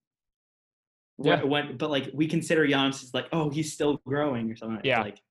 Yeah. 1.19 1.41
When, 1.41 1.49
when, 1.49 1.77
but 1.77 1.89
like 1.89 2.09
we 2.13 2.27
consider 2.27 2.65
Giannis 2.67 3.03
as 3.03 3.13
like, 3.13 3.27
oh, 3.31 3.49
he's 3.49 3.73
still 3.73 3.97
growing 4.05 4.51
or 4.51 4.55
something. 4.55 4.81
Yeah. 4.83 5.01
Like 5.01 5.21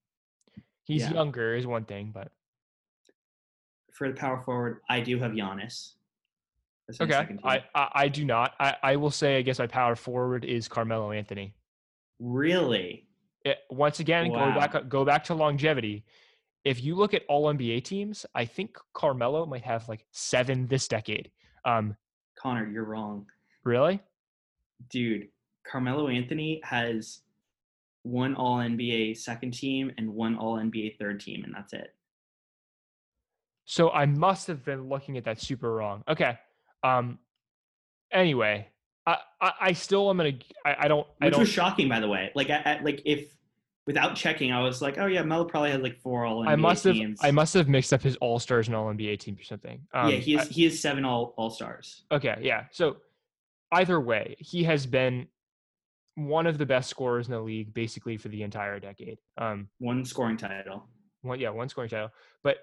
He's 0.84 1.02
yeah. 1.02 1.14
younger 1.14 1.54
is 1.56 1.66
one 1.66 1.84
thing, 1.84 2.12
but 2.14 2.30
for 3.92 4.08
the 4.08 4.14
power 4.14 4.40
forward, 4.42 4.80
I 4.88 5.00
do 5.00 5.18
have 5.18 5.32
Giannis. 5.32 5.94
okay. 7.00 7.26
I, 7.42 7.64
I 7.74 7.88
I 7.94 8.08
do 8.08 8.24
not. 8.24 8.54
I 8.60 8.76
I 8.82 8.96
will 8.96 9.10
say 9.10 9.36
I 9.38 9.42
guess 9.42 9.58
my 9.58 9.66
power 9.66 9.96
forward 9.96 10.44
is 10.44 10.68
Carmelo 10.68 11.10
Anthony. 11.12 11.54
really. 12.20 13.05
It, 13.46 13.58
once 13.70 14.00
again, 14.00 14.32
go 14.32 14.52
back 14.52 14.88
go 14.88 15.04
back 15.04 15.22
to 15.24 15.34
longevity. 15.34 16.04
If 16.64 16.82
you 16.82 16.96
look 16.96 17.14
at 17.14 17.22
all 17.28 17.44
NBA 17.44 17.84
teams, 17.84 18.26
I 18.34 18.44
think 18.44 18.76
Carmelo 18.92 19.46
might 19.46 19.62
have 19.62 19.88
like 19.88 20.04
seven 20.10 20.66
this 20.66 20.88
decade. 20.88 21.30
Um, 21.64 21.96
Connor, 22.36 22.68
you're 22.68 22.82
wrong. 22.82 23.26
really? 23.62 24.00
Dude, 24.90 25.28
Carmelo 25.64 26.08
Anthony 26.08 26.60
has 26.64 27.20
one 28.02 28.34
all 28.34 28.58
NBA 28.58 29.16
second 29.16 29.52
team 29.52 29.92
and 29.96 30.12
one 30.12 30.36
all 30.36 30.56
NBA 30.56 30.98
third 30.98 31.20
team, 31.20 31.44
and 31.44 31.54
that's 31.54 31.72
it. 31.72 31.94
So 33.64 33.90
I 33.90 34.06
must 34.06 34.48
have 34.48 34.64
been 34.64 34.88
looking 34.88 35.16
at 35.18 35.24
that 35.26 35.40
super 35.40 35.72
wrong. 35.72 36.02
Okay. 36.08 36.36
Um. 36.82 37.20
Anyway, 38.10 38.66
I 39.06 39.18
I, 39.40 39.52
I 39.60 39.72
still 39.72 40.10
am 40.10 40.16
gonna. 40.16 40.32
I, 40.64 40.76
I 40.80 40.88
don't. 40.88 41.06
I 41.20 41.26
Which 41.26 41.32
don't. 41.34 41.40
was 41.42 41.48
shocking, 41.48 41.88
by 41.88 42.00
the 42.00 42.08
way. 42.08 42.32
Like, 42.34 42.50
I, 42.50 42.62
I, 42.64 42.80
like 42.82 43.02
if 43.04 43.35
without 43.86 44.16
checking, 44.16 44.52
I 44.52 44.60
was 44.62 44.82
like, 44.82 44.98
oh 44.98 45.06
yeah, 45.06 45.22
Melo 45.22 45.44
probably 45.44 45.70
has 45.70 45.80
like 45.80 45.98
four 46.00 46.24
all 46.24 46.44
NBA 46.44 46.48
I 46.48 46.56
must 46.56 46.84
have. 46.84 46.94
teams. 46.94 47.20
I 47.22 47.30
must 47.30 47.54
have 47.54 47.68
mixed 47.68 47.92
up 47.92 48.02
his 48.02 48.16
All 48.16 48.38
Stars 48.38 48.66
and 48.66 48.76
All 48.76 48.86
NBA 48.92 49.18
teams 49.20 49.40
or 49.40 49.44
something. 49.44 49.80
Um, 49.94 50.10
yeah, 50.10 50.16
he 50.16 50.38
I- 50.38 50.44
he 50.44 50.64
has 50.64 50.80
seven 50.80 51.04
all 51.04 51.34
all 51.36 51.50
stars. 51.50 52.04
Okay, 52.10 52.36
yeah. 52.42 52.64
So 52.72 52.96
either 53.72 54.00
way, 54.00 54.36
he 54.38 54.64
has 54.64 54.86
been 54.86 55.28
one 56.16 56.46
of 56.46 56.56
the 56.58 56.66
best 56.66 56.88
scorers 56.88 57.26
in 57.26 57.32
the 57.32 57.40
league 57.40 57.74
basically 57.74 58.16
for 58.16 58.28
the 58.28 58.42
entire 58.42 58.80
decade. 58.80 59.18
Um, 59.38 59.68
One 59.78 60.04
scoring 60.04 60.36
title. 60.38 60.88
one, 61.22 61.38
yeah, 61.38 61.50
one 61.50 61.68
scoring 61.68 61.90
title. 61.90 62.10
But 62.42 62.56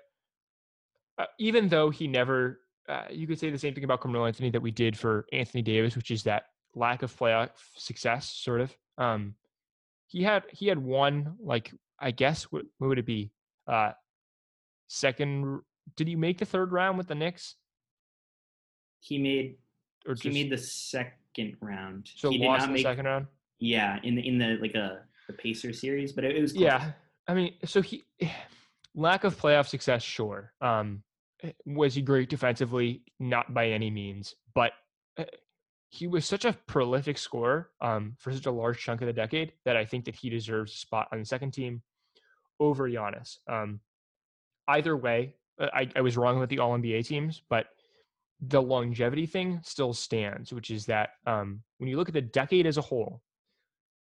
uh, 1.20 1.26
even 1.40 1.70
though 1.70 1.90
he 1.92 2.08
never 2.08 2.60
uh, 2.90 3.04
you 3.12 3.28
could 3.28 3.40
say 3.40 3.50
the 3.50 3.58
same 3.58 3.74
thing 3.74 3.84
about 3.86 4.02
Carmelo 4.02 4.26
Anthony 4.26 4.50
that 4.50 4.62
we 4.62 4.72
did 4.72 4.98
for 4.98 5.26
Anthony 5.32 5.62
Davis, 5.62 5.96
which 5.96 6.12
is 6.12 6.24
that 6.24 6.44
lack 6.76 7.02
of 7.04 7.16
playoff 7.16 7.50
success, 7.78 8.30
sort 8.30 8.60
of. 8.60 8.76
Um, 8.98 9.36
he 10.14 10.22
had 10.24 10.44
he 10.52 10.68
had 10.68 10.78
one 10.78 11.36
like 11.40 11.74
I 12.00 12.12
guess 12.12 12.44
what, 12.44 12.64
what 12.78 12.88
would 12.88 13.00
it 13.00 13.06
be? 13.06 13.32
Uh, 13.68 13.92
second? 14.88 15.62
Did 15.96 16.08
he 16.08 16.16
make 16.16 16.38
the 16.38 16.46
third 16.46 16.72
round 16.72 16.98
with 17.00 17.08
the 17.08 17.16
Knicks? 17.16 17.56
He 19.00 19.18
made 19.18 19.56
Or 20.08 20.16
he 20.16 20.30
made 20.30 20.52
the 20.52 20.58
second 20.58 21.58
round. 21.62 22.10
so 22.16 22.30
he 22.30 22.38
did 22.38 22.46
lost 22.46 22.68
the 22.68 22.74
make 22.74 22.84
second 22.84 23.06
round. 23.06 23.26
yeah 23.60 24.00
in 24.04 24.16
the 24.16 24.26
in 24.28 24.38
the 24.38 24.58
like 24.62 24.76
a 24.76 25.02
the 25.28 25.34
Pacer 25.34 25.74
series, 25.74 26.12
but 26.14 26.24
it, 26.26 26.36
it 26.38 26.42
was 26.42 26.52
close. 26.52 26.62
Yeah, 26.64 26.92
I 27.28 27.34
mean, 27.34 27.56
so 27.66 27.82
he 27.82 28.04
lack 28.96 29.24
of 29.24 29.36
playoff 29.40 29.68
success, 29.68 30.04
sure. 30.04 30.54
Um, 30.62 31.02
eh, 31.42 31.52
was 31.66 31.96
he 31.96 32.02
great 32.04 32.30
defensively? 32.30 33.02
Not 33.20 33.52
by 33.54 33.70
any 33.70 33.90
means, 33.90 34.36
but 34.54 34.74
eh, 35.18 35.26
he 35.94 36.08
was 36.08 36.26
such 36.26 36.44
a 36.44 36.58
prolific 36.66 37.20
scorer 37.20 37.70
um, 37.80 38.16
for 38.18 38.34
such 38.34 38.48
a 38.48 38.52
large 38.52 38.80
chunk 38.80 39.02
of 39.02 39.06
the 39.06 39.14
decade 39.14 39.54
that 39.64 39.78
I 39.78 39.86
think 39.86 40.06
that 40.06 40.16
he 40.16 40.28
deserves 40.28 40.74
a 40.74 40.78
spot 40.78 41.08
on 41.12 41.20
the 41.20 41.26
second 41.26 41.52
team 41.52 41.84
over 42.60 42.90
Giannis. 42.90 43.38
Um, 43.48 43.80
either 44.68 44.98
way, 44.98 45.36
uh, 45.62 45.68
I, 45.72 45.88
I 45.96 46.02
was 46.02 46.18
wrong 46.18 46.40
with 46.40 46.50
the 46.50 46.58
All 46.58 46.76
NBA 46.76 47.06
teams, 47.06 47.44
but 47.48 47.68
the 48.42 48.60
longevity 48.60 49.28
thing 49.28 49.60
still 49.64 49.94
stands, 49.94 50.52
which 50.52 50.72
is 50.72 50.88
that 50.88 51.12
um, 51.28 51.62
when 51.78 51.88
you 51.88 51.98
look 51.98 52.10
at 52.10 52.16
the 52.16 52.22
decade 52.22 52.66
as 52.66 52.78
a 52.78 52.82
whole, 52.82 53.22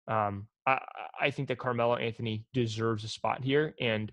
um, 0.07 0.45
I, 0.67 0.79
I 1.19 1.31
think 1.31 1.47
that 1.47 1.57
Carmelo 1.57 1.95
Anthony 1.95 2.45
deserves 2.53 3.03
a 3.03 3.07
spot 3.07 3.43
here, 3.43 3.73
and 3.81 4.11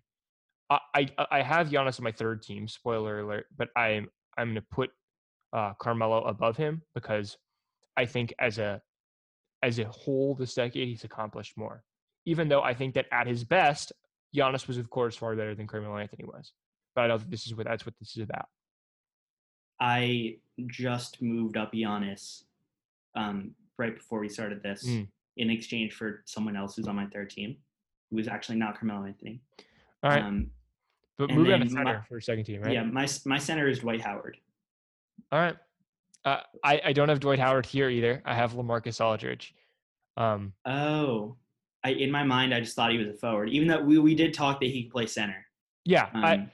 I, 0.70 0.78
I, 0.94 1.08
I 1.30 1.42
have 1.42 1.68
Giannis 1.68 2.00
on 2.00 2.04
my 2.04 2.12
third 2.12 2.40
team. 2.40 2.68
Spoiler 2.68 3.20
alert, 3.20 3.48
but 3.54 3.68
I'm 3.76 4.08
I'm 4.38 4.48
going 4.48 4.54
to 4.54 4.62
put 4.62 4.90
uh, 5.52 5.74
Carmelo 5.78 6.24
above 6.24 6.56
him 6.56 6.80
because 6.94 7.36
I 7.96 8.06
think 8.06 8.34
as 8.38 8.58
a 8.58 8.80
as 9.62 9.78
a 9.78 9.84
whole 9.86 10.34
this 10.34 10.54
decade 10.54 10.88
he's 10.88 11.04
accomplished 11.04 11.56
more. 11.56 11.82
Even 12.26 12.48
though 12.48 12.62
I 12.62 12.74
think 12.74 12.94
that 12.94 13.06
at 13.12 13.26
his 13.26 13.44
best, 13.44 13.92
Giannis 14.36 14.66
was 14.68 14.78
of 14.78 14.90
course 14.90 15.16
far 15.16 15.34
better 15.36 15.54
than 15.54 15.66
Carmelo 15.66 15.96
Anthony 15.96 16.24
was. 16.24 16.52
But 16.94 17.04
I 17.04 17.08
don't 17.08 17.18
think 17.20 17.30
this 17.30 17.46
is 17.46 17.54
what 17.54 17.66
that's 17.66 17.86
what 17.86 17.94
this 17.98 18.16
is 18.16 18.22
about. 18.22 18.46
I 19.80 20.38
just 20.66 21.20
moved 21.22 21.56
up 21.56 21.72
Giannis 21.72 22.44
um, 23.14 23.52
right 23.78 23.94
before 23.94 24.20
we 24.20 24.28
started 24.28 24.62
this 24.62 24.86
Mm. 24.86 25.08
in 25.36 25.50
exchange 25.50 25.92
for 25.94 26.22
someone 26.24 26.56
else 26.56 26.76
who's 26.76 26.88
on 26.88 26.96
my 26.96 27.06
third 27.06 27.30
team, 27.30 27.56
who 28.10 28.18
is 28.18 28.28
actually 28.28 28.56
not 28.58 28.78
Carmelo 28.78 29.04
Anthony. 29.06 29.40
All 30.02 30.10
right, 30.10 30.22
Um, 30.22 30.50
but 31.18 31.30
moving 31.30 31.52
on 31.54 31.60
to 31.60 31.66
then 31.66 31.74
my- 31.74 31.80
center 31.92 32.04
for 32.08 32.16
a 32.18 32.22
second 32.22 32.44
team, 32.44 32.62
right? 32.62 32.72
Yeah, 32.72 32.84
my 32.84 33.06
my 33.26 33.38
center 33.38 33.68
is 33.68 33.80
Dwight 33.80 34.00
Howard. 34.00 34.38
All 35.32 35.38
right. 35.40 35.56
Uh, 36.26 36.40
I 36.64 36.80
I 36.86 36.92
don't 36.92 37.08
have 37.08 37.20
Dwight 37.20 37.38
Howard 37.38 37.64
here 37.64 37.88
either. 37.88 38.20
I 38.26 38.34
have 38.34 38.52
LaMarcus 38.52 39.00
Aldridge. 39.00 39.54
Um, 40.16 40.52
Oh, 40.66 41.36
I 41.84 41.90
in 41.90 42.10
my 42.10 42.24
mind 42.24 42.52
I 42.52 42.60
just 42.60 42.74
thought 42.74 42.90
he 42.90 42.98
was 42.98 43.08
a 43.08 43.14
forward, 43.14 43.48
even 43.48 43.68
though 43.68 43.82
we, 43.82 43.98
we 43.98 44.14
did 44.14 44.34
talk 44.34 44.60
that 44.60 44.66
he 44.66 44.82
could 44.82 44.92
play 44.92 45.06
center. 45.06 45.46
yeah, 45.84 46.10
I 46.12 46.34
Um, 46.34 46.50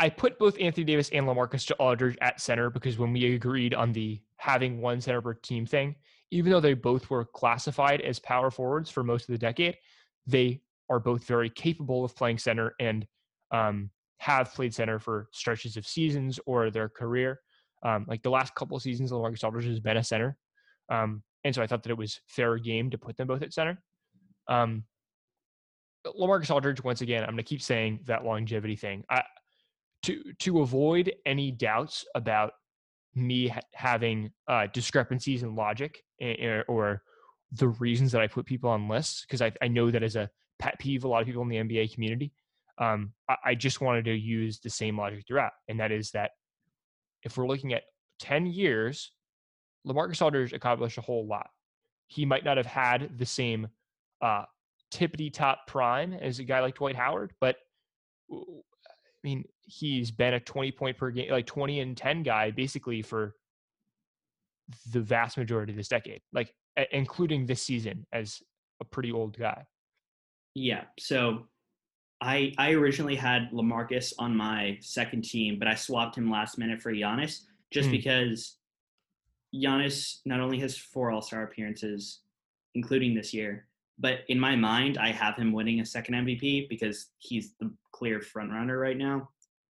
I 0.00 0.08
put 0.08 0.38
both 0.38 0.58
Anthony 0.58 0.84
Davis 0.84 1.10
and 1.10 1.26
LaMarcus 1.26 1.66
to 1.66 1.74
Aldridge 1.74 2.16
at 2.22 2.40
center 2.40 2.70
because 2.70 2.98
when 2.98 3.12
we 3.12 3.34
agreed 3.34 3.74
on 3.74 3.92
the 3.92 4.18
having 4.38 4.80
one 4.80 4.98
center 4.98 5.20
per 5.20 5.34
team 5.34 5.66
thing, 5.66 5.94
even 6.30 6.50
though 6.50 6.60
they 6.60 6.72
both 6.72 7.10
were 7.10 7.26
classified 7.26 8.00
as 8.00 8.18
power 8.18 8.50
forwards 8.50 8.88
for 8.88 9.04
most 9.04 9.28
of 9.28 9.34
the 9.34 9.38
decade, 9.38 9.76
they 10.26 10.62
are 10.88 10.98
both 10.98 11.24
very 11.24 11.50
capable 11.50 12.02
of 12.02 12.16
playing 12.16 12.38
center 12.38 12.74
and 12.80 13.06
um, 13.50 13.90
have 14.16 14.54
played 14.54 14.74
center 14.74 14.98
for 14.98 15.28
stretches 15.32 15.76
of 15.76 15.86
seasons 15.86 16.40
or 16.46 16.70
their 16.70 16.88
career. 16.88 17.40
Um, 17.82 18.04
like 18.08 18.22
the 18.22 18.30
last 18.30 18.54
couple 18.54 18.76
of 18.76 18.82
seasons, 18.82 19.10
LaMarcus 19.10 19.44
Aldridge 19.44 19.66
has 19.66 19.80
been 19.80 19.96
a 19.96 20.04
center, 20.04 20.36
um, 20.90 21.22
and 21.44 21.54
so 21.54 21.62
I 21.62 21.66
thought 21.66 21.82
that 21.84 21.90
it 21.90 21.98
was 21.98 22.20
fair 22.26 22.58
game 22.58 22.90
to 22.90 22.98
put 22.98 23.16
them 23.16 23.28
both 23.28 23.42
at 23.42 23.54
center. 23.54 23.82
Um, 24.48 24.84
LaMarcus 26.06 26.50
Aldridge, 26.50 26.82
once 26.82 27.00
again, 27.00 27.22
I'm 27.22 27.30
going 27.30 27.38
to 27.38 27.42
keep 27.42 27.62
saying 27.62 28.00
that 28.06 28.24
longevity 28.24 28.76
thing. 28.76 29.04
I, 29.08 29.22
to 30.02 30.22
to 30.40 30.62
avoid 30.62 31.12
any 31.26 31.50
doubts 31.50 32.04
about 32.14 32.52
me 33.14 33.48
ha- 33.48 33.60
having 33.74 34.30
uh, 34.48 34.66
discrepancies 34.72 35.42
in 35.42 35.54
logic 35.54 36.02
or, 36.20 36.64
or 36.68 37.02
the 37.52 37.68
reasons 37.68 38.12
that 38.12 38.20
I 38.20 38.26
put 38.26 38.46
people 38.46 38.70
on 38.70 38.88
lists, 38.88 39.24
because 39.26 39.42
I, 39.42 39.52
I 39.60 39.68
know 39.68 39.90
that 39.90 40.02
as 40.02 40.16
a 40.16 40.30
pet 40.58 40.78
peeve, 40.78 41.04
a 41.04 41.08
lot 41.08 41.20
of 41.20 41.26
people 41.26 41.42
in 41.42 41.48
the 41.48 41.56
NBA 41.56 41.92
community, 41.92 42.32
um, 42.78 43.12
I, 43.28 43.36
I 43.46 43.54
just 43.54 43.80
wanted 43.80 44.04
to 44.06 44.14
use 44.14 44.60
the 44.60 44.70
same 44.70 44.98
logic 44.98 45.24
throughout, 45.26 45.52
and 45.68 45.80
that 45.80 45.92
is 45.92 46.12
that 46.12 46.30
if 47.22 47.36
we're 47.36 47.46
looking 47.46 47.72
at 47.72 47.82
ten 48.18 48.46
years, 48.46 49.12
LaMarcus 49.86 50.22
Aldridge 50.22 50.52
accomplished 50.52 50.98
a 50.98 51.02
whole 51.02 51.26
lot. 51.26 51.50
He 52.08 52.24
might 52.24 52.44
not 52.44 52.56
have 52.56 52.66
had 52.66 53.18
the 53.18 53.26
same 53.26 53.68
uh, 54.20 54.44
tippity 54.92 55.32
top 55.32 55.66
prime 55.66 56.12
as 56.12 56.38
a 56.38 56.44
guy 56.44 56.60
like 56.60 56.76
Dwight 56.76 56.96
Howard, 56.96 57.32
but 57.40 57.56
I 58.32 58.36
mean, 59.22 59.44
he's 59.62 60.10
been 60.10 60.34
a 60.34 60.40
20 60.40 60.72
point 60.72 60.96
per 60.96 61.10
game, 61.10 61.30
like 61.30 61.46
20 61.46 61.80
and 61.80 61.96
10 61.96 62.22
guy 62.22 62.50
basically 62.50 63.02
for 63.02 63.34
the 64.92 65.00
vast 65.00 65.36
majority 65.36 65.72
of 65.72 65.76
this 65.76 65.88
decade, 65.88 66.20
like 66.32 66.52
including 66.92 67.46
this 67.46 67.62
season 67.62 68.06
as 68.12 68.38
a 68.80 68.84
pretty 68.84 69.12
old 69.12 69.38
guy. 69.38 69.64
Yeah. 70.54 70.84
So 70.98 71.46
I 72.20 72.52
I 72.58 72.72
originally 72.72 73.16
had 73.16 73.50
LaMarcus 73.50 74.12
on 74.18 74.36
my 74.36 74.78
second 74.80 75.22
team, 75.24 75.58
but 75.58 75.68
I 75.68 75.74
swapped 75.74 76.16
him 76.16 76.30
last 76.30 76.58
minute 76.58 76.80
for 76.82 76.92
Giannis 76.92 77.44
just 77.70 77.86
Hmm. 77.86 77.92
because 77.92 78.56
Giannis 79.54 80.20
not 80.24 80.40
only 80.40 80.58
has 80.60 80.76
four 80.76 81.10
All 81.10 81.22
Star 81.22 81.42
appearances, 81.44 82.20
including 82.74 83.14
this 83.14 83.32
year, 83.34 83.66
but 83.98 84.20
in 84.28 84.38
my 84.38 84.54
mind, 84.56 84.98
I 84.98 85.08
have 85.12 85.36
him 85.36 85.52
winning 85.52 85.80
a 85.80 85.84
second 85.86 86.14
MVP 86.14 86.68
because 86.68 87.10
he's 87.18 87.54
the 87.58 87.72
clear 87.92 88.20
front 88.20 88.50
runner 88.50 88.78
right 88.78 88.96
now. 88.96 89.30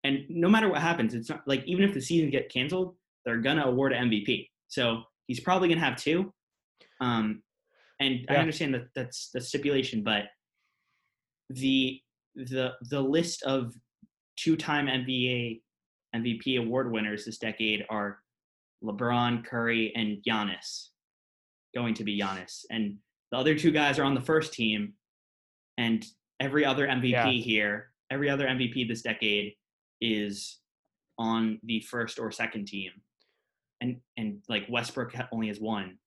And 0.04 0.24
no 0.28 0.48
matter 0.48 0.68
what 0.68 0.80
happens, 0.82 1.14
it's 1.14 1.28
not 1.30 1.46
like 1.46 1.64
even 1.64 1.84
if 1.84 1.94
the 1.94 2.00
season 2.00 2.28
get 2.30 2.48
canceled, 2.50 2.96
they're 3.24 3.40
gonna 3.40 3.64
award 3.66 3.92
an 3.92 4.10
MVP. 4.10 4.50
So 4.68 5.04
he's 5.28 5.40
probably 5.40 5.68
gonna 5.68 5.80
have 5.80 5.96
two. 5.96 6.32
Um, 7.00 7.42
and 8.00 8.26
I 8.28 8.34
understand 8.36 8.74
that 8.74 8.88
that's 8.94 9.30
the 9.30 9.40
stipulation, 9.40 10.02
but 10.02 10.24
the 11.50 12.00
the 12.34 12.72
the 12.90 13.00
list 13.00 13.42
of 13.42 13.74
two-time 14.36 14.86
NBA 14.86 15.60
MVP 16.14 16.58
award 16.58 16.92
winners 16.92 17.24
this 17.24 17.38
decade 17.38 17.84
are 17.88 18.18
LeBron, 18.84 19.44
Curry, 19.44 19.92
and 19.94 20.18
Giannis. 20.26 20.88
Going 21.74 21.94
to 21.94 22.04
be 22.04 22.20
Giannis, 22.20 22.64
and 22.70 22.96
the 23.30 23.38
other 23.38 23.56
two 23.58 23.70
guys 23.70 23.98
are 23.98 24.04
on 24.04 24.14
the 24.14 24.20
first 24.20 24.52
team, 24.52 24.94
and 25.78 26.04
every 26.40 26.64
other 26.64 26.86
MVP 26.86 27.10
Yeah. 27.12 27.30
here, 27.30 27.92
every 28.10 28.28
other 28.28 28.46
MVP 28.46 28.86
this 28.88 29.02
decade 29.02 29.54
is 30.00 30.58
on 31.18 31.58
the 31.64 31.80
first 31.80 32.18
or 32.18 32.30
second 32.30 32.66
team, 32.66 32.90
and 33.80 34.00
and 34.18 34.42
like 34.48 34.66
Westbrook 34.68 35.14
only 35.32 35.48
has 35.48 35.60
one, 35.60 35.98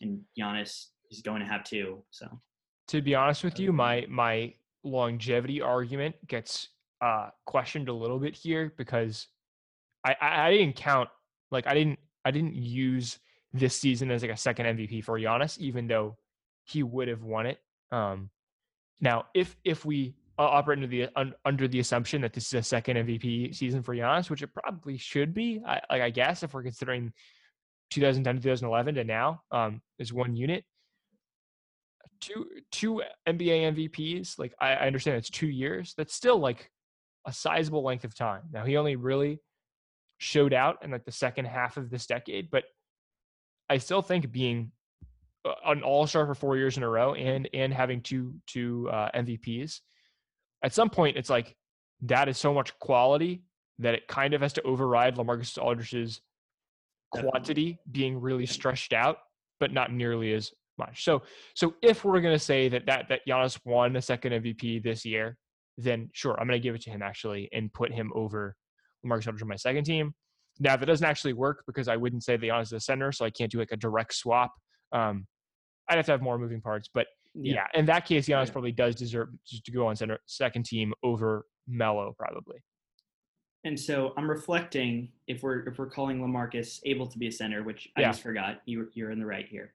and 0.00 0.20
Giannis 0.38 0.86
is 1.10 1.22
going 1.22 1.40
to 1.40 1.46
have 1.46 1.64
two. 1.64 2.04
So 2.10 2.26
To 2.88 3.02
be 3.02 3.14
honest 3.16 3.42
with 3.42 3.58
you, 3.58 3.72
my 3.72 4.06
my 4.08 4.54
longevity 4.86 5.60
argument 5.60 6.14
gets 6.26 6.68
uh, 7.00 7.28
questioned 7.44 7.88
a 7.88 7.92
little 7.92 8.18
bit 8.18 8.34
here 8.34 8.72
because 8.76 9.26
I, 10.04 10.16
I 10.20 10.46
I 10.46 10.50
didn't 10.52 10.76
count 10.76 11.08
like 11.50 11.66
I 11.66 11.74
didn't 11.74 11.98
I 12.24 12.30
didn't 12.30 12.54
use 12.54 13.18
this 13.52 13.76
season 13.76 14.10
as 14.10 14.22
like 14.22 14.30
a 14.30 14.36
second 14.36 14.66
MVP 14.66 15.04
for 15.04 15.18
Giannis, 15.18 15.58
even 15.58 15.86
though 15.86 16.16
he 16.64 16.82
would 16.82 17.08
have 17.08 17.22
won 17.22 17.46
it. 17.46 17.58
Um, 17.92 18.30
now, 19.00 19.26
if 19.34 19.56
if 19.64 19.84
we 19.84 20.14
uh, 20.38 20.42
operate 20.42 20.78
under 20.78 20.86
the 20.86 21.08
un, 21.16 21.34
under 21.44 21.68
the 21.68 21.80
assumption 21.80 22.20
that 22.22 22.32
this 22.32 22.46
is 22.46 22.54
a 22.54 22.62
second 22.62 22.96
MVP 22.96 23.54
season 23.54 23.82
for 23.82 23.94
Giannis, 23.94 24.30
which 24.30 24.42
it 24.42 24.50
probably 24.52 24.98
should 24.98 25.34
be, 25.34 25.62
I, 25.66 25.80
like 25.90 26.02
I 26.02 26.10
guess 26.10 26.42
if 26.42 26.54
we're 26.54 26.62
considering 26.62 27.12
2010 27.90 28.36
to 28.36 28.42
2011 28.42 28.94
to 28.96 29.04
now 29.04 29.42
um, 29.50 29.80
as 30.00 30.12
one 30.12 30.34
unit, 30.34 30.64
two 32.20 32.46
two 32.72 33.02
NBA 33.28 33.90
MVPs. 33.90 34.38
Like 34.38 34.54
I, 34.60 34.74
I 34.74 34.86
understand 34.86 35.16
it's 35.16 35.30
two 35.30 35.48
years. 35.48 35.94
That's 35.96 36.14
still 36.14 36.38
like 36.38 36.70
a 37.26 37.32
sizable 37.32 37.82
length 37.82 38.04
of 38.04 38.14
time. 38.14 38.42
Now 38.52 38.64
he 38.64 38.76
only 38.76 38.96
really 38.96 39.40
showed 40.18 40.52
out 40.52 40.78
in 40.82 40.90
like 40.90 41.04
the 41.04 41.12
second 41.12 41.46
half 41.46 41.76
of 41.76 41.90
this 41.90 42.06
decade, 42.06 42.50
but 42.50 42.64
I 43.68 43.78
still 43.78 44.02
think 44.02 44.30
being 44.30 44.72
an 45.64 45.82
All 45.82 46.06
Star 46.06 46.26
for 46.26 46.34
four 46.34 46.56
years 46.56 46.76
in 46.76 46.82
a 46.82 46.88
row 46.88 47.14
and 47.14 47.48
and 47.52 47.72
having 47.72 48.00
two 48.00 48.34
two 48.46 48.88
uh, 48.90 49.10
MVPs, 49.14 49.80
at 50.62 50.72
some 50.72 50.90
point 50.90 51.16
it's 51.16 51.30
like 51.30 51.56
that 52.02 52.28
is 52.28 52.38
so 52.38 52.52
much 52.52 52.78
quality 52.78 53.42
that 53.78 53.94
it 53.94 54.08
kind 54.08 54.34
of 54.34 54.40
has 54.40 54.52
to 54.54 54.62
override 54.62 55.16
LaMarcus 55.16 55.58
Aldridge's 55.58 56.20
quantity 57.12 57.78
being 57.90 58.20
really 58.20 58.46
stretched 58.46 58.92
out, 58.92 59.18
but 59.60 59.72
not 59.72 59.92
nearly 59.92 60.32
as 60.32 60.50
much. 60.78 61.04
So 61.04 61.22
so 61.54 61.74
if 61.82 62.04
we're 62.04 62.20
gonna 62.20 62.38
say 62.38 62.68
that 62.68 62.86
that 62.86 63.08
that 63.08 63.20
Giannis 63.28 63.58
won 63.64 63.96
a 63.96 64.02
second 64.02 64.32
MVP 64.32 64.82
this 64.82 65.04
year, 65.04 65.36
then 65.78 66.08
sure, 66.12 66.38
I'm 66.40 66.46
gonna 66.46 66.58
give 66.58 66.74
it 66.74 66.82
to 66.82 66.90
him 66.90 67.02
actually 67.02 67.48
and 67.52 67.72
put 67.72 67.92
him 67.92 68.10
over 68.14 68.56
LaMarcus 69.04 69.26
Aldridge 69.26 69.42
on 69.42 69.48
my 69.48 69.56
second 69.56 69.84
team. 69.84 70.14
Now 70.58 70.76
that 70.76 70.86
doesn't 70.86 71.06
actually 71.06 71.34
work 71.34 71.64
because 71.66 71.88
I 71.88 71.96
wouldn't 71.96 72.24
say 72.24 72.36
the 72.36 72.48
Giannis 72.48 72.64
is 72.64 72.72
a 72.72 72.80
center, 72.80 73.12
so 73.12 73.24
I 73.24 73.30
can't 73.30 73.50
do 73.50 73.58
like 73.58 73.72
a 73.72 73.76
direct 73.76 74.14
swap. 74.14 74.52
Um, 74.92 75.26
I'd 75.88 75.96
have 75.96 76.06
to 76.06 76.12
have 76.12 76.22
more 76.22 76.38
moving 76.38 76.60
parts, 76.60 76.88
but 76.92 77.06
yeah, 77.34 77.66
in 77.74 77.84
that 77.86 78.06
case, 78.06 78.26
Giannis 78.26 78.46
Yeah. 78.46 78.52
probably 78.52 78.72
does 78.72 78.94
deserve 78.94 79.28
just 79.46 79.64
to 79.66 79.70
go 79.72 79.86
on 79.88 79.96
center 79.96 80.18
second 80.26 80.64
team 80.64 80.94
over 81.02 81.44
Melo 81.68 82.14
probably. 82.18 82.56
And 83.64 83.78
so 83.78 84.14
I'm 84.16 84.30
reflecting 84.30 85.10
if 85.26 85.42
we're 85.42 85.68
if 85.68 85.78
we're 85.78 85.90
calling 85.90 86.20
LaMarcus 86.20 86.80
able 86.86 87.06
to 87.08 87.18
be 87.18 87.26
a 87.26 87.32
center, 87.32 87.62
which 87.62 87.88
I 87.96 88.02
just 88.04 88.22
forgot. 88.22 88.62
You 88.64 88.88
you're 88.94 89.10
in 89.10 89.18
the 89.18 89.26
right 89.26 89.46
here. 89.46 89.74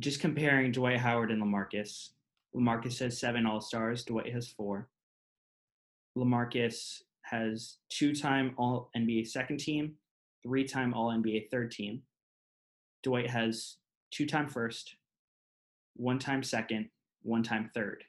Just 0.00 0.20
comparing 0.20 0.72
Dwight 0.72 0.98
Howard 0.98 1.30
and 1.30 1.42
LaMarcus. 1.42 2.10
LaMarcus 2.56 2.98
has 2.98 3.18
seven 3.18 3.46
All 3.46 3.60
Stars. 3.60 4.04
Dwight 4.04 4.32
has 4.32 4.48
four. 4.48 4.88
LaMarcus 6.16 7.02
has 7.22 7.76
two-time 7.90 8.54
All 8.56 8.90
NBA 8.96 9.28
second 9.28 9.58
team, 9.58 9.94
three-time 10.42 10.94
All 10.94 11.10
NBA 11.10 11.50
third 11.50 11.70
team. 11.70 12.02
Dwight 13.02 13.30
has 13.30 13.76
two-time 14.10 14.48
first, 14.48 14.96
one-time 15.94 16.42
second, 16.42 16.88
one-time 17.22 17.70
third. 17.74 18.02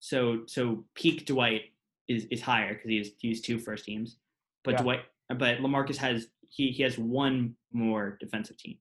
So 0.00 0.42
so 0.46 0.84
peak 0.94 1.26
Dwight 1.26 1.62
is 2.08 2.26
is 2.30 2.42
higher 2.42 2.74
because 2.74 2.88
he's 2.90 3.10
he's 3.18 3.40
two 3.40 3.58
first 3.58 3.84
teams, 3.84 4.16
but 4.64 4.72
Yeah. 4.72 4.82
Dwight 4.82 5.00
but 5.28 5.58
Lamarcus 5.58 5.96
has 5.96 6.28
he 6.48 6.70
he 6.70 6.82
has 6.82 6.98
one 6.98 7.54
more 7.72 8.16
defensive 8.20 8.56
team. 8.58 8.78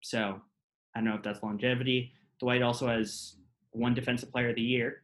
So 0.00 0.40
I 0.94 0.98
don't 0.98 1.04
know 1.04 1.14
if 1.14 1.22
that's 1.22 1.42
longevity. 1.42 2.12
Dwight 2.40 2.62
also 2.62 2.88
has 2.88 3.36
one 3.72 3.94
defensive 3.94 4.32
player 4.32 4.50
of 4.50 4.56
the 4.56 4.62
year, 4.62 5.02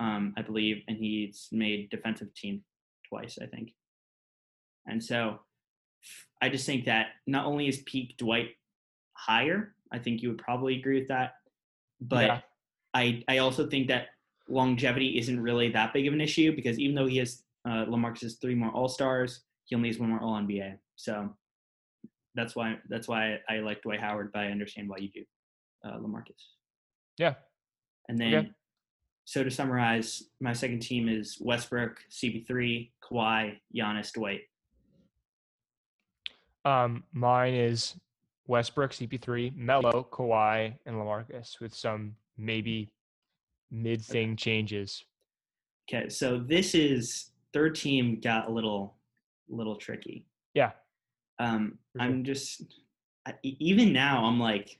um, 0.00 0.34
I 0.36 0.42
believe, 0.42 0.82
and 0.88 0.96
he's 0.96 1.48
made 1.52 1.90
defensive 1.90 2.32
team 2.34 2.62
twice, 3.08 3.38
I 3.42 3.46
think. 3.46 3.74
And 4.86 5.02
so 5.02 5.40
I 6.40 6.48
just 6.48 6.64
think 6.66 6.84
that 6.86 7.08
not 7.26 7.46
only 7.46 7.68
is 7.68 7.82
peak 7.84 8.16
Dwight 8.16 8.50
higher, 9.14 9.74
I 9.92 9.98
think 9.98 10.22
you 10.22 10.28
would 10.30 10.38
probably 10.38 10.78
agree 10.78 11.00
with 11.00 11.08
that, 11.08 11.34
but 12.00 12.24
Yeah. 12.26 12.40
I 12.94 13.22
I 13.28 13.38
also 13.38 13.66
think 13.68 13.88
that 13.88 14.08
longevity 14.48 15.18
isn't 15.18 15.40
really 15.40 15.70
that 15.72 15.92
big 15.92 16.06
of 16.06 16.14
an 16.14 16.20
issue 16.20 16.54
because 16.56 16.78
even 16.78 16.94
though 16.94 17.06
he 17.06 17.18
has 17.18 17.42
uh, 17.66 17.84
LaMarcus 17.84 18.22
has 18.22 18.36
three 18.36 18.54
more 18.54 18.70
All 18.70 18.88
Stars, 18.88 19.42
he 19.66 19.76
only 19.76 19.88
has 19.88 19.98
one 19.98 20.08
more 20.10 20.20
All 20.22 20.34
NBA. 20.40 20.78
So 20.96 21.34
that's 22.38 22.54
why 22.54 22.76
that's 22.88 23.08
why 23.08 23.38
I 23.48 23.58
like 23.58 23.82
Dwight 23.82 24.00
Howard, 24.00 24.30
but 24.32 24.40
I 24.42 24.50
understand 24.50 24.88
why 24.88 24.98
you 24.98 25.10
do 25.10 25.24
uh, 25.84 25.98
LaMarcus. 25.98 26.42
Yeah. 27.18 27.34
And 28.08 28.18
then, 28.18 28.34
Okay. 28.34 28.50
so 29.24 29.42
to 29.44 29.50
summarize, 29.50 30.22
my 30.40 30.52
second 30.52 30.80
team 30.80 31.08
is 31.08 31.36
Westbrook, 31.40 31.98
CP3, 32.10 32.92
Kawhi, 33.02 33.58
Giannis, 33.74 34.12
Dwight. 34.12 34.42
Um, 36.64 37.04
mine 37.12 37.54
is 37.54 37.96
Westbrook, 38.46 38.92
CP3, 38.92 39.54
Melo, 39.56 40.06
Kawhi, 40.10 40.74
and 40.86 40.96
LaMarcus 40.96 41.60
with 41.60 41.74
some 41.74 42.14
maybe 42.36 42.90
mid 43.70 44.00
thing 44.02 44.36
changes. 44.36 45.04
Okay, 45.90 46.08
so 46.08 46.38
this 46.38 46.74
is 46.74 47.30
third 47.52 47.74
team 47.74 48.20
got 48.20 48.48
a 48.48 48.52
little 48.52 48.94
little 49.48 49.76
tricky. 49.76 50.26
Yeah. 50.54 50.72
Um, 51.38 51.78
sure. 51.92 52.02
I'm 52.02 52.24
just 52.24 52.62
I, 53.26 53.34
even 53.42 53.92
now 53.92 54.24
I'm 54.24 54.40
like, 54.40 54.78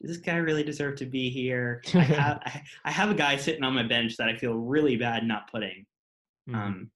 does 0.00 0.10
this 0.10 0.18
guy 0.18 0.36
really 0.36 0.64
deserve 0.64 0.96
to 0.96 1.06
be 1.06 1.30
here? 1.30 1.82
I 1.94 1.98
have 1.98 2.42
I, 2.84 2.90
have 2.90 3.10
a 3.10 3.14
guy 3.14 3.36
sitting 3.36 3.64
on 3.64 3.74
my 3.74 3.82
bench 3.82 4.16
that 4.16 4.28
I 4.28 4.36
feel 4.36 4.54
really 4.54 4.96
bad 4.96 5.26
not 5.26 5.50
putting. 5.50 5.86
Mhm. 6.48 6.54
Um, 6.54 6.90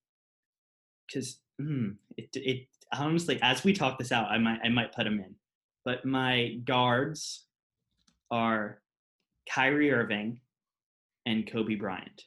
because 1.07 1.39
it 1.59 2.29
it 2.35 2.67
honestly, 2.93 3.39
as 3.43 3.63
we 3.63 3.73
talk 3.73 3.99
this 3.99 4.13
out, 4.13 4.31
I 4.31 4.39
might 4.39 4.61
I 4.65 4.69
might 4.69 4.95
put 4.95 5.07
him 5.07 5.21
in, 5.21 5.35
but 5.85 6.05
my 6.05 6.59
guards 6.65 7.45
are 8.31 8.81
Kyrie 9.49 9.93
Irving 9.93 10.41
and 11.27 11.47
Kobe 11.51 11.75
Bryant. 11.75 12.25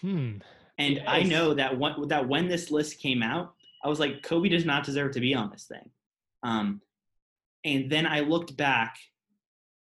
hmm. 0.00 0.38
And 0.80 1.02
I 1.08 1.24
know 1.24 1.54
that 1.54 1.76
when, 1.76 2.06
that 2.06 2.28
when 2.28 2.46
this 2.46 2.70
list 2.70 3.00
came 3.00 3.20
out, 3.20 3.54
I 3.84 3.88
was 3.88 4.00
like, 4.00 4.22
Kobe 4.22 4.48
does 4.48 4.64
not 4.64 4.84
deserve 4.84 5.12
to 5.12 5.20
be 5.20 5.34
on 5.34 5.50
this 5.50 5.64
thing. 5.64 5.88
Um, 6.42 6.80
and 7.64 7.90
then 7.90 8.06
I 8.06 8.20
looked 8.20 8.56
back. 8.56 8.96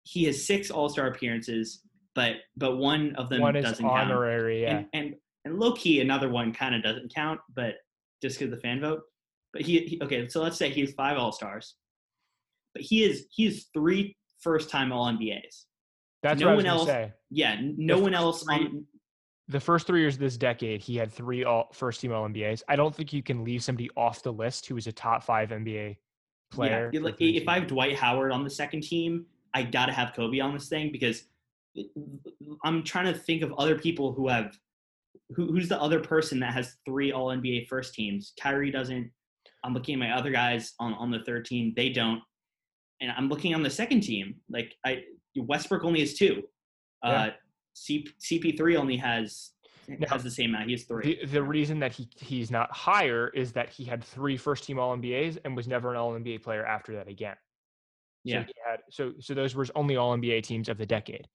He 0.02 0.24
has 0.24 0.46
six 0.46 0.70
All 0.70 0.88
Star 0.88 1.06
appearances, 1.08 1.80
but 2.14 2.36
but 2.56 2.76
one 2.76 3.14
of 3.16 3.28
them 3.28 3.40
One 3.40 3.54
doesn't 3.54 3.84
count. 3.84 3.98
honorary. 4.10 4.62
Yeah. 4.62 4.78
And, 4.78 4.86
and 4.92 5.14
and 5.44 5.58
low 5.58 5.72
key, 5.74 6.00
another 6.00 6.28
one 6.28 6.52
kind 6.52 6.74
of 6.74 6.82
doesn't 6.82 7.14
count, 7.14 7.40
but 7.54 7.74
just 8.22 8.38
because 8.38 8.50
the 8.54 8.60
fan 8.60 8.80
vote. 8.80 9.02
But 9.52 9.62
he, 9.62 9.80
he 9.80 10.00
okay, 10.02 10.28
so 10.28 10.42
let's 10.42 10.56
say 10.56 10.70
he 10.70 10.80
has 10.82 10.92
five 10.92 11.16
All 11.18 11.32
Stars, 11.32 11.74
but 12.74 12.82
he 12.82 13.04
is 13.04 13.26
he 13.30 13.46
is 13.46 13.66
three 13.74 14.16
first 14.40 14.70
time 14.70 14.92
All 14.92 15.06
NBAs. 15.10 15.64
That's 16.22 16.40
no 16.40 16.46
what 16.48 16.52
I 16.52 16.56
was 16.56 16.64
one 16.64 16.66
else- 16.66 16.86
say. 16.88 17.12
Yeah, 17.30 17.60
no 17.60 17.96
The 17.96 18.02
one 18.02 18.14
else 18.14 18.46
on 18.48 18.84
The 19.48 19.60
first 19.60 19.86
three 19.86 20.00
years 20.00 20.14
of 20.14 20.20
this 20.20 20.36
decade, 20.36 20.80
he 20.80 20.96
had 20.96 21.12
three 21.12 21.44
all 21.44 21.68
first 21.72 22.00
team 22.00 22.12
All 22.12 22.28
NBAs. 22.28 22.62
I 22.68 22.76
don't 22.76 22.94
think 22.94 23.12
you 23.12 23.22
can 23.22 23.44
leave 23.44 23.62
somebody 23.62 23.88
off 23.96 24.22
the 24.22 24.32
list 24.32 24.66
who 24.66 24.76
is 24.76 24.86
a 24.86 24.92
top 24.92 25.22
five 25.22 25.50
NBA 25.50 25.96
player. 26.50 26.90
Yeah, 26.92 27.00
like, 27.00 27.16
if 27.20 27.48
I 27.48 27.60
have. 27.60 27.68
Dwight 27.68 27.96
Howard 27.96 28.32
on 28.32 28.44
the 28.44 28.50
second 28.50 28.82
team, 28.82 29.26
I 29.54 29.62
gotta 29.62 29.92
have 29.92 30.14
Kobe 30.14 30.40
on 30.40 30.52
this 30.52 30.68
thing 30.68 30.90
because 30.90 31.24
I'm 32.64 32.82
trying 32.82 33.12
to 33.12 33.18
think 33.18 33.42
of 33.42 33.52
other 33.54 33.78
people 33.78 34.12
who 34.12 34.28
have 34.28 34.58
who, 35.34 35.46
who's 35.46 35.68
the 35.68 35.80
other 35.80 36.00
person 36.00 36.40
that 36.40 36.52
has 36.52 36.76
three 36.84 37.12
All 37.12 37.28
NBA 37.28 37.68
first 37.68 37.94
teams. 37.94 38.32
Kyrie 38.40 38.70
doesn't. 38.70 39.10
I'm 39.64 39.74
looking 39.74 39.94
at 39.94 39.98
my 39.98 40.16
other 40.16 40.30
guys 40.30 40.74
on 40.80 40.94
on 40.94 41.10
the 41.10 41.20
third 41.24 41.44
team; 41.44 41.72
they 41.76 41.88
don't. 41.90 42.20
And 43.00 43.12
I'm 43.16 43.28
looking 43.28 43.54
on 43.54 43.62
the 43.62 43.70
second 43.70 44.00
team. 44.00 44.36
Like 44.48 44.74
I, 44.84 45.04
Westbrook 45.36 45.84
only 45.84 46.00
has 46.00 46.14
two. 46.14 46.42
Uh, 47.04 47.10
Yeah. 47.10 47.30
C, 47.76 48.06
CP3 48.20 48.76
only 48.76 48.96
has 48.96 49.50
Now, 49.86 50.08
has 50.08 50.24
the 50.24 50.30
same 50.30 50.50
amount. 50.50 50.66
He 50.66 50.72
has 50.72 50.84
three. 50.84 51.20
The, 51.20 51.26
the 51.26 51.42
reason 51.42 51.78
that 51.80 51.92
he 51.92 52.08
he's 52.16 52.50
not 52.50 52.72
higher 52.72 53.28
is 53.28 53.52
that 53.52 53.68
he 53.68 53.84
had 53.84 54.02
three 54.02 54.38
first 54.38 54.64
team 54.64 54.78
All 54.78 54.96
NBAs 54.96 55.38
and 55.44 55.54
was 55.54 55.68
never 55.68 55.90
an 55.90 55.96
All 55.96 56.12
NBA 56.12 56.42
player 56.42 56.64
after 56.64 56.94
that 56.94 57.06
again. 57.06 57.36
yeah, 58.24 58.40
So 58.40 58.46
he 58.46 58.52
had 58.66 58.80
so 58.90 59.12
so 59.20 59.34
those 59.34 59.54
were 59.54 59.62
his 59.62 59.70
only 59.74 59.96
All 59.96 60.16
NBA 60.16 60.42
teams 60.42 60.70
of 60.70 60.78
the 60.78 60.86
decade. 60.86 61.28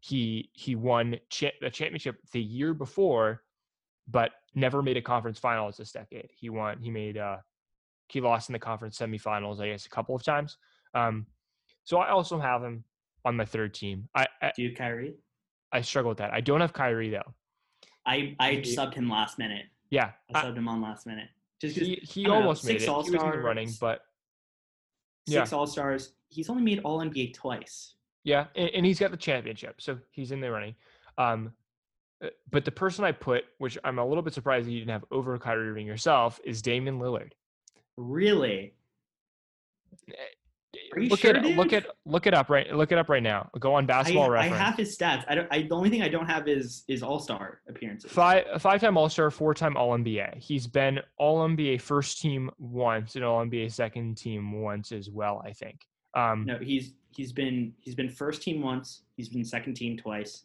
He 0.00 0.50
he 0.52 0.74
won 0.74 1.16
cha- 1.30 1.56
the 1.60 1.70
championship 1.70 2.16
the 2.32 2.42
year 2.42 2.74
before, 2.74 3.44
but 4.08 4.32
never 4.56 4.82
made 4.82 4.96
a 4.96 5.02
conference 5.02 5.38
finals 5.38 5.76
this 5.76 5.92
decade. 5.92 6.30
He 6.34 6.50
won. 6.50 6.80
He 6.80 6.90
made. 6.90 7.18
uh 7.18 7.38
He 8.08 8.20
lost 8.20 8.48
in 8.48 8.52
the 8.52 8.58
conference 8.58 8.98
semifinals, 8.98 9.60
I 9.60 9.68
guess, 9.68 9.86
a 9.86 9.90
couple 9.90 10.16
of 10.16 10.24
times. 10.24 10.58
Um, 10.92 11.26
so 11.84 11.98
I 11.98 12.10
also 12.10 12.40
have 12.40 12.64
him 12.64 12.82
on 13.24 13.36
my 13.36 13.44
third 13.44 13.74
team. 13.74 14.08
I 14.14 14.26
I, 14.42 14.50
do 14.56 14.62
you, 14.64 14.74
Kyrie? 14.74 15.14
I 15.72 15.80
struggle 15.82 16.08
with 16.10 16.18
that. 16.18 16.32
I 16.32 16.40
don't 16.40 16.60
have 16.60 16.72
Kyrie 16.72 17.10
though. 17.10 17.34
I 18.06 18.34
I 18.40 18.52
He- 18.54 18.76
subbed 18.76 18.94
him 18.94 19.08
last 19.08 19.38
minute. 19.38 19.66
Yeah, 19.90 20.12
I 20.34 20.38
I- 20.38 20.44
subbed 20.44 20.56
him 20.56 20.68
on 20.68 20.80
last 20.80 21.06
minute. 21.06 21.28
Just 21.60 21.76
he 21.76 21.96
he 21.96 22.22
don't 22.24 22.32
know, 22.34 22.40
almost 22.40 22.64
made 22.64 22.76
it. 22.76 22.80
six 22.80 22.84
He 22.86 22.90
was 22.94 23.06
in 23.08 23.12
the 23.12 23.18
All-Stars, 23.18 23.44
running, 23.44 23.70
but 23.80 24.02
yeah. 25.26 25.40
six 25.40 25.52
All 25.52 25.66
Stars. 25.66 26.12
He's 26.28 26.48
only 26.50 26.62
made 26.62 26.80
All 26.84 27.00
NBA 27.00 27.34
twice. 27.34 27.94
Yeah, 28.24 28.46
and, 28.54 28.70
and 28.70 28.86
he's 28.86 28.98
got 28.98 29.10
the 29.10 29.16
championship, 29.16 29.80
so 29.80 29.98
he's 30.10 30.30
in 30.32 30.40
the 30.40 30.50
running. 30.50 30.74
Um, 31.16 31.52
uh, 32.22 32.28
but 32.50 32.64
the 32.64 32.70
person 32.70 33.04
I 33.04 33.12
put, 33.12 33.44
which 33.58 33.78
I'm 33.84 33.98
a 33.98 34.04
little 34.06 34.22
bit 34.22 34.34
surprised 34.34 34.66
that 34.68 34.72
you 34.72 34.80
didn't 34.80 34.90
have 34.92 35.04
over 35.10 35.36
Kyrie 35.38 35.70
Irving 35.70 35.86
yourself, 35.86 36.38
is 36.44 36.60
Damian 36.62 36.98
Lillard. 36.98 37.32
Really? 37.96 38.74
Look 40.96 41.20
sure, 41.20 41.36
at 41.36 41.44
look 41.44 41.72
at 41.72 41.86
look 42.06 42.26
it 42.26 42.34
up 42.34 42.48
right 42.50 42.72
look 42.74 42.92
it 42.92 42.98
up 42.98 43.08
right 43.08 43.22
now. 43.22 43.50
Go 43.58 43.74
on 43.74 43.86
Basketball 43.86 44.24
I 44.24 44.28
Reference. 44.28 44.56
have 44.62 44.76
his 44.76 44.96
stats. 44.96 45.24
I 45.28 45.34
don't. 45.34 45.48
I, 45.50 45.62
the 45.62 45.74
only 45.74 45.90
thing 45.90 46.02
I 46.02 46.08
don't 46.08 46.26
have 46.26 46.48
is 46.48 46.84
is 46.88 47.02
All 47.02 47.18
Star 47.18 47.60
appearances. 47.68 48.10
Five 48.10 48.44
five 48.60 48.80
time 48.80 48.96
All 48.96 49.08
Star, 49.08 49.30
four 49.30 49.54
time 49.54 49.76
All 49.76 49.96
NBA. 49.96 50.38
He's 50.38 50.66
been 50.66 51.00
All 51.16 51.46
NBA 51.46 51.80
first 51.80 52.20
team 52.20 52.50
once 52.58 53.16
and 53.16 53.24
All 53.24 53.44
NBA 53.44 53.72
second 53.72 54.16
team 54.16 54.60
once 54.60 54.92
as 54.92 55.10
well. 55.10 55.42
I 55.44 55.52
think. 55.52 55.86
Um, 56.14 56.44
No, 56.46 56.58
he's 56.58 56.92
he's 57.14 57.32
been 57.32 57.74
he's 57.80 57.94
been 57.94 58.08
first 58.08 58.42
team 58.42 58.62
once. 58.62 59.02
He's 59.16 59.28
been 59.28 59.44
second 59.44 59.74
team 59.74 59.96
twice. 59.96 60.44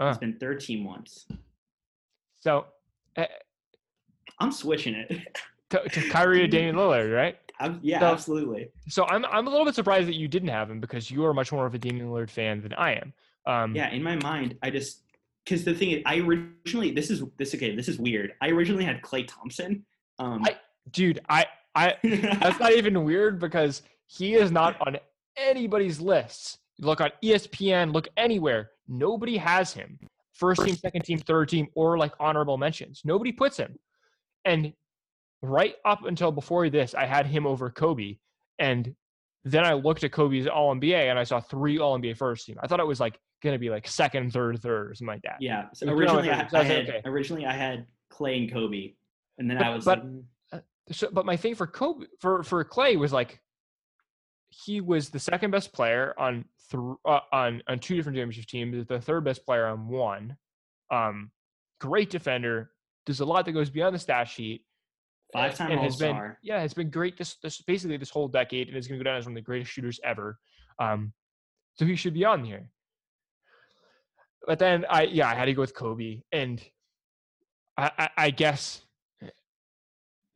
Ah. 0.00 0.08
He's 0.08 0.18
been 0.18 0.36
third 0.38 0.60
team 0.60 0.84
once. 0.84 1.26
So 2.40 2.66
uh, 3.16 3.24
I'm 4.38 4.52
switching 4.52 4.94
it. 4.94 5.38
to, 5.70 5.88
to 5.88 6.08
Kyrie 6.10 6.40
to 6.40 6.46
Damian 6.46 6.76
Lillard, 6.76 7.14
right? 7.14 7.36
I'm, 7.60 7.80
yeah, 7.82 8.00
So- 8.00 8.06
absolutely. 8.06 8.68
So 8.88 9.04
I'm 9.08 9.24
I'm 9.26 9.46
a 9.46 9.50
little 9.50 9.64
bit 9.66 9.74
surprised 9.74 10.08
that 10.08 10.14
you 10.16 10.28
didn't 10.28 10.48
have 10.48 10.70
him 10.70 10.80
because 10.80 11.10
you 11.10 11.24
are 11.24 11.34
much 11.34 11.52
more 11.52 11.66
of 11.66 11.74
a 11.74 11.78
Damian 11.78 12.08
Lillard 12.08 12.30
fan 12.30 12.60
than 12.62 12.72
I 12.74 12.94
am. 12.94 13.12
Um, 13.46 13.74
Yeah, 13.74 13.90
in 13.90 14.02
my 14.02 14.16
mind, 14.16 14.56
I 14.62 14.70
just 14.70 15.02
because 15.44 15.64
the 15.64 15.74
thing 15.74 15.90
is, 15.92 16.02
I 16.06 16.18
originally 16.18 16.90
this 16.92 17.10
is 17.10 17.22
this 17.38 17.54
okay. 17.54 17.74
This 17.74 17.88
is 17.88 17.98
weird. 17.98 18.32
I 18.40 18.48
originally 18.50 18.84
had 18.84 19.00
Klay 19.02 19.26
Thompson. 19.26 19.84
Um, 20.18 20.42
I- 20.44 20.56
dude, 20.92 21.20
I 21.28 21.46
I 21.74 21.96
that's 22.02 22.60
not 22.60 22.72
even 22.72 23.04
weird 23.04 23.38
because 23.38 23.82
he 24.06 24.34
is 24.34 24.50
not 24.50 24.76
on 24.86 24.96
anybody's 25.36 26.00
lists. 26.00 26.58
Look 26.80 27.00
on 27.00 27.10
ESPN, 27.24 27.92
look 27.92 28.08
anywhere. 28.16 28.70
Nobody 28.86 29.36
has 29.36 29.72
him. 29.72 29.98
First 30.32 30.64
team, 30.64 30.76
second 30.76 31.02
team, 31.02 31.18
third 31.18 31.48
team, 31.48 31.66
or 31.74 31.98
like 31.98 32.12
honorable 32.20 32.56
mentions. 32.56 33.02
Nobody 33.04 33.32
puts 33.32 33.56
him. 33.56 33.76
And 34.44 34.72
right 35.42 35.74
up 35.84 36.04
until 36.04 36.32
before 36.32 36.68
this, 36.70 36.94
I 36.94 37.06
had 37.06 37.26
him 37.26 37.46
over 37.46 37.70
Kobe. 37.70 38.16
And 38.58 38.94
then 39.44 39.64
I 39.64 39.74
looked 39.74 40.04
at 40.04 40.12
Kobe's 40.12 40.46
All 40.46 40.74
NBA 40.74 41.08
and 41.10 41.18
I 41.18 41.24
saw 41.24 41.40
three 41.40 41.78
All 41.78 41.98
NBA 41.98 42.16
first 42.16 42.46
team. 42.46 42.56
I 42.62 42.66
thought 42.66 42.80
it 42.80 42.86
was 42.86 43.00
like 43.00 43.18
going 43.42 43.54
to 43.54 43.58
be 43.58 43.70
like 43.70 43.86
second, 43.86 44.32
third, 44.32 44.60
third, 44.60 44.90
or 44.90 44.94
something 44.94 45.14
like 45.14 45.22
that. 45.22 45.36
Yeah. 45.40 45.66
So 45.74 45.88
originally, 45.88 46.30
I, 46.30 46.48
I 46.52 46.62
had 46.64 46.88
okay. 46.88 47.02
originally 47.04 47.46
I 47.46 47.52
had 47.52 47.86
Klay 48.12 48.38
and 48.38 48.52
Kobe, 48.52 48.94
and 49.38 49.48
then 49.48 49.58
But- 49.58 49.66
I 49.66 49.74
was 49.74 49.84
but- 49.84 49.98
like, 50.04 50.06
mm, 50.06 50.62
So, 50.90 51.08
but 51.12 51.24
my 51.26 51.36
thing 51.36 51.54
for 51.54 51.66
Kobe 51.66 52.06
for 52.20 52.42
for 52.42 52.64
Klay 52.64 52.96
was 52.98 53.12
like 53.12 53.40
he 54.48 54.80
was 54.80 55.10
the 55.10 55.18
second 55.18 55.50
best 55.50 55.72
player 55.72 56.14
on 56.18 56.46
th- 56.70 56.82
uh, 57.04 57.20
on 57.32 57.62
on 57.68 57.78
two 57.78 57.94
different 57.96 58.16
championship 58.16 58.46
teams, 58.46 58.86
the 58.86 59.00
third 59.00 59.22
best 59.24 59.44
player 59.44 59.66
on 59.66 59.88
one. 59.88 60.36
Um, 60.90 61.30
great 61.80 62.10
defender. 62.10 62.70
There's 63.06 63.20
a 63.20 63.24
lot 63.26 63.44
that 63.44 63.52
goes 63.52 63.70
beyond 63.70 63.94
the 63.94 63.98
stat 63.98 64.28
sheet. 64.28 64.64
Five-time 65.32 65.70
and 65.72 65.80
All 65.80 65.90
Star. 65.90 66.38
yeah 66.42 66.62
it's 66.62 66.74
been 66.74 66.90
great 66.90 67.18
this 67.18 67.36
this 67.42 67.60
basically 67.60 67.96
this 67.98 68.10
whole 68.10 68.28
decade 68.28 68.68
and 68.68 68.76
is 68.76 68.88
going 68.88 68.98
to 68.98 69.04
go 69.04 69.10
down 69.10 69.18
as 69.18 69.26
one 69.26 69.32
of 69.32 69.36
the 69.36 69.42
greatest 69.42 69.70
shooters 69.70 70.00
ever. 70.02 70.38
Um, 70.78 71.12
so 71.78 71.84
he 71.84 71.96
should 71.96 72.14
be 72.14 72.24
on 72.24 72.44
here. 72.44 72.70
But 74.46 74.58
then 74.58 74.86
I 74.88 75.02
yeah 75.02 75.28
I 75.28 75.34
had 75.34 75.46
to 75.46 75.52
go 75.54 75.60
with 75.60 75.74
Kobe 75.74 76.22
and 76.32 76.62
I 77.76 77.90
I, 77.98 78.08
I 78.16 78.30
guess 78.30 78.82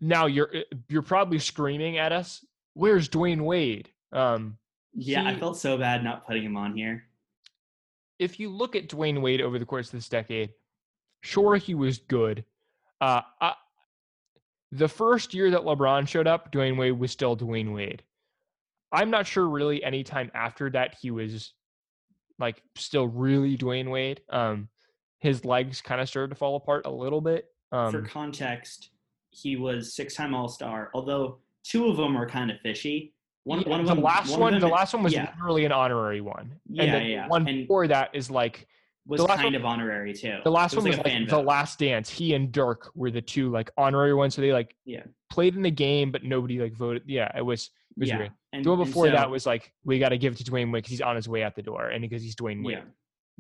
now 0.01 0.27
you're 0.27 0.51
eh, 0.55 0.63
you're 0.89 1.03
probably 1.03 1.39
screaming 1.39 1.97
at 1.99 2.13
us. 2.13 2.45
Where's 2.75 3.09
Dwyane 3.09 3.43
Wade? 3.43 3.91
Um, 4.13 4.59
Yeah, 4.95 5.27
I 5.27 5.39
felt 5.39 5.57
so 5.57 5.79
bad 5.79 6.05
not 6.05 6.27
putting 6.27 6.45
him 6.45 6.57
on 6.57 6.77
here. 6.77 7.05
if 8.19 8.39
you 8.39 8.51
look 8.51 8.77
at 8.77 8.89
Dwyane 8.89 9.21
Wade 9.23 9.41
over 9.41 9.59
the 9.59 9.65
course 9.67 9.89
of 9.89 9.93
this 9.93 10.09
decade, 10.09 10.51
sure 11.23 11.57
he 11.57 11.75
was 11.75 11.99
good. 11.99 12.45
Uh, 13.01 13.21
I, 13.41 13.55
the 14.73 14.89
first 14.89 15.35
year 15.35 15.51
that 15.51 15.61
LeBron 15.61 16.09
showed 16.09 16.27
up, 16.27 16.51
Dwyane 16.51 16.79
Wade 16.79 16.99
was 16.99 17.11
still 17.13 17.37
Dwyane 17.37 17.75
Wade. 17.75 18.03
I'm 18.91 19.11
not 19.11 19.27
sure 19.27 19.49
really 19.49 19.85
any 19.85 20.03
time 20.03 20.31
after 20.35 20.71
that 20.71 20.97
he 21.01 21.11
was 21.11 21.53
like 22.39 22.63
still 22.77 23.07
really 23.07 23.57
Dwyane 23.57 23.91
Wade. 23.91 24.21
Um, 24.31 24.69
his 25.19 25.45
legs 25.45 25.81
kind 25.81 26.01
of 26.01 26.09
started 26.09 26.31
to 26.31 26.35
fall 26.35 26.57
apart 26.57 26.87
a 26.87 26.91
little 26.91 27.21
bit. 27.21 27.47
For 27.71 27.77
Um, 27.99 28.07
context, 28.07 28.91
he 29.31 29.57
was 29.57 29.95
six-time 29.95 30.35
All 30.35 30.49
Star, 30.49 30.91
although 30.95 31.39
two 31.65 31.87
of 31.87 31.97
them 31.97 32.17
are 32.17 32.29
kind 32.29 32.51
of 32.51 32.59
fishy. 32.61 33.15
One, 33.45 33.61
yeah, 33.63 33.69
one 33.69 33.81
of 33.81 33.87
the 33.87 33.95
them, 33.95 34.05
last 34.05 34.31
one, 34.31 34.41
one, 34.41 34.59
the 34.61 34.69
last 34.69 34.93
one 34.95 35.03
was 35.03 35.13
yeah. 35.13 35.33
literally 35.37 35.65
an 35.65 35.73
honorary 35.73 36.21
one, 36.21 36.55
Yeah, 36.69 36.83
and 36.85 36.95
the 37.05 37.09
yeah, 37.09 37.29
one 37.29 37.47
and- 37.49 37.59
before 37.63 37.87
that 37.89 38.11
is 38.15 38.31
like 38.31 38.69
was 39.07 39.25
kind 39.25 39.45
one- 39.45 39.55
of 39.55 39.65
honorary 39.65 40.13
too. 40.15 40.39
The 40.45 40.51
last 40.51 40.75
was 40.75 40.85
one 40.85 40.91
was 40.91 40.99
like, 41.05 41.19
the 41.29 41.37
vote. 41.37 41.47
last 41.47 41.79
dance. 41.79 42.09
He 42.09 42.35
and 42.35 42.53
Dirk 42.53 42.91
were 42.95 43.11
the 43.11 43.23
two 43.23 43.51
like 43.51 43.71
honorary 43.77 44.15
ones. 44.15 44.35
So 44.35 44.43
they 44.43 44.53
like 44.53 44.77
Yeah. 44.85 45.03
played 45.31 45.57
in 45.57 45.63
the 45.63 45.71
game, 45.71 46.11
but 46.13 46.23
nobody 46.25 46.61
like 46.61 46.75
voted. 46.75 47.03
Yeah, 47.07 47.31
it 47.37 47.43
was 47.43 47.71
it 47.97 48.01
was 48.01 48.09
yeah. 48.09 48.19
weird. 48.19 48.33
And, 48.55 48.65
The 48.65 48.71
one 48.71 48.79
before 48.79 49.07
so- 49.07 49.13
that 49.13 49.29
was 49.31 49.45
like 49.47 49.73
we 49.85 49.99
got 49.99 50.11
to 50.11 50.19
give 50.19 50.35
it 50.35 50.45
to 50.45 50.51
Dwyane 50.51 50.73
Wade 50.73 50.83
because 50.85 50.91
he's 50.91 51.01
on 51.01 51.17
his 51.17 51.29
way 51.29 51.43
out 51.43 51.55
the 51.57 51.63
door, 51.63 51.89
and 51.89 52.03
because 52.03 52.23
he's 52.23 52.37
Dwyane 52.37 52.65
Wade. 52.65 52.79
Yeah. 52.79 52.85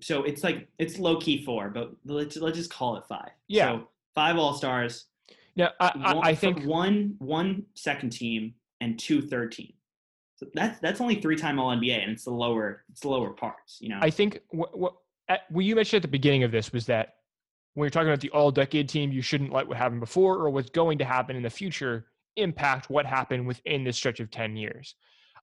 So 0.00 0.24
it's 0.24 0.42
like 0.42 0.68
it's 0.78 0.98
low 0.98 1.18
key 1.18 1.44
four, 1.44 1.68
but 1.70 1.92
let's 2.04 2.36
let's 2.36 2.56
just 2.58 2.70
call 2.72 2.96
it 2.96 3.04
five. 3.08 3.30
Yeah. 3.46 3.72
So 3.78 3.88
five 4.14 4.36
All 4.38 4.54
Stars. 4.54 5.06
Now 5.54 5.70
I, 5.78 5.92
I, 6.02 6.18
I 6.30 6.34
think 6.34 6.64
one 6.64 7.14
one 7.18 7.64
second 7.74 8.10
team 8.10 8.54
and 8.80 8.98
two 8.98 9.20
third 9.22 9.52
team. 9.52 9.74
So 10.36 10.46
that's 10.54 10.80
that's 10.80 11.00
only 11.00 11.20
three 11.20 11.36
time 11.36 11.60
All 11.60 11.70
NBA, 11.70 12.02
and 12.02 12.10
it's 12.12 12.24
the 12.24 12.30
lower 12.32 12.84
it's 12.90 13.00
the 13.02 13.08
lower 13.10 13.30
parts. 13.30 13.78
You 13.80 13.90
know. 13.90 13.98
I 14.00 14.10
think 14.10 14.40
what 14.50 14.76
what 14.76 14.94
at, 15.32 15.40
what 15.50 15.64
you 15.64 15.74
mentioned 15.74 15.98
at 15.98 16.02
the 16.02 16.08
beginning 16.08 16.44
of 16.44 16.52
this 16.52 16.72
was 16.72 16.86
that 16.86 17.14
when 17.74 17.86
you're 17.86 17.90
talking 17.90 18.08
about 18.08 18.20
the 18.20 18.30
all 18.30 18.50
decade 18.50 18.88
team, 18.88 19.12
you 19.12 19.22
shouldn't 19.22 19.52
let 19.52 19.66
what 19.66 19.76
happened 19.76 20.00
before 20.00 20.36
or 20.36 20.50
what's 20.50 20.70
going 20.70 20.98
to 20.98 21.04
happen 21.04 21.36
in 21.36 21.42
the 21.42 21.50
future 21.50 22.06
impact 22.36 22.90
what 22.90 23.06
happened 23.06 23.46
within 23.46 23.84
this 23.84 23.96
stretch 23.96 24.20
of 24.20 24.30
10 24.30 24.56
years. 24.56 24.94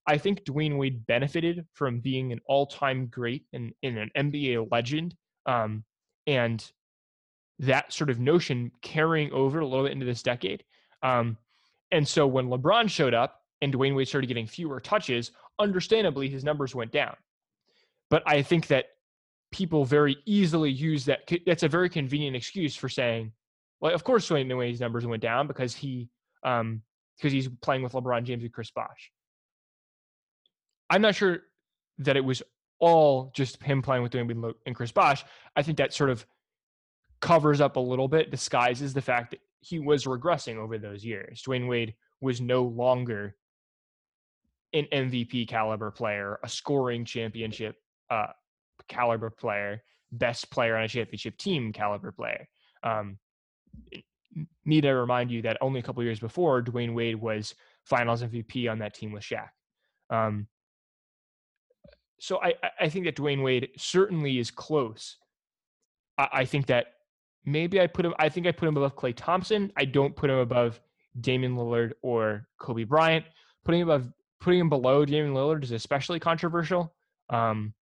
I 0.06 0.18
think 0.18 0.44
Dwyane 0.44 0.78
Wade 0.78 1.06
benefited 1.06 1.66
from 1.74 2.00
being 2.00 2.32
an 2.32 2.40
all 2.46 2.66
time 2.66 3.06
great 3.06 3.44
and, 3.52 3.72
and 3.82 3.98
an 3.98 4.10
NBA 4.16 4.68
legend. 4.70 5.14
Um, 5.46 5.84
and 6.26 6.64
that 7.58 7.92
sort 7.92 8.10
of 8.10 8.18
notion 8.18 8.70
carrying 8.80 9.30
over 9.32 9.60
a 9.60 9.66
little 9.66 9.84
bit 9.84 9.92
into 9.92 10.06
this 10.06 10.22
decade. 10.22 10.64
Um, 11.02 11.36
and 11.92 12.06
so 12.06 12.26
when 12.26 12.48
LeBron 12.48 12.88
showed 12.88 13.14
up 13.14 13.42
and 13.60 13.74
Dwyane 13.74 13.94
Wade 13.94 14.08
started 14.08 14.28
getting 14.28 14.46
fewer 14.46 14.80
touches, 14.80 15.32
understandably 15.58 16.28
his 16.28 16.44
numbers 16.44 16.74
went 16.74 16.92
down. 16.92 17.16
But 18.08 18.22
I 18.26 18.42
think 18.42 18.68
that 18.68 18.86
people 19.52 19.84
very 19.84 20.16
easily 20.26 20.70
use 20.70 21.04
that. 21.06 21.20
That's 21.46 21.62
a 21.62 21.68
very 21.68 21.88
convenient 21.88 22.36
excuse 22.36 22.76
for 22.76 22.88
saying, 22.88 23.32
well, 23.80 23.94
of 23.94 24.04
course 24.04 24.28
Dwyane 24.28 24.56
Wade's 24.56 24.80
numbers 24.80 25.06
went 25.06 25.22
down 25.22 25.46
because 25.46 25.74
he 25.74 26.08
um, 26.44 26.82
because 27.16 27.32
he's 27.32 27.48
playing 27.60 27.82
with 27.82 27.92
LeBron 27.92 28.24
James 28.24 28.42
and 28.42 28.52
Chris 28.52 28.70
Bosh. 28.70 29.10
I'm 30.88 31.02
not 31.02 31.14
sure 31.14 31.40
that 31.98 32.16
it 32.16 32.24
was 32.24 32.42
all 32.78 33.30
just 33.34 33.62
him 33.62 33.82
playing 33.82 34.02
with 34.02 34.12
Dwyane 34.12 34.42
Wade 34.42 34.54
and 34.66 34.74
Chris 34.74 34.92
Bosh. 34.92 35.24
I 35.54 35.62
think 35.62 35.78
that 35.78 35.92
sort 35.92 36.10
of 36.10 36.24
covers 37.20 37.60
up 37.60 37.76
a 37.76 37.80
little 37.80 38.08
bit, 38.08 38.30
disguises 38.30 38.94
the 38.94 39.02
fact 39.02 39.32
that 39.32 39.40
he 39.60 39.78
was 39.78 40.04
regressing 40.04 40.56
over 40.56 40.78
those 40.78 41.04
years. 41.04 41.42
Dwyane 41.42 41.68
Wade 41.68 41.94
was 42.20 42.40
no 42.40 42.62
longer 42.62 43.36
an 44.72 44.86
MVP 44.92 45.48
caliber 45.48 45.90
player, 45.90 46.38
a 46.42 46.48
scoring 46.48 47.04
championship 47.04 47.76
uh, 48.08 48.28
caliber 48.88 49.30
player, 49.30 49.82
best 50.12 50.50
player 50.50 50.76
on 50.76 50.84
a 50.84 50.88
championship 50.88 51.36
team 51.38 51.72
caliber 51.72 52.12
player. 52.12 52.48
Um, 52.82 53.18
need 54.64 54.82
to 54.82 54.90
remind 54.92 55.30
you 55.30 55.42
that 55.42 55.58
only 55.60 55.80
a 55.80 55.82
couple 55.82 56.02
years 56.02 56.20
before, 56.20 56.62
Dwyane 56.62 56.94
Wade 56.94 57.16
was 57.16 57.54
Finals 57.84 58.22
MVP 58.22 58.70
on 58.70 58.78
that 58.78 58.94
team 58.94 59.12
with 59.12 59.22
Shaq. 59.22 59.48
Um, 60.10 60.46
so 62.18 62.40
I, 62.42 62.54
I- 62.78 62.88
think 62.88 63.06
that 63.06 63.16
Dwyane 63.16 63.42
Wade 63.42 63.70
certainly 63.76 64.38
is 64.38 64.50
close. 64.50 65.16
I, 66.18 66.28
I 66.32 66.44
think 66.44 66.66
that 66.66 66.86
maybe 67.44 67.80
I 67.80 67.86
put 67.86 68.04
him. 68.04 68.14
I 68.18 68.28
think 68.28 68.46
I 68.46 68.52
put 68.52 68.68
him 68.68 68.76
above 68.76 68.96
Klay 68.96 69.14
Thompson. 69.16 69.72
I 69.76 69.84
don't 69.84 70.14
put 70.14 70.30
him 70.30 70.36
above 70.36 70.80
Damian 71.20 71.56
Lillard 71.56 71.92
or 72.02 72.46
Kobe 72.60 72.84
Bryant. 72.84 73.24
Putting 73.64 73.80
him 73.80 73.88
above, 73.90 74.12
putting 74.40 74.60
him 74.60 74.68
below 74.68 75.04
Damian 75.04 75.34
Lillard 75.34 75.64
is 75.64 75.72
especially 75.72 76.20
controversial. 76.20 76.94
Um, 77.30 77.74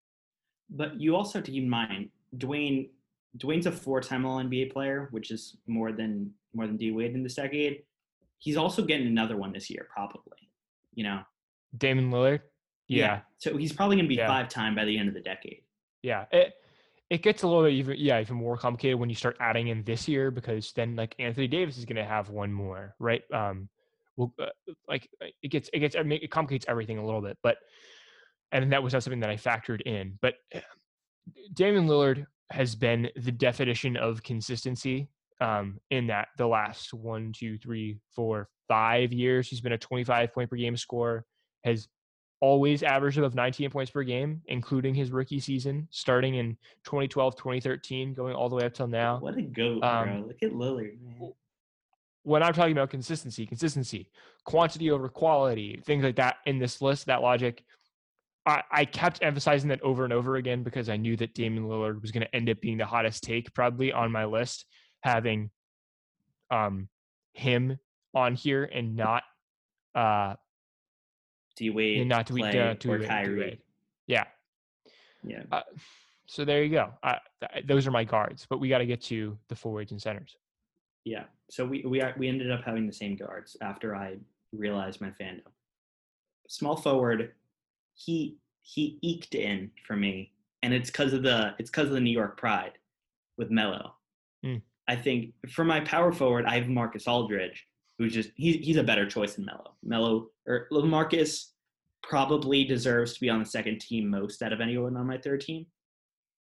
but 0.70 1.00
you 1.00 1.16
also 1.16 1.40
have 1.40 1.46
to 1.46 1.52
keep 1.52 1.64
in 1.64 1.70
mind 1.70 2.10
Dwayne. 2.38 2.90
Dwayne's 3.38 3.66
a 3.68 3.72
four-time 3.72 4.26
All 4.26 4.40
NBA 4.42 4.72
player, 4.74 5.10
which 5.12 5.32
is 5.32 5.58
more 5.68 5.92
than 5.92 6.32
more 6.54 6.66
than 6.68 6.78
D 6.78 6.92
Wade 6.92 7.14
in 7.14 7.24
this 7.24 7.36
decade. 7.36 7.84
He's 8.40 8.58
also 8.58 8.84
getting 8.84 9.08
another 9.08 9.38
one 9.38 9.52
this 9.52 9.70
year, 9.70 9.88
probably. 9.94 10.38
You 10.96 11.04
know. 11.04 11.22
Damian 11.78 12.10
Lillard. 12.12 12.42
Yeah, 12.88 13.20
So 13.38 13.58
he's 13.58 13.74
probably 13.74 13.98
going 13.98 14.06
to 14.06 14.10
be 14.10 14.16
Yeah. 14.16 14.28
five-time 14.28 14.74
by 14.76 14.86
the 14.86 14.98
end 14.98 15.10
of 15.10 15.14
the 15.14 15.20
decade. 15.22 15.62
yeah. 16.02 16.26
It 16.32 16.54
it 17.10 17.22
gets 17.22 17.44
a 17.44 17.48
little 17.48 17.64
bit 17.64 17.74
even 17.74 17.96
yeah 17.98 18.20
even 18.20 18.36
more 18.36 18.58
complicated 18.58 19.00
when 19.00 19.10
you 19.10 19.16
start 19.16 19.38
adding 19.40 19.68
in 19.68 19.82
this 19.84 20.08
year 20.10 20.30
because 20.32 20.72
then 20.74 20.96
like 20.96 21.16
Anthony 21.20 21.48
Davis 21.48 21.78
is 21.78 21.86
going 21.86 21.96
to 21.98 22.04
have 22.06 22.30
one 22.30 22.52
more, 22.52 22.96
right? 23.00 23.22
Um, 23.32 23.70
well, 24.18 24.34
uh, 24.40 24.48
like 24.90 25.10
it 25.44 25.50
gets 25.50 25.70
it 25.74 25.80
gets 25.80 25.96
it 25.98 26.32
complicates 26.32 26.66
everything 26.68 26.98
a 26.98 27.06
little 27.06 27.22
bit, 27.22 27.38
but 27.44 27.58
and 28.52 28.72
that 28.72 28.84
was 28.84 28.94
not 28.94 29.04
something 29.04 29.20
that 29.22 29.30
I 29.30 29.36
factored 29.36 29.82
in. 29.82 30.18
But 30.22 30.36
Damian 31.54 31.88
Lillard 31.88 32.26
has 32.50 32.76
been 32.76 33.10
the 33.16 33.32
definition 33.32 33.98
of 33.98 34.24
consistency 34.24 35.10
um, 35.42 35.80
in 35.92 36.08
that 36.08 36.30
the 36.38 36.48
last 36.48 36.94
one, 36.94 37.34
two, 37.34 37.58
three, 37.58 38.00
four, 38.16 38.50
five 38.68 39.12
years, 39.12 39.48
he's 39.48 39.62
been 39.62 39.74
a 39.74 39.78
25 39.78 40.34
point 40.34 40.50
per 40.50 40.56
game 40.56 40.78
scorer, 40.78 41.26
has 41.64 41.88
always 42.40 42.84
averaged 42.84 43.18
above 43.18 43.36
19 43.36 43.70
points 43.70 43.92
per 43.92 44.04
game, 44.04 44.42
including 44.48 44.94
his 44.94 45.12
rookie 45.12 45.40
season, 45.40 45.88
starting 45.92 46.36
in 46.36 46.58
2012, 46.86 47.36
2013, 47.36 48.14
going 48.14 48.36
all 48.36 48.50
the 48.50 48.56
way 48.56 48.66
up 48.66 48.74
till 48.74 48.88
now. 48.88 49.20
What 49.20 49.38
a 49.38 49.42
goat, 49.42 49.84
Um, 49.84 50.06
bro! 50.06 50.24
Look 50.28 50.44
at 50.44 50.52
Lillard, 50.52 51.02
man. 51.02 51.34
When 52.24 52.44
I'm 52.44 52.54
talking 52.54 52.74
about 52.74 52.90
consistency, 52.90 53.46
consistency, 53.46 54.10
quantity 54.44 54.92
over 54.92 55.08
quality, 55.08 55.82
things 55.86 56.04
like 56.04 56.18
that 56.18 56.38
in 56.46 56.60
this 56.60 56.82
list, 56.82 57.06
that 57.06 57.22
logic, 57.22 57.64
I, 58.48 58.64
I 58.72 58.86
kept 58.86 59.20
emphasizing 59.22 59.70
that 59.70 59.82
over 59.82 60.06
and 60.06 60.14
over 60.14 60.38
again 60.38 60.64
because 60.64 60.88
I 60.88 60.96
knew 60.96 61.18
that 61.18 61.36
Damian 61.36 61.66
Lillard 61.66 62.02
was 62.02 62.12
going 62.12 62.26
to 62.26 62.34
end 62.34 62.50
up 62.50 62.62
being 62.62 62.78
the 62.78 62.86
hottest 62.86 63.24
take 63.24 63.54
probably 63.54 63.92
on 63.92 64.10
my 64.10 64.24
list, 64.24 64.66
having 65.02 65.52
um, 66.50 66.88
him 67.34 67.78
on 68.16 68.36
here 68.36 68.64
and 68.64 68.96
not 68.96 69.24
uh, 69.94 70.36
D 71.58 71.72
Wade, 71.72 72.00
and 72.00 72.10
not 72.10 72.26
Klay, 72.26 72.72
uh, 72.72 72.76
to 72.76 72.92
or 72.92 72.98
to 73.00 73.06
Kyrie. 73.06 73.40
Wade. 73.40 73.60
Yeah. 74.08 74.24
Yeah. 75.24 75.44
Uh, 75.52 75.62
so 76.28 76.46
there 76.46 76.64
you 76.64 76.72
go. 76.72 76.94
Uh, 77.04 77.16
th- 77.42 77.66
those 77.66 77.86
are 77.86 77.92
my 77.92 78.06
guards, 78.06 78.48
but 78.50 78.60
we 78.60 78.70
got 78.70 78.78
to 78.78 78.86
get 78.86 79.02
to 79.04 79.38
the 79.50 79.56
forwards 79.56 79.92
and 79.92 80.02
centers. 80.02 80.38
Yeah. 81.04 81.24
So 81.50 81.66
we 81.66 81.84
we 81.86 82.02
are, 82.02 82.14
we 82.18 82.30
ended 82.30 82.52
up 82.52 82.64
having 82.64 82.88
the 82.88 82.94
same 82.94 83.18
guards 83.18 83.58
after 83.62 83.94
I 83.94 84.18
realized 84.54 85.02
my 85.02 85.10
fandom. 85.10 85.42
Small 86.48 86.78
forward, 86.78 87.34
he 87.98 88.38
he 88.62 88.98
eked 89.02 89.36
in 89.36 89.72
for 89.86 89.96
me, 89.96 90.32
and 90.64 90.74
it's 90.74 90.90
because 90.90 91.14
of 91.14 91.24
the 91.24 91.54
it's 91.60 91.70
because 91.70 91.88
of 91.88 91.94
the 91.94 92.00
New 92.00 92.12
York 92.12 92.38
Pride 92.38 92.74
with 93.38 93.52
Melo. 93.52 93.94
Mm. 94.46 94.62
I 94.88 94.96
think 94.96 95.34
for 95.50 95.66
my 95.66 95.82
power 95.82 96.12
forward, 96.12 96.46
I 96.46 96.60
have 96.60 96.70
Marcus 96.70 97.08
Aldridge, 97.08 97.68
who's 97.98 98.14
just 98.14 98.30
he's 98.36 98.66
he's 98.66 98.78
a 98.78 98.84
better 98.84 99.06
choice 99.06 99.36
than 99.36 99.46
Melo. 99.46 99.76
Melo 99.84 100.30
or 100.48 100.68
Marcus 100.72 101.54
probably 102.04 102.64
deserves 102.64 103.14
to 103.14 103.20
be 103.20 103.30
on 103.30 103.40
the 103.40 103.46
second 103.46 103.80
team 103.80 104.10
most 104.10 104.42
out 104.42 104.54
of 104.54 104.62
anyone 104.62 104.96
on 104.96 105.08
my 105.08 105.18
third 105.18 105.42
team. 105.42 105.66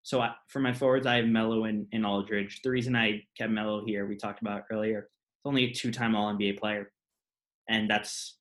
So 0.03 0.21
I, 0.21 0.33
for 0.47 0.59
my 0.59 0.71
forwards, 0.71 1.05
I 1.05 1.17
have 1.17 1.25
Melo 1.25 1.65
and, 1.65 1.85
and 1.91 2.05
Aldridge. 2.05 2.61
The 2.63 2.69
reason 2.69 2.95
I 2.95 3.23
kept 3.37 3.51
Melo 3.51 3.83
here, 3.85 4.05
we 4.05 4.15
talked 4.15 4.41
about 4.41 4.63
earlier, 4.71 4.99
it's 4.99 5.45
only 5.45 5.65
a 5.65 5.73
two-time 5.73 6.15
All 6.15 6.33
NBA 6.33 6.57
player, 6.57 6.93
and 7.67 7.89
that's 7.89 8.36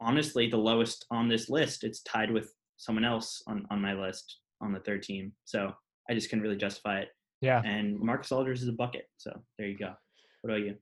honestly 0.00 0.48
the 0.48 0.56
lowest 0.56 1.06
on 1.10 1.28
this 1.28 1.48
list. 1.48 1.84
It's 1.84 2.02
tied 2.02 2.30
with 2.30 2.52
someone 2.76 3.04
else 3.04 3.42
on 3.46 3.66
on 3.70 3.80
my 3.80 3.94
list 3.94 4.38
on 4.60 4.72
the 4.72 4.80
third 4.80 5.02
team. 5.02 5.32
So 5.44 5.72
I 6.08 6.14
just 6.14 6.28
couldn't 6.28 6.42
really 6.42 6.56
justify 6.56 7.00
it. 7.00 7.08
Yeah. 7.40 7.62
And 7.64 7.98
Marcus 8.00 8.32
Aldridge 8.32 8.62
is 8.62 8.68
a 8.68 8.72
bucket. 8.72 9.06
So 9.16 9.30
there 9.58 9.68
you 9.68 9.78
go. 9.78 9.92
What 10.42 10.50
about 10.50 10.66
you? 10.66 10.76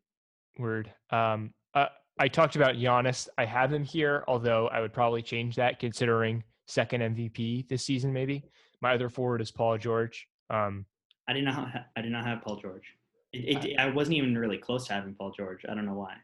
Word. 0.59 0.91
Um, 1.11 1.53
uh, 1.75 1.87
I 2.19 2.29
talked 2.29 2.57
about 2.57 2.77
Giannis. 2.77 3.29
I 3.37 3.45
have 3.45 3.73
him 3.73 3.85
here, 3.85 4.25
although 4.27 4.69
I 4.69 4.81
would 4.81 4.93
probably 4.93 5.23
change 5.23 5.57
that 5.57 5.79
considering 5.79 6.43
second 6.67 7.03
MVP 7.03 7.69
this 7.69 7.85
season, 7.85 8.13
maybe. 8.13 8.45
My 8.81 8.95
other 8.95 9.09
forward 9.09 9.41
is 9.41 9.51
Paul 9.51 9.77
George. 9.77 10.27
Um, 10.49 10.87
I 11.29 11.33
did 11.33 11.45
not. 11.45 11.55
Ha- 11.55 11.87
I 11.97 12.03
did 12.03 12.13
not 12.13 12.25
have 12.25 12.43
Paul 12.43 12.57
George. 12.57 12.85
It, 13.33 13.65
it, 13.65 13.79
I 13.79 13.91
wasn't 13.91 14.17
even 14.17 14.39
really 14.39 14.59
close 14.59 14.87
to 14.87 14.95
having 14.95 15.15
Paul 15.15 15.33
George. 15.37 15.65
I 15.69 15.75
don't 15.75 15.85
know 15.85 15.95
why. 15.95 16.15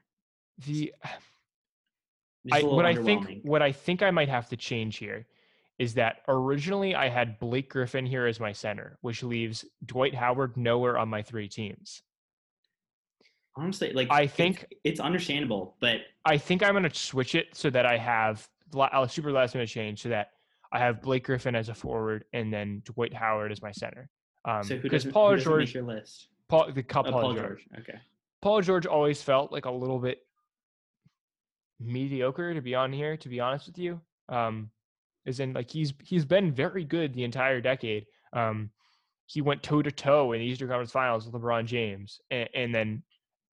The 0.66 0.94
I, 2.50 2.62
what 2.62 2.86
I 2.86 2.94
think 2.94 3.42
what 3.42 3.62
I 3.62 3.70
think 3.72 4.02
I 4.02 4.10
might 4.10 4.28
have 4.28 4.48
to 4.48 4.56
change 4.56 4.96
here 4.96 5.26
is 5.78 5.94
that 5.94 6.18
originally 6.28 6.94
I 6.94 7.08
had 7.08 7.38
Blake 7.38 7.70
Griffin 7.70 8.06
here 8.06 8.26
as 8.26 8.40
my 8.40 8.52
center, 8.52 8.98
which 9.00 9.22
leaves 9.22 9.64
Dwight 9.84 10.14
Howard 10.14 10.56
nowhere 10.56 10.98
on 10.98 11.08
my 11.08 11.22
three 11.22 11.48
teams. 11.48 12.02
Honestly, 13.54 13.92
like 13.92 14.08
I 14.10 14.26
think 14.26 14.66
it's, 14.70 14.80
it's 14.84 15.00
understandable, 15.00 15.76
but 15.80 16.00
I 16.24 16.38
think 16.38 16.62
I'm 16.62 16.72
going 16.72 16.84
to 16.84 16.94
switch 16.94 17.34
it 17.34 17.48
so 17.52 17.70
that 17.70 17.86
I 17.86 17.98
have 17.98 18.48
I'll 18.74 19.08
super 19.08 19.32
last 19.32 19.54
minute 19.54 19.68
change 19.68 20.02
so 20.02 20.08
that 20.08 20.30
I 20.72 20.78
have 20.78 21.02
Blake 21.02 21.24
Griffin 21.24 21.54
as 21.54 21.68
a 21.68 21.74
forward 21.74 22.24
and 22.32 22.52
then 22.52 22.82
Dwight 22.84 23.12
Howard 23.12 23.52
as 23.52 23.60
my 23.60 23.72
center. 23.72 24.08
Um, 24.44 24.62
so 24.62 24.78
because 24.78 25.04
Paul 25.04 25.32
who 25.32 25.38
George, 25.38 25.74
your 25.74 25.84
list? 25.84 26.28
Paul 26.48 26.72
the 26.72 26.82
Paul, 26.82 27.04
Paul 27.04 27.34
George. 27.34 27.36
George. 27.36 27.68
Okay. 27.80 27.98
Paul 28.40 28.60
George 28.62 28.86
always 28.86 29.22
felt 29.22 29.52
like 29.52 29.66
a 29.66 29.70
little 29.70 29.98
bit 29.98 30.26
mediocre 31.84 32.54
to 32.54 32.60
be 32.60 32.74
on 32.74 32.92
here. 32.92 33.16
To 33.16 33.28
be 33.28 33.40
honest 33.40 33.66
with 33.66 33.78
you, 33.78 34.00
um, 34.28 34.70
is 35.26 35.40
in 35.40 35.52
like 35.52 35.70
he's 35.70 35.92
he's 36.02 36.24
been 36.24 36.52
very 36.52 36.84
good 36.84 37.14
the 37.14 37.24
entire 37.24 37.60
decade. 37.60 38.06
Um, 38.32 38.70
he 39.26 39.40
went 39.40 39.62
toe 39.62 39.82
to 39.82 39.90
toe 39.90 40.32
in 40.32 40.40
the 40.40 40.46
Eastern 40.46 40.68
Conference 40.68 40.92
Finals 40.92 41.24
with 41.24 41.40
LeBron 41.40 41.64
James, 41.64 42.20
and, 42.30 42.48
and 42.54 42.74
then 42.74 43.02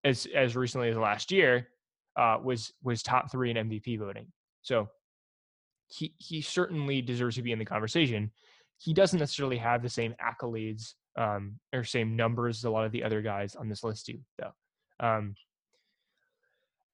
as 0.04 0.26
as 0.34 0.56
recently 0.56 0.88
as 0.88 0.96
last 0.96 1.30
year, 1.30 1.68
uh, 2.16 2.38
was 2.42 2.72
was 2.82 3.02
top 3.02 3.30
three 3.30 3.50
in 3.50 3.56
MVP 3.56 3.98
voting. 3.98 4.26
So 4.62 4.88
he 5.88 6.14
he 6.18 6.40
certainly 6.40 7.00
deserves 7.02 7.36
to 7.36 7.42
be 7.42 7.52
in 7.52 7.58
the 7.58 7.64
conversation. 7.64 8.30
He 8.78 8.94
doesn't 8.94 9.18
necessarily 9.18 9.56
have 9.58 9.82
the 9.82 9.88
same 9.88 10.14
accolades 10.22 10.94
um, 11.16 11.58
or 11.72 11.82
same 11.82 12.14
numbers 12.14 12.58
as 12.58 12.64
a 12.64 12.70
lot 12.70 12.84
of 12.84 12.92
the 12.92 13.02
other 13.02 13.22
guys 13.22 13.56
on 13.56 13.68
this 13.68 13.82
list 13.82 14.06
do, 14.06 14.18
though. 14.38 14.52
Um, 15.00 15.34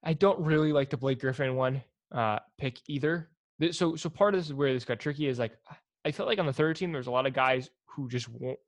I 0.05 0.13
don't 0.13 0.39
really 0.39 0.71
like 0.71 0.89
the 0.89 0.97
Blake 0.97 1.19
Griffin 1.19 1.55
one 1.55 1.81
uh, 2.13 2.39
pick 2.57 2.79
either. 2.87 3.29
So 3.71 3.95
so 3.95 4.09
part 4.09 4.33
of 4.33 4.39
this 4.39 4.47
is 4.47 4.53
where 4.53 4.73
this 4.73 4.85
got 4.85 4.99
tricky 4.99 5.27
is 5.27 5.39
like 5.39 5.53
I 6.05 6.11
felt 6.11 6.29
like 6.29 6.39
on 6.39 6.45
the 6.45 6.53
third 6.53 6.75
team 6.75 6.91
there's 6.91 7.07
a 7.07 7.11
lot 7.11 7.25
of 7.25 7.33
guys 7.33 7.69
who 7.87 8.07
just 8.07 8.29
won't. 8.29 8.59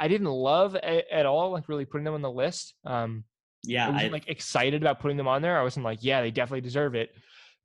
I 0.00 0.08
didn't 0.08 0.28
love 0.28 0.74
a, 0.74 1.14
at 1.14 1.26
all 1.26 1.50
like 1.50 1.68
really 1.68 1.84
putting 1.84 2.04
them 2.04 2.14
on 2.14 2.22
the 2.22 2.30
list. 2.30 2.74
Um, 2.84 3.24
yeah, 3.64 3.86
I 3.86 3.90
wasn't 3.90 4.10
I, 4.10 4.12
like 4.12 4.28
excited 4.28 4.82
about 4.82 5.00
putting 5.00 5.16
them 5.16 5.28
on 5.28 5.42
there. 5.42 5.58
I 5.58 5.62
wasn't 5.62 5.84
like, 5.84 5.98
yeah, 6.02 6.20
they 6.22 6.30
definitely 6.30 6.62
deserve 6.62 6.94
it. 6.94 7.14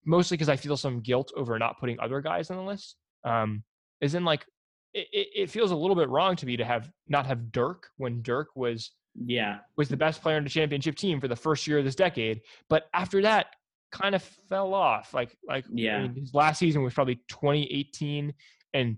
Mostly 0.05 0.36
because 0.36 0.49
I 0.49 0.55
feel 0.55 0.78
some 0.78 0.99
guilt 0.99 1.32
over 1.36 1.58
not 1.58 1.80
putting 1.80 1.99
other 1.99 2.22
guys 2.22 2.51
on 2.51 2.58
the 2.58 2.64
list. 2.64 2.95
Um, 3.24 3.64
is 4.01 4.14
in 4.14 4.26
like 4.26 4.45
it, 4.93 5.28
it 5.36 5.49
feels 5.49 5.72
a 5.72 5.76
little 5.76 5.95
bit 5.95 6.10
wrong 6.10 6.36
to 6.36 6.45
me 6.45 6.58
to 6.58 6.66
have 6.66 6.89
not 7.08 7.26
have 7.26 7.51
Dirk 7.51 7.88
when 7.97 8.22
Dirk 8.22 8.49
was 8.55 8.91
yeah 9.26 9.59
was 9.78 9.89
the 9.89 9.97
best 9.97 10.22
player 10.22 10.38
in 10.38 10.43
the 10.43 10.49
championship 10.49 10.95
team 10.95 11.20
for 11.20 11.28
the 11.28 11.36
first 11.36 11.65
year 11.68 11.80
of 11.80 11.86
this 11.86 11.95
decade. 11.95 12.41
But 12.70 12.88
after 12.93 13.22
that, 13.24 13.47
kind 13.91 14.15
of 14.15 14.24
fell 14.49 14.74
off. 14.74 15.13
Like 15.13 15.36
like 15.47 15.65
yeah, 15.72 15.97
I 15.97 16.01
mean, 16.03 16.15
his 16.15 16.34
last 16.34 16.59
season 16.59 16.84
was 16.84 16.93
probably 16.93 17.15
2018 17.30 18.34
and 18.74 18.97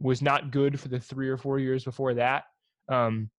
was 0.00 0.22
not 0.22 0.50
good 0.50 0.78
for 0.78 0.88
the 0.88 1.00
three 1.00 1.28
or 1.28 1.36
four 1.36 1.58
years 1.58 1.84
before 1.84 2.14
that. 2.14 2.44
Um, 2.88 3.30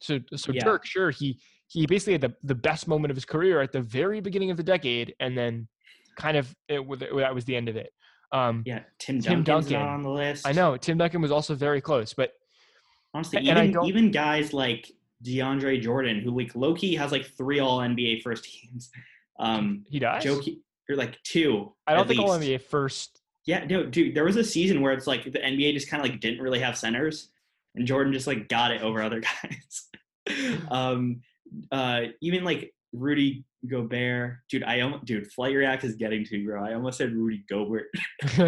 so 0.00 0.18
so 0.34 0.52
yeah. 0.52 0.64
Dirk, 0.64 0.86
sure 0.86 1.10
he 1.10 1.40
he 1.68 1.86
basically 1.86 2.14
had 2.14 2.20
the, 2.20 2.34
the 2.42 2.54
best 2.54 2.86
moment 2.86 3.10
of 3.10 3.16
his 3.16 3.24
career 3.24 3.60
at 3.62 3.72
the 3.72 3.80
very 3.80 4.20
beginning 4.20 4.50
of 4.50 4.56
the 4.56 4.62
decade, 4.62 5.14
and 5.20 5.36
then 5.36 5.68
kind 6.16 6.36
of 6.36 6.54
it, 6.68 6.80
that 6.98 7.34
was 7.34 7.44
the 7.44 7.56
end 7.56 7.68
of 7.68 7.76
it. 7.76 7.92
Um, 8.32 8.62
yeah, 8.64 8.80
Tim, 8.98 9.20
Tim 9.20 9.42
Duncan 9.42 9.76
on 9.76 10.02
the 10.02 10.10
list. 10.10 10.46
I 10.46 10.52
know 10.52 10.76
Tim 10.76 10.98
Duncan 10.98 11.20
was 11.20 11.30
also 11.30 11.54
very 11.54 11.80
close, 11.80 12.14
but 12.14 12.32
honestly, 13.14 13.42
even 13.42 13.76
even 13.84 14.10
guys 14.10 14.52
like 14.52 14.90
DeAndre 15.22 15.80
Jordan, 15.80 16.20
who 16.20 16.30
like 16.36 16.54
Loki 16.54 16.94
has 16.96 17.12
like 17.12 17.26
three 17.36 17.60
All 17.60 17.78
NBA 17.78 18.22
first 18.22 18.44
teams. 18.44 18.90
Um, 19.38 19.84
he 19.88 19.98
does. 19.98 20.22
Joe, 20.22 20.40
or 20.88 20.96
like 20.96 21.22
two. 21.22 21.72
I 21.86 21.94
don't 21.94 22.06
think 22.06 22.20
least. 22.20 22.32
All 22.32 22.38
NBA 22.38 22.62
first. 22.62 23.20
Yeah, 23.44 23.64
no, 23.64 23.84
dude. 23.84 24.14
There 24.14 24.24
was 24.24 24.36
a 24.36 24.44
season 24.44 24.80
where 24.80 24.92
it's 24.92 25.06
like 25.06 25.24
the 25.24 25.38
NBA 25.38 25.74
just 25.74 25.90
kind 25.90 26.04
of 26.04 26.08
like 26.08 26.20
didn't 26.20 26.40
really 26.40 26.60
have 26.60 26.78
centers, 26.78 27.28
and 27.74 27.86
Jordan 27.86 28.12
just 28.12 28.26
like 28.26 28.48
got 28.48 28.70
it 28.70 28.82
over 28.82 29.02
other 29.02 29.20
guys. 29.42 29.88
um, 30.70 31.22
uh, 31.70 32.02
even 32.20 32.44
like 32.44 32.72
Rudy 32.92 33.44
Gobert, 33.66 34.38
dude. 34.48 34.64
I 34.64 34.80
almost, 34.80 35.04
dude, 35.04 35.30
Flight 35.32 35.54
React 35.54 35.84
is 35.84 35.94
getting 35.94 36.24
to 36.26 36.38
you, 36.38 36.46
bro. 36.46 36.64
I 36.64 36.74
almost 36.74 36.98
said 36.98 37.12
Rudy 37.12 37.44
Gobert. 37.48 37.86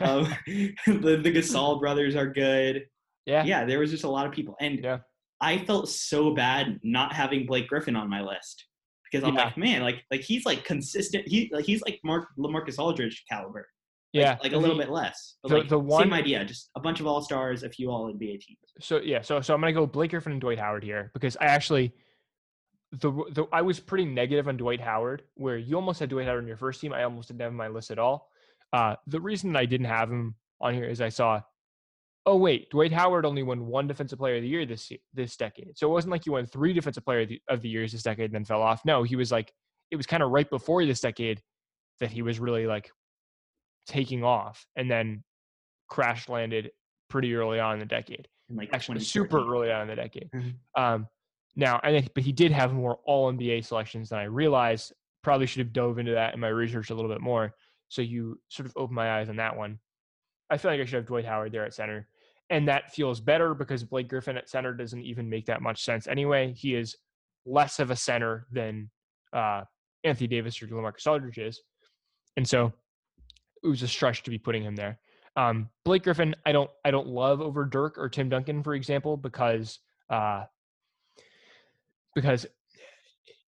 um, 0.00 0.32
the 0.86 1.20
the 1.22 1.32
Gasol 1.32 1.80
brothers 1.80 2.16
are 2.16 2.28
good. 2.28 2.86
Yeah, 3.26 3.44
yeah. 3.44 3.64
There 3.64 3.78
was 3.78 3.90
just 3.90 4.04
a 4.04 4.10
lot 4.10 4.26
of 4.26 4.32
people, 4.32 4.56
and 4.60 4.82
yeah. 4.82 4.98
I 5.42 5.58
felt 5.58 5.88
so 5.88 6.32
bad 6.32 6.80
not 6.82 7.12
having 7.12 7.46
Blake 7.46 7.68
Griffin 7.68 7.96
on 7.96 8.08
my 8.08 8.22
list 8.22 8.64
because 9.10 9.26
I'm 9.26 9.34
yeah. 9.34 9.44
like, 9.44 9.56
man, 9.58 9.82
like 9.82 10.02
like 10.10 10.22
he's 10.22 10.46
like 10.46 10.64
consistent. 10.64 11.28
He 11.28 11.50
like 11.52 11.66
he's 11.66 11.82
like 11.82 12.00
Mark 12.04 12.28
LaMarcus 12.38 12.78
Aldridge 12.78 13.24
caliber. 13.28 13.68
Like, 14.14 14.22
yeah, 14.22 14.38
like 14.42 14.52
a 14.52 14.58
little 14.58 14.76
bit 14.76 14.90
less. 14.90 15.36
But 15.42 15.48
the, 15.48 15.58
like, 15.58 15.68
the 15.68 15.78
one, 15.78 16.04
same 16.04 16.12
idea, 16.12 16.44
just 16.44 16.70
a 16.76 16.80
bunch 16.80 17.00
of 17.00 17.06
all 17.06 17.22
stars, 17.22 17.62
a 17.62 17.68
few 17.68 17.90
all 17.90 18.12
NBA 18.12 18.40
teams. 18.40 18.58
So 18.80 19.00
yeah, 19.02 19.20
so 19.20 19.40
so 19.40 19.52
I'm 19.52 19.60
gonna 19.60 19.72
go 19.72 19.86
Blake 19.86 20.10
Griffin 20.10 20.32
and 20.32 20.40
Dwight 20.40 20.58
Howard 20.58 20.84
here 20.84 21.10
because 21.12 21.36
I 21.38 21.46
actually 21.46 21.92
the, 22.92 23.10
the 23.30 23.46
I 23.52 23.62
was 23.62 23.80
pretty 23.80 24.04
negative 24.04 24.48
on 24.48 24.56
Dwight 24.56 24.80
Howard, 24.80 25.22
where 25.34 25.56
you 25.56 25.76
almost 25.76 25.98
had 25.98 26.10
Dwight 26.10 26.26
Howard 26.26 26.42
in 26.42 26.48
your 26.48 26.56
first 26.56 26.80
team. 26.80 26.92
I 26.92 27.04
almost 27.04 27.28
didn't 27.28 27.40
have 27.40 27.48
him 27.48 27.60
on 27.60 27.66
my 27.66 27.74
list 27.74 27.90
at 27.90 27.98
all. 27.98 28.28
Uh, 28.72 28.96
the 29.06 29.20
reason 29.20 29.56
I 29.56 29.64
didn't 29.64 29.86
have 29.86 30.10
him 30.10 30.34
on 30.60 30.74
here 30.74 30.84
is 30.84 31.00
I 31.00 31.08
saw, 31.08 31.40
oh 32.26 32.36
wait, 32.36 32.70
Dwight 32.70 32.92
Howard 32.92 33.26
only 33.26 33.42
won 33.42 33.66
one 33.66 33.86
Defensive 33.86 34.18
Player 34.18 34.36
of 34.36 34.42
the 34.42 34.48
Year 34.48 34.66
this 34.66 34.90
this 35.14 35.36
decade. 35.36 35.76
So 35.76 35.88
it 35.88 35.92
wasn't 35.92 36.12
like 36.12 36.24
he 36.24 36.30
won 36.30 36.46
three 36.46 36.72
Defensive 36.72 37.04
Player 37.04 37.20
of 37.20 37.28
the, 37.28 37.40
of 37.48 37.62
the 37.62 37.68
years 37.68 37.92
this 37.92 38.02
decade 38.02 38.26
and 38.26 38.34
then 38.34 38.44
fell 38.44 38.62
off. 38.62 38.82
No, 38.84 39.02
he 39.02 39.16
was 39.16 39.32
like 39.32 39.52
it 39.90 39.96
was 39.96 40.06
kind 40.06 40.22
of 40.22 40.30
right 40.30 40.48
before 40.48 40.84
this 40.84 41.00
decade 41.00 41.40
that 42.00 42.10
he 42.10 42.22
was 42.22 42.40
really 42.40 42.66
like 42.66 42.90
taking 43.86 44.24
off, 44.24 44.64
and 44.76 44.90
then 44.90 45.22
crash 45.88 46.28
landed 46.28 46.70
pretty 47.10 47.34
early 47.34 47.60
on 47.60 47.74
in 47.74 47.78
the 47.80 47.86
decade. 47.86 48.26
like 48.54 48.70
actually 48.72 49.00
super 49.00 49.38
early 49.38 49.70
on 49.70 49.82
in 49.82 49.88
the 49.88 49.96
decade. 49.96 50.30
Mm-hmm. 50.34 50.82
Um, 50.82 51.06
now, 51.54 51.80
I 51.82 51.90
think, 51.90 52.14
but 52.14 52.24
he 52.24 52.32
did 52.32 52.50
have 52.52 52.72
more 52.72 52.98
All 53.04 53.30
NBA 53.32 53.64
selections 53.64 54.08
than 54.08 54.18
I 54.18 54.24
realized. 54.24 54.92
Probably 55.22 55.46
should 55.46 55.60
have 55.60 55.72
dove 55.72 55.98
into 55.98 56.12
that 56.12 56.34
in 56.34 56.40
my 56.40 56.48
research 56.48 56.90
a 56.90 56.94
little 56.94 57.10
bit 57.10 57.20
more. 57.20 57.54
So 57.88 58.00
you 58.00 58.40
sort 58.48 58.66
of 58.66 58.72
opened 58.76 58.96
my 58.96 59.18
eyes 59.18 59.28
on 59.28 59.36
that 59.36 59.56
one. 59.56 59.78
I 60.48 60.56
feel 60.56 60.70
like 60.70 60.80
I 60.80 60.84
should 60.84 60.96
have 60.96 61.06
Dwight 61.06 61.26
Howard 61.26 61.52
there 61.52 61.64
at 61.64 61.74
center, 61.74 62.08
and 62.50 62.68
that 62.68 62.92
feels 62.92 63.20
better 63.20 63.54
because 63.54 63.84
Blake 63.84 64.08
Griffin 64.08 64.36
at 64.36 64.48
center 64.48 64.74
doesn't 64.74 65.02
even 65.02 65.28
make 65.28 65.46
that 65.46 65.62
much 65.62 65.84
sense 65.84 66.06
anyway. 66.06 66.52
He 66.52 66.74
is 66.74 66.96
less 67.46 67.78
of 67.78 67.90
a 67.90 67.96
center 67.96 68.46
than 68.52 68.90
uh, 69.32 69.62
Anthony 70.04 70.26
Davis 70.26 70.62
or 70.62 70.66
LaMarcus 70.66 71.06
Aldridge 71.06 71.38
is, 71.38 71.60
and 72.36 72.46
so 72.46 72.72
it 73.62 73.68
was 73.68 73.82
a 73.82 73.88
stretch 73.88 74.22
to 74.24 74.30
be 74.30 74.38
putting 74.38 74.62
him 74.62 74.76
there. 74.76 74.98
Um, 75.36 75.70
Blake 75.84 76.02
Griffin, 76.02 76.34
I 76.44 76.52
don't, 76.52 76.70
I 76.84 76.90
don't 76.90 77.06
love 77.06 77.40
over 77.40 77.64
Dirk 77.64 77.96
or 77.96 78.08
Tim 78.08 78.28
Duncan, 78.28 78.62
for 78.62 78.74
example, 78.74 79.16
because 79.16 79.78
uh, 80.10 80.44
because 82.14 82.46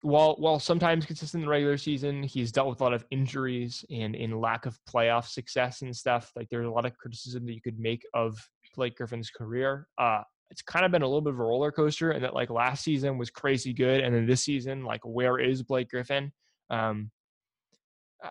while 0.02 0.36
while 0.38 0.58
sometimes 0.58 1.06
consistent 1.06 1.42
in 1.42 1.46
the 1.46 1.50
regular 1.50 1.76
season, 1.76 2.22
he's 2.22 2.52
dealt 2.52 2.68
with 2.68 2.80
a 2.80 2.84
lot 2.84 2.94
of 2.94 3.04
injuries 3.10 3.84
and 3.90 4.14
in 4.14 4.40
lack 4.40 4.66
of 4.66 4.78
playoff 4.88 5.26
success 5.26 5.82
and 5.82 5.94
stuff. 5.94 6.30
Like 6.36 6.48
there's 6.50 6.66
a 6.66 6.70
lot 6.70 6.86
of 6.86 6.96
criticism 6.96 7.46
that 7.46 7.54
you 7.54 7.60
could 7.60 7.78
make 7.78 8.04
of 8.14 8.38
Blake 8.74 8.96
Griffin's 8.96 9.30
career. 9.30 9.86
Uh, 9.98 10.22
it's 10.50 10.62
kind 10.62 10.84
of 10.86 10.90
been 10.90 11.02
a 11.02 11.06
little 11.06 11.20
bit 11.20 11.34
of 11.34 11.40
a 11.40 11.44
roller 11.44 11.70
coaster, 11.70 12.12
and 12.12 12.24
that 12.24 12.34
like 12.34 12.50
last 12.50 12.82
season 12.84 13.18
was 13.18 13.30
crazy 13.30 13.72
good, 13.72 14.00
and 14.00 14.14
then 14.14 14.26
this 14.26 14.42
season, 14.42 14.82
like 14.84 15.00
where 15.04 15.38
is 15.38 15.62
Blake 15.62 15.90
Griffin? 15.90 16.32
Um, 16.70 17.10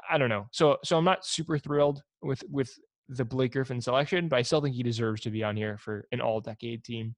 I 0.09 0.17
don't 0.17 0.29
know. 0.29 0.47
So 0.51 0.77
so 0.83 0.97
I'm 0.97 1.05
not 1.05 1.25
super 1.25 1.57
thrilled 1.57 2.01
with 2.21 2.43
with 2.49 2.71
the 3.09 3.23
Blake 3.23 3.53
Griffin 3.53 3.79
selection, 3.79 4.27
but 4.27 4.37
I 4.37 4.41
still 4.41 4.61
think 4.61 4.75
he 4.75 4.83
deserves 4.83 5.21
to 5.21 5.29
be 5.29 5.43
on 5.43 5.55
here 5.55 5.77
for 5.77 6.05
an 6.11 6.19
all 6.19 6.41
decade 6.41 6.83
team. 6.83 7.15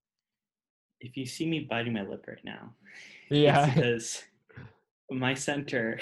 if 1.01 1.15
you 1.17 1.25
see 1.25 1.47
me 1.49 1.65
biting 1.69 1.93
my 1.93 2.03
lip 2.03 2.25
right 2.27 2.43
now, 2.43 2.75
Yeah. 3.29 3.65
because 3.73 4.21
my 5.09 5.33
center 5.33 5.99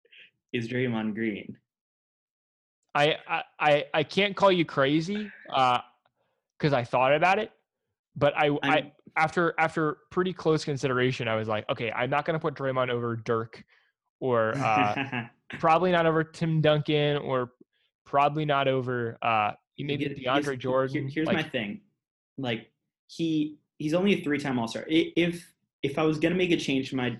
is 0.52 0.68
Draymond 0.68 1.14
Green. 1.14 1.56
I, 2.94 3.16
I 3.28 3.42
I 3.60 3.84
I 3.94 4.02
can't 4.02 4.34
call 4.34 4.50
you 4.50 4.64
crazy 4.64 5.30
because 6.58 6.72
I 6.72 6.84
thought 6.84 7.14
about 7.14 7.38
it, 7.38 7.52
but 8.16 8.34
I 8.36 8.50
I 8.62 8.92
after 9.16 9.54
after 9.58 9.98
pretty 10.10 10.32
close 10.32 10.64
consideration, 10.64 11.28
I 11.28 11.36
was 11.36 11.48
like, 11.48 11.68
okay, 11.70 11.92
I'm 11.92 12.10
not 12.10 12.24
gonna 12.24 12.38
put 12.38 12.54
Draymond 12.54 12.90
over 12.90 13.16
Dirk, 13.16 13.64
or 14.20 14.56
uh, 14.58 15.26
probably 15.58 15.92
not 15.92 16.06
over 16.06 16.24
Tim 16.24 16.60
Duncan, 16.60 17.18
or 17.18 17.52
probably 18.04 18.44
not 18.44 18.68
over 18.68 19.18
uh 19.22 19.52
maybe 19.78 20.08
because 20.08 20.18
DeAndre 20.18 20.58
Jordan. 20.58 21.08
here's 21.08 21.26
like, 21.26 21.36
my 21.36 21.42
thing, 21.42 21.80
like 22.36 22.70
he 23.06 23.58
he's 23.78 23.94
only 23.94 24.20
a 24.20 24.24
three-time 24.24 24.58
All-Star. 24.58 24.84
If 24.88 25.52
if 25.82 25.98
I 25.98 26.02
was 26.02 26.18
gonna 26.18 26.34
make 26.34 26.50
a 26.50 26.56
change 26.56 26.90
to 26.90 26.96
my 26.96 27.16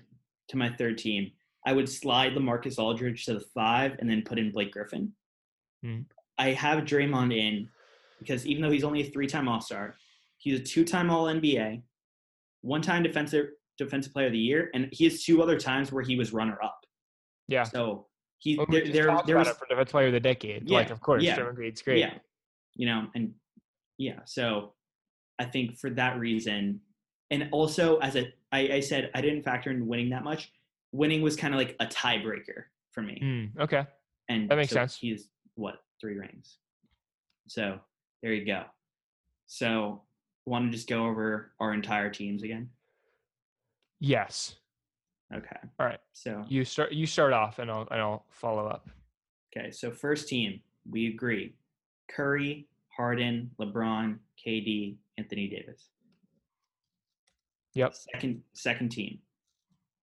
to 0.49 0.57
my 0.57 0.69
third 0.77 0.97
team, 0.97 1.31
I 1.65 1.73
would 1.73 1.87
slide 1.87 2.33
LaMarcus 2.33 2.77
Aldridge 2.77 3.25
to 3.25 3.35
the 3.35 3.45
five 3.53 3.95
and 3.99 4.09
then 4.09 4.23
put 4.23 4.37
in 4.39 4.51
Blake 4.51 4.71
Griffin. 4.71 5.13
Hmm. 5.83 6.01
I 6.37 6.51
have 6.53 6.85
Draymond 6.85 7.35
in 7.37 7.69
because 8.19 8.45
even 8.45 8.61
though 8.61 8.71
he's 8.71 8.83
only 8.83 9.01
a 9.01 9.09
three-time 9.09 9.47
All-Star, 9.47 9.95
he's 10.37 10.59
a 10.59 10.63
two-time 10.63 11.09
All 11.09 11.25
NBA, 11.25 11.81
one-time 12.61 13.03
defensive 13.03 13.47
defensive 13.77 14.11
player 14.11 14.27
of 14.27 14.33
the 14.33 14.37
year, 14.39 14.69
and 14.73 14.89
he 14.91 15.05
has 15.05 15.23
two 15.23 15.41
other 15.41 15.57
times 15.57 15.91
where 15.91 16.03
he 16.03 16.17
was 16.17 16.33
runner-up. 16.33 16.85
yeah. 17.47 17.63
So 17.63 18.07
he 18.39 18.57
Well, 18.57 18.65
we 18.69 18.81
there 18.91 19.05
there, 19.07 19.21
there 19.25 19.37
was 19.37 19.49
for 19.49 19.65
defense 19.69 19.91
player 19.91 20.07
of 20.07 20.13
the 20.13 20.19
decade. 20.19 20.69
like, 20.69 20.89
of 20.91 20.99
course, 21.01 21.23
yeah, 21.23 21.39
Green's 21.53 21.81
great. 21.81 21.99
yeah, 21.99 22.13
you 22.75 22.85
know, 22.85 23.07
and 23.15 23.33
yeah, 23.97 24.19
so 24.25 24.73
I 25.39 25.45
think 25.45 25.77
for 25.77 25.89
that 25.91 26.19
reason, 26.19 26.81
and 27.31 27.47
also 27.51 27.97
as 27.99 28.15
a, 28.17 28.33
I, 28.51 28.59
I 28.73 28.79
said 28.81 29.11
I 29.13 29.21
didn't 29.21 29.43
factor 29.43 29.71
in 29.71 29.87
winning 29.87 30.09
that 30.09 30.23
much. 30.23 30.51
Winning 30.91 31.21
was 31.21 31.35
kind 31.35 31.53
of 31.53 31.57
like 31.59 31.75
a 31.79 31.85
tiebreaker 31.85 32.63
for 32.91 33.01
me, 33.01 33.19
Mm, 33.23 33.59
okay. 33.61 33.85
and 34.29 34.49
that 34.49 34.55
makes 34.55 34.69
so 34.71 34.75
sense. 34.75 34.97
He's 34.97 35.29
what 35.55 35.75
three 36.01 36.15
rings, 36.17 36.57
so 37.47 37.79
there 38.21 38.33
you 38.33 38.45
go. 38.45 38.63
So 39.47 40.01
want 40.45 40.65
to 40.65 40.71
just 40.71 40.87
go 40.89 41.05
over 41.05 41.51
our 41.59 41.73
entire 41.73 42.09
teams 42.09 42.43
again? 42.43 42.69
Yes. 43.99 44.55
Okay, 45.33 45.57
All 45.79 45.85
right. 45.85 45.99
so 46.11 46.43
You 46.47 46.65
start. 46.65 46.91
You 46.91 47.05
start 47.05 47.33
off, 47.33 47.59
and 47.59 47.69
I'll 47.69 47.87
and 47.91 48.01
I'll 48.01 48.25
follow 48.29 48.65
up. 48.65 48.89
Okay, 49.55 49.69
so 49.69 49.91
first 49.91 50.27
team, 50.27 50.59
we 50.89 51.07
agree. 51.07 51.53
Curry, 52.09 52.67
Harden, 52.95 53.51
LeBron, 53.59 54.17
KD, 54.43 54.95
Anthony 55.19 55.47
Davis. 55.47 55.89
Yep. 57.75 57.93
Second 57.93 58.41
second 58.53 58.89
team. 58.89 59.19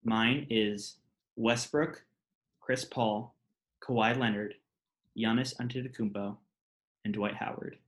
Mine 0.04 0.46
is 0.48 0.98
Westbrook, 1.34 2.04
Chris 2.60 2.84
Paul, 2.84 3.34
Kawhi 3.82 4.16
Leonard, 4.16 4.54
Giannis 5.18 5.56
Antetokounmpo, 5.56 6.36
and 7.04 7.12
Dwight 7.12 7.34
Howard. 7.34 7.78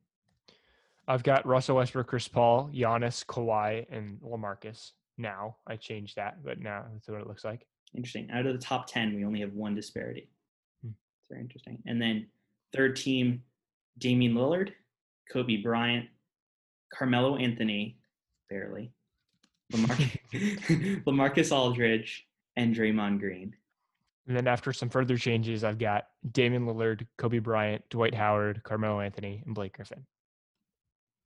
I've 1.08 1.22
got 1.22 1.46
Russell 1.46 1.76
Westbrook, 1.76 2.06
Chris 2.06 2.28
Paul, 2.28 2.70
Giannis, 2.72 3.24
Kawhi, 3.24 3.86
and 3.90 4.20
LaMarcus. 4.20 4.92
Now 5.16 5.56
I 5.66 5.76
changed 5.76 6.16
that, 6.16 6.44
but 6.44 6.60
now 6.60 6.84
that's 6.92 7.08
what 7.08 7.22
it 7.22 7.26
looks 7.26 7.44
like. 7.44 7.66
Interesting. 7.96 8.30
Out 8.30 8.44
of 8.44 8.52
the 8.52 8.58
top 8.58 8.86
10, 8.86 9.16
we 9.16 9.24
only 9.24 9.40
have 9.40 9.54
one 9.54 9.74
disparity. 9.74 10.28
Hmm. 10.82 10.90
It's 10.90 11.28
very 11.30 11.40
interesting. 11.40 11.78
And 11.86 12.00
then 12.00 12.26
third 12.74 12.94
team, 12.94 13.42
Damian 13.96 14.34
Lillard, 14.34 14.72
Kobe 15.32 15.56
Bryant, 15.56 16.06
Carmelo 16.92 17.36
Anthony, 17.36 17.98
barely, 18.50 18.92
Lamar- 19.72 19.96
LaMarcus 20.32 21.50
Aldridge, 21.50 22.26
and 22.56 22.76
Draymond 22.76 23.18
Green. 23.18 23.54
And 24.26 24.36
then 24.36 24.46
after 24.46 24.74
some 24.74 24.90
further 24.90 25.16
changes, 25.16 25.64
I've 25.64 25.78
got 25.78 26.08
Damian 26.32 26.66
Lillard, 26.66 27.06
Kobe 27.16 27.38
Bryant, 27.38 27.82
Dwight 27.88 28.14
Howard, 28.14 28.62
Carmelo 28.62 29.00
Anthony, 29.00 29.42
and 29.46 29.54
Blake 29.54 29.74
Griffin. 29.74 30.04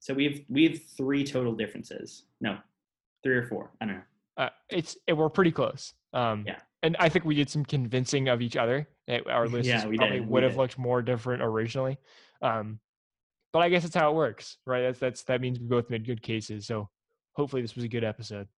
So 0.03 0.13
we 0.13 0.25
have 0.25 0.41
we 0.49 0.65
have 0.65 0.83
three 0.97 1.23
total 1.23 1.55
differences. 1.55 2.25
No, 2.41 2.59
three 3.23 3.37
or 3.37 3.47
four. 3.47 3.71
I 3.81 3.87
don't 3.87 3.95
know. 3.95 4.03
Uh, 4.37 4.49
it's 4.69 4.97
it, 5.07 5.13
we're 5.13 5.29
pretty 5.29 5.53
close. 5.53 5.95
Um, 6.13 6.43
Yeah. 6.45 6.59
And 6.83 6.97
I 6.99 7.09
think 7.09 7.25
we 7.25 7.37
did 7.37 7.49
some 7.49 7.65
convincing 7.65 8.27
of 8.27 8.43
each 8.43 8.57
other. 8.57 8.89
Uh, 9.09 9.19
Our 9.31 9.47
list 9.47 9.69
Yeah, 9.69 9.87
we 9.87 9.97
probably 9.97 10.19
did, 10.19 10.27
we 10.27 10.33
would 10.33 10.43
have 10.43 10.53
did. 10.53 10.59
looked 10.59 10.77
more 10.77 11.03
different 11.03 11.41
originally. 11.41 11.99
Um, 12.43 12.81
but 13.53 13.61
I 13.61 13.69
guess 13.69 13.85
that's 13.85 13.95
how 13.95 14.11
it 14.11 14.17
works, 14.17 14.59
right? 14.67 14.81
That's 14.81 14.99
that's 14.99 15.23
that 15.25 15.41
means 15.41 15.61
we 15.61 15.67
both 15.67 15.89
made 15.89 16.05
good 16.05 16.21
cases. 16.21 16.67
So 16.67 16.89
hopefully 17.35 17.63
this 17.63 17.77
was 17.77 17.85
a 17.85 17.89
good 17.89 18.03
episode. 18.03 18.49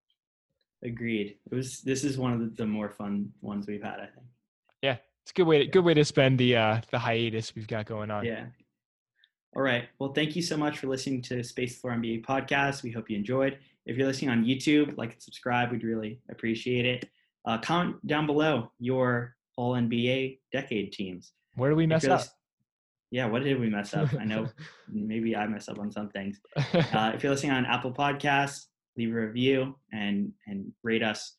Agreed. 0.82 1.36
It 1.50 1.54
was. 1.54 1.82
This 1.82 2.04
is 2.04 2.16
one 2.16 2.32
of 2.32 2.40
the, 2.40 2.46
the 2.56 2.66
more 2.66 2.88
fun 2.88 3.32
ones 3.42 3.66
we've 3.66 3.82
had. 3.82 4.00
I 4.00 4.06
think. 4.06 4.26
Yeah, 4.80 4.96
it's 5.22 5.32
a 5.32 5.34
good 5.34 5.46
way 5.46 5.58
to 5.58 5.66
good 5.66 5.84
way 5.84 5.92
to 5.92 6.06
spend 6.06 6.38
the 6.38 6.56
uh, 6.56 6.80
the 6.90 6.98
hiatus 6.98 7.54
we've 7.54 7.68
got 7.68 7.84
going 7.84 8.10
on. 8.10 8.24
Yeah. 8.24 8.46
All 9.56 9.62
right. 9.62 9.84
Well, 10.00 10.12
thank 10.12 10.34
you 10.34 10.42
so 10.42 10.56
much 10.56 10.78
for 10.78 10.88
listening 10.88 11.22
to 11.22 11.44
Space 11.44 11.78
Floor 11.78 11.94
NBA 11.94 12.26
podcast. 12.26 12.82
We 12.82 12.90
hope 12.90 13.08
you 13.08 13.16
enjoyed. 13.16 13.58
If 13.86 13.96
you're 13.96 14.06
listening 14.06 14.30
on 14.30 14.44
YouTube, 14.44 14.98
like 14.98 15.12
and 15.12 15.22
subscribe. 15.22 15.70
We'd 15.70 15.84
really 15.84 16.18
appreciate 16.28 16.84
it. 16.84 17.08
Uh, 17.46 17.58
comment 17.58 18.04
down 18.04 18.26
below 18.26 18.72
your 18.80 19.36
All 19.56 19.74
NBA 19.74 20.40
decade 20.50 20.92
teams. 20.92 21.32
Where 21.54 21.70
do 21.70 21.76
we 21.76 21.86
mess 21.86 22.04
up? 22.04 22.24
Yeah. 23.12 23.26
What 23.26 23.44
did 23.44 23.60
we 23.60 23.70
mess 23.70 23.94
up? 23.94 24.12
I 24.18 24.24
know 24.24 24.48
maybe 24.88 25.36
I 25.36 25.46
messed 25.46 25.68
up 25.68 25.78
on 25.78 25.92
some 25.92 26.08
things. 26.10 26.40
Uh, 26.74 27.12
if 27.14 27.22
you're 27.22 27.32
listening 27.32 27.52
on 27.52 27.66
Apple 27.66 27.92
Podcasts, 27.92 28.66
leave 28.96 29.10
a 29.10 29.14
review 29.14 29.76
and 29.92 30.32
and 30.46 30.72
rate 30.82 31.02
us. 31.02 31.36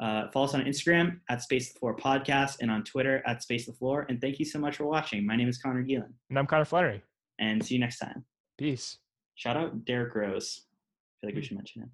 Uh, 0.00 0.28
follow 0.32 0.44
us 0.46 0.54
on 0.54 0.62
Instagram 0.62 1.20
at 1.30 1.40
Space 1.40 1.72
the 1.72 1.78
Floor 1.78 1.96
Podcast 1.96 2.56
and 2.60 2.70
on 2.70 2.84
Twitter 2.84 3.22
at 3.26 3.42
Space 3.42 3.66
the 3.66 3.72
Floor. 3.72 4.04
And 4.08 4.20
thank 4.20 4.38
you 4.38 4.44
so 4.44 4.58
much 4.58 4.76
for 4.76 4.84
watching. 4.84 5.24
My 5.24 5.36
name 5.36 5.48
is 5.48 5.56
Connor 5.56 5.84
Geelan, 5.84 6.12
and 6.28 6.38
I'm 6.38 6.46
Connor 6.46 6.64
Flannery. 6.66 7.02
And 7.38 7.64
see 7.64 7.74
you 7.74 7.80
next 7.80 7.98
time. 7.98 8.24
Peace. 8.58 8.98
Shout 9.34 9.56
out 9.56 9.84
Derrick 9.84 10.14
Rose. 10.14 10.62
I 10.66 11.20
feel 11.20 11.28
like 11.28 11.34
we 11.34 11.40
Hmm. 11.40 11.44
should 11.46 11.56
mention 11.56 11.82
him. 11.82 11.90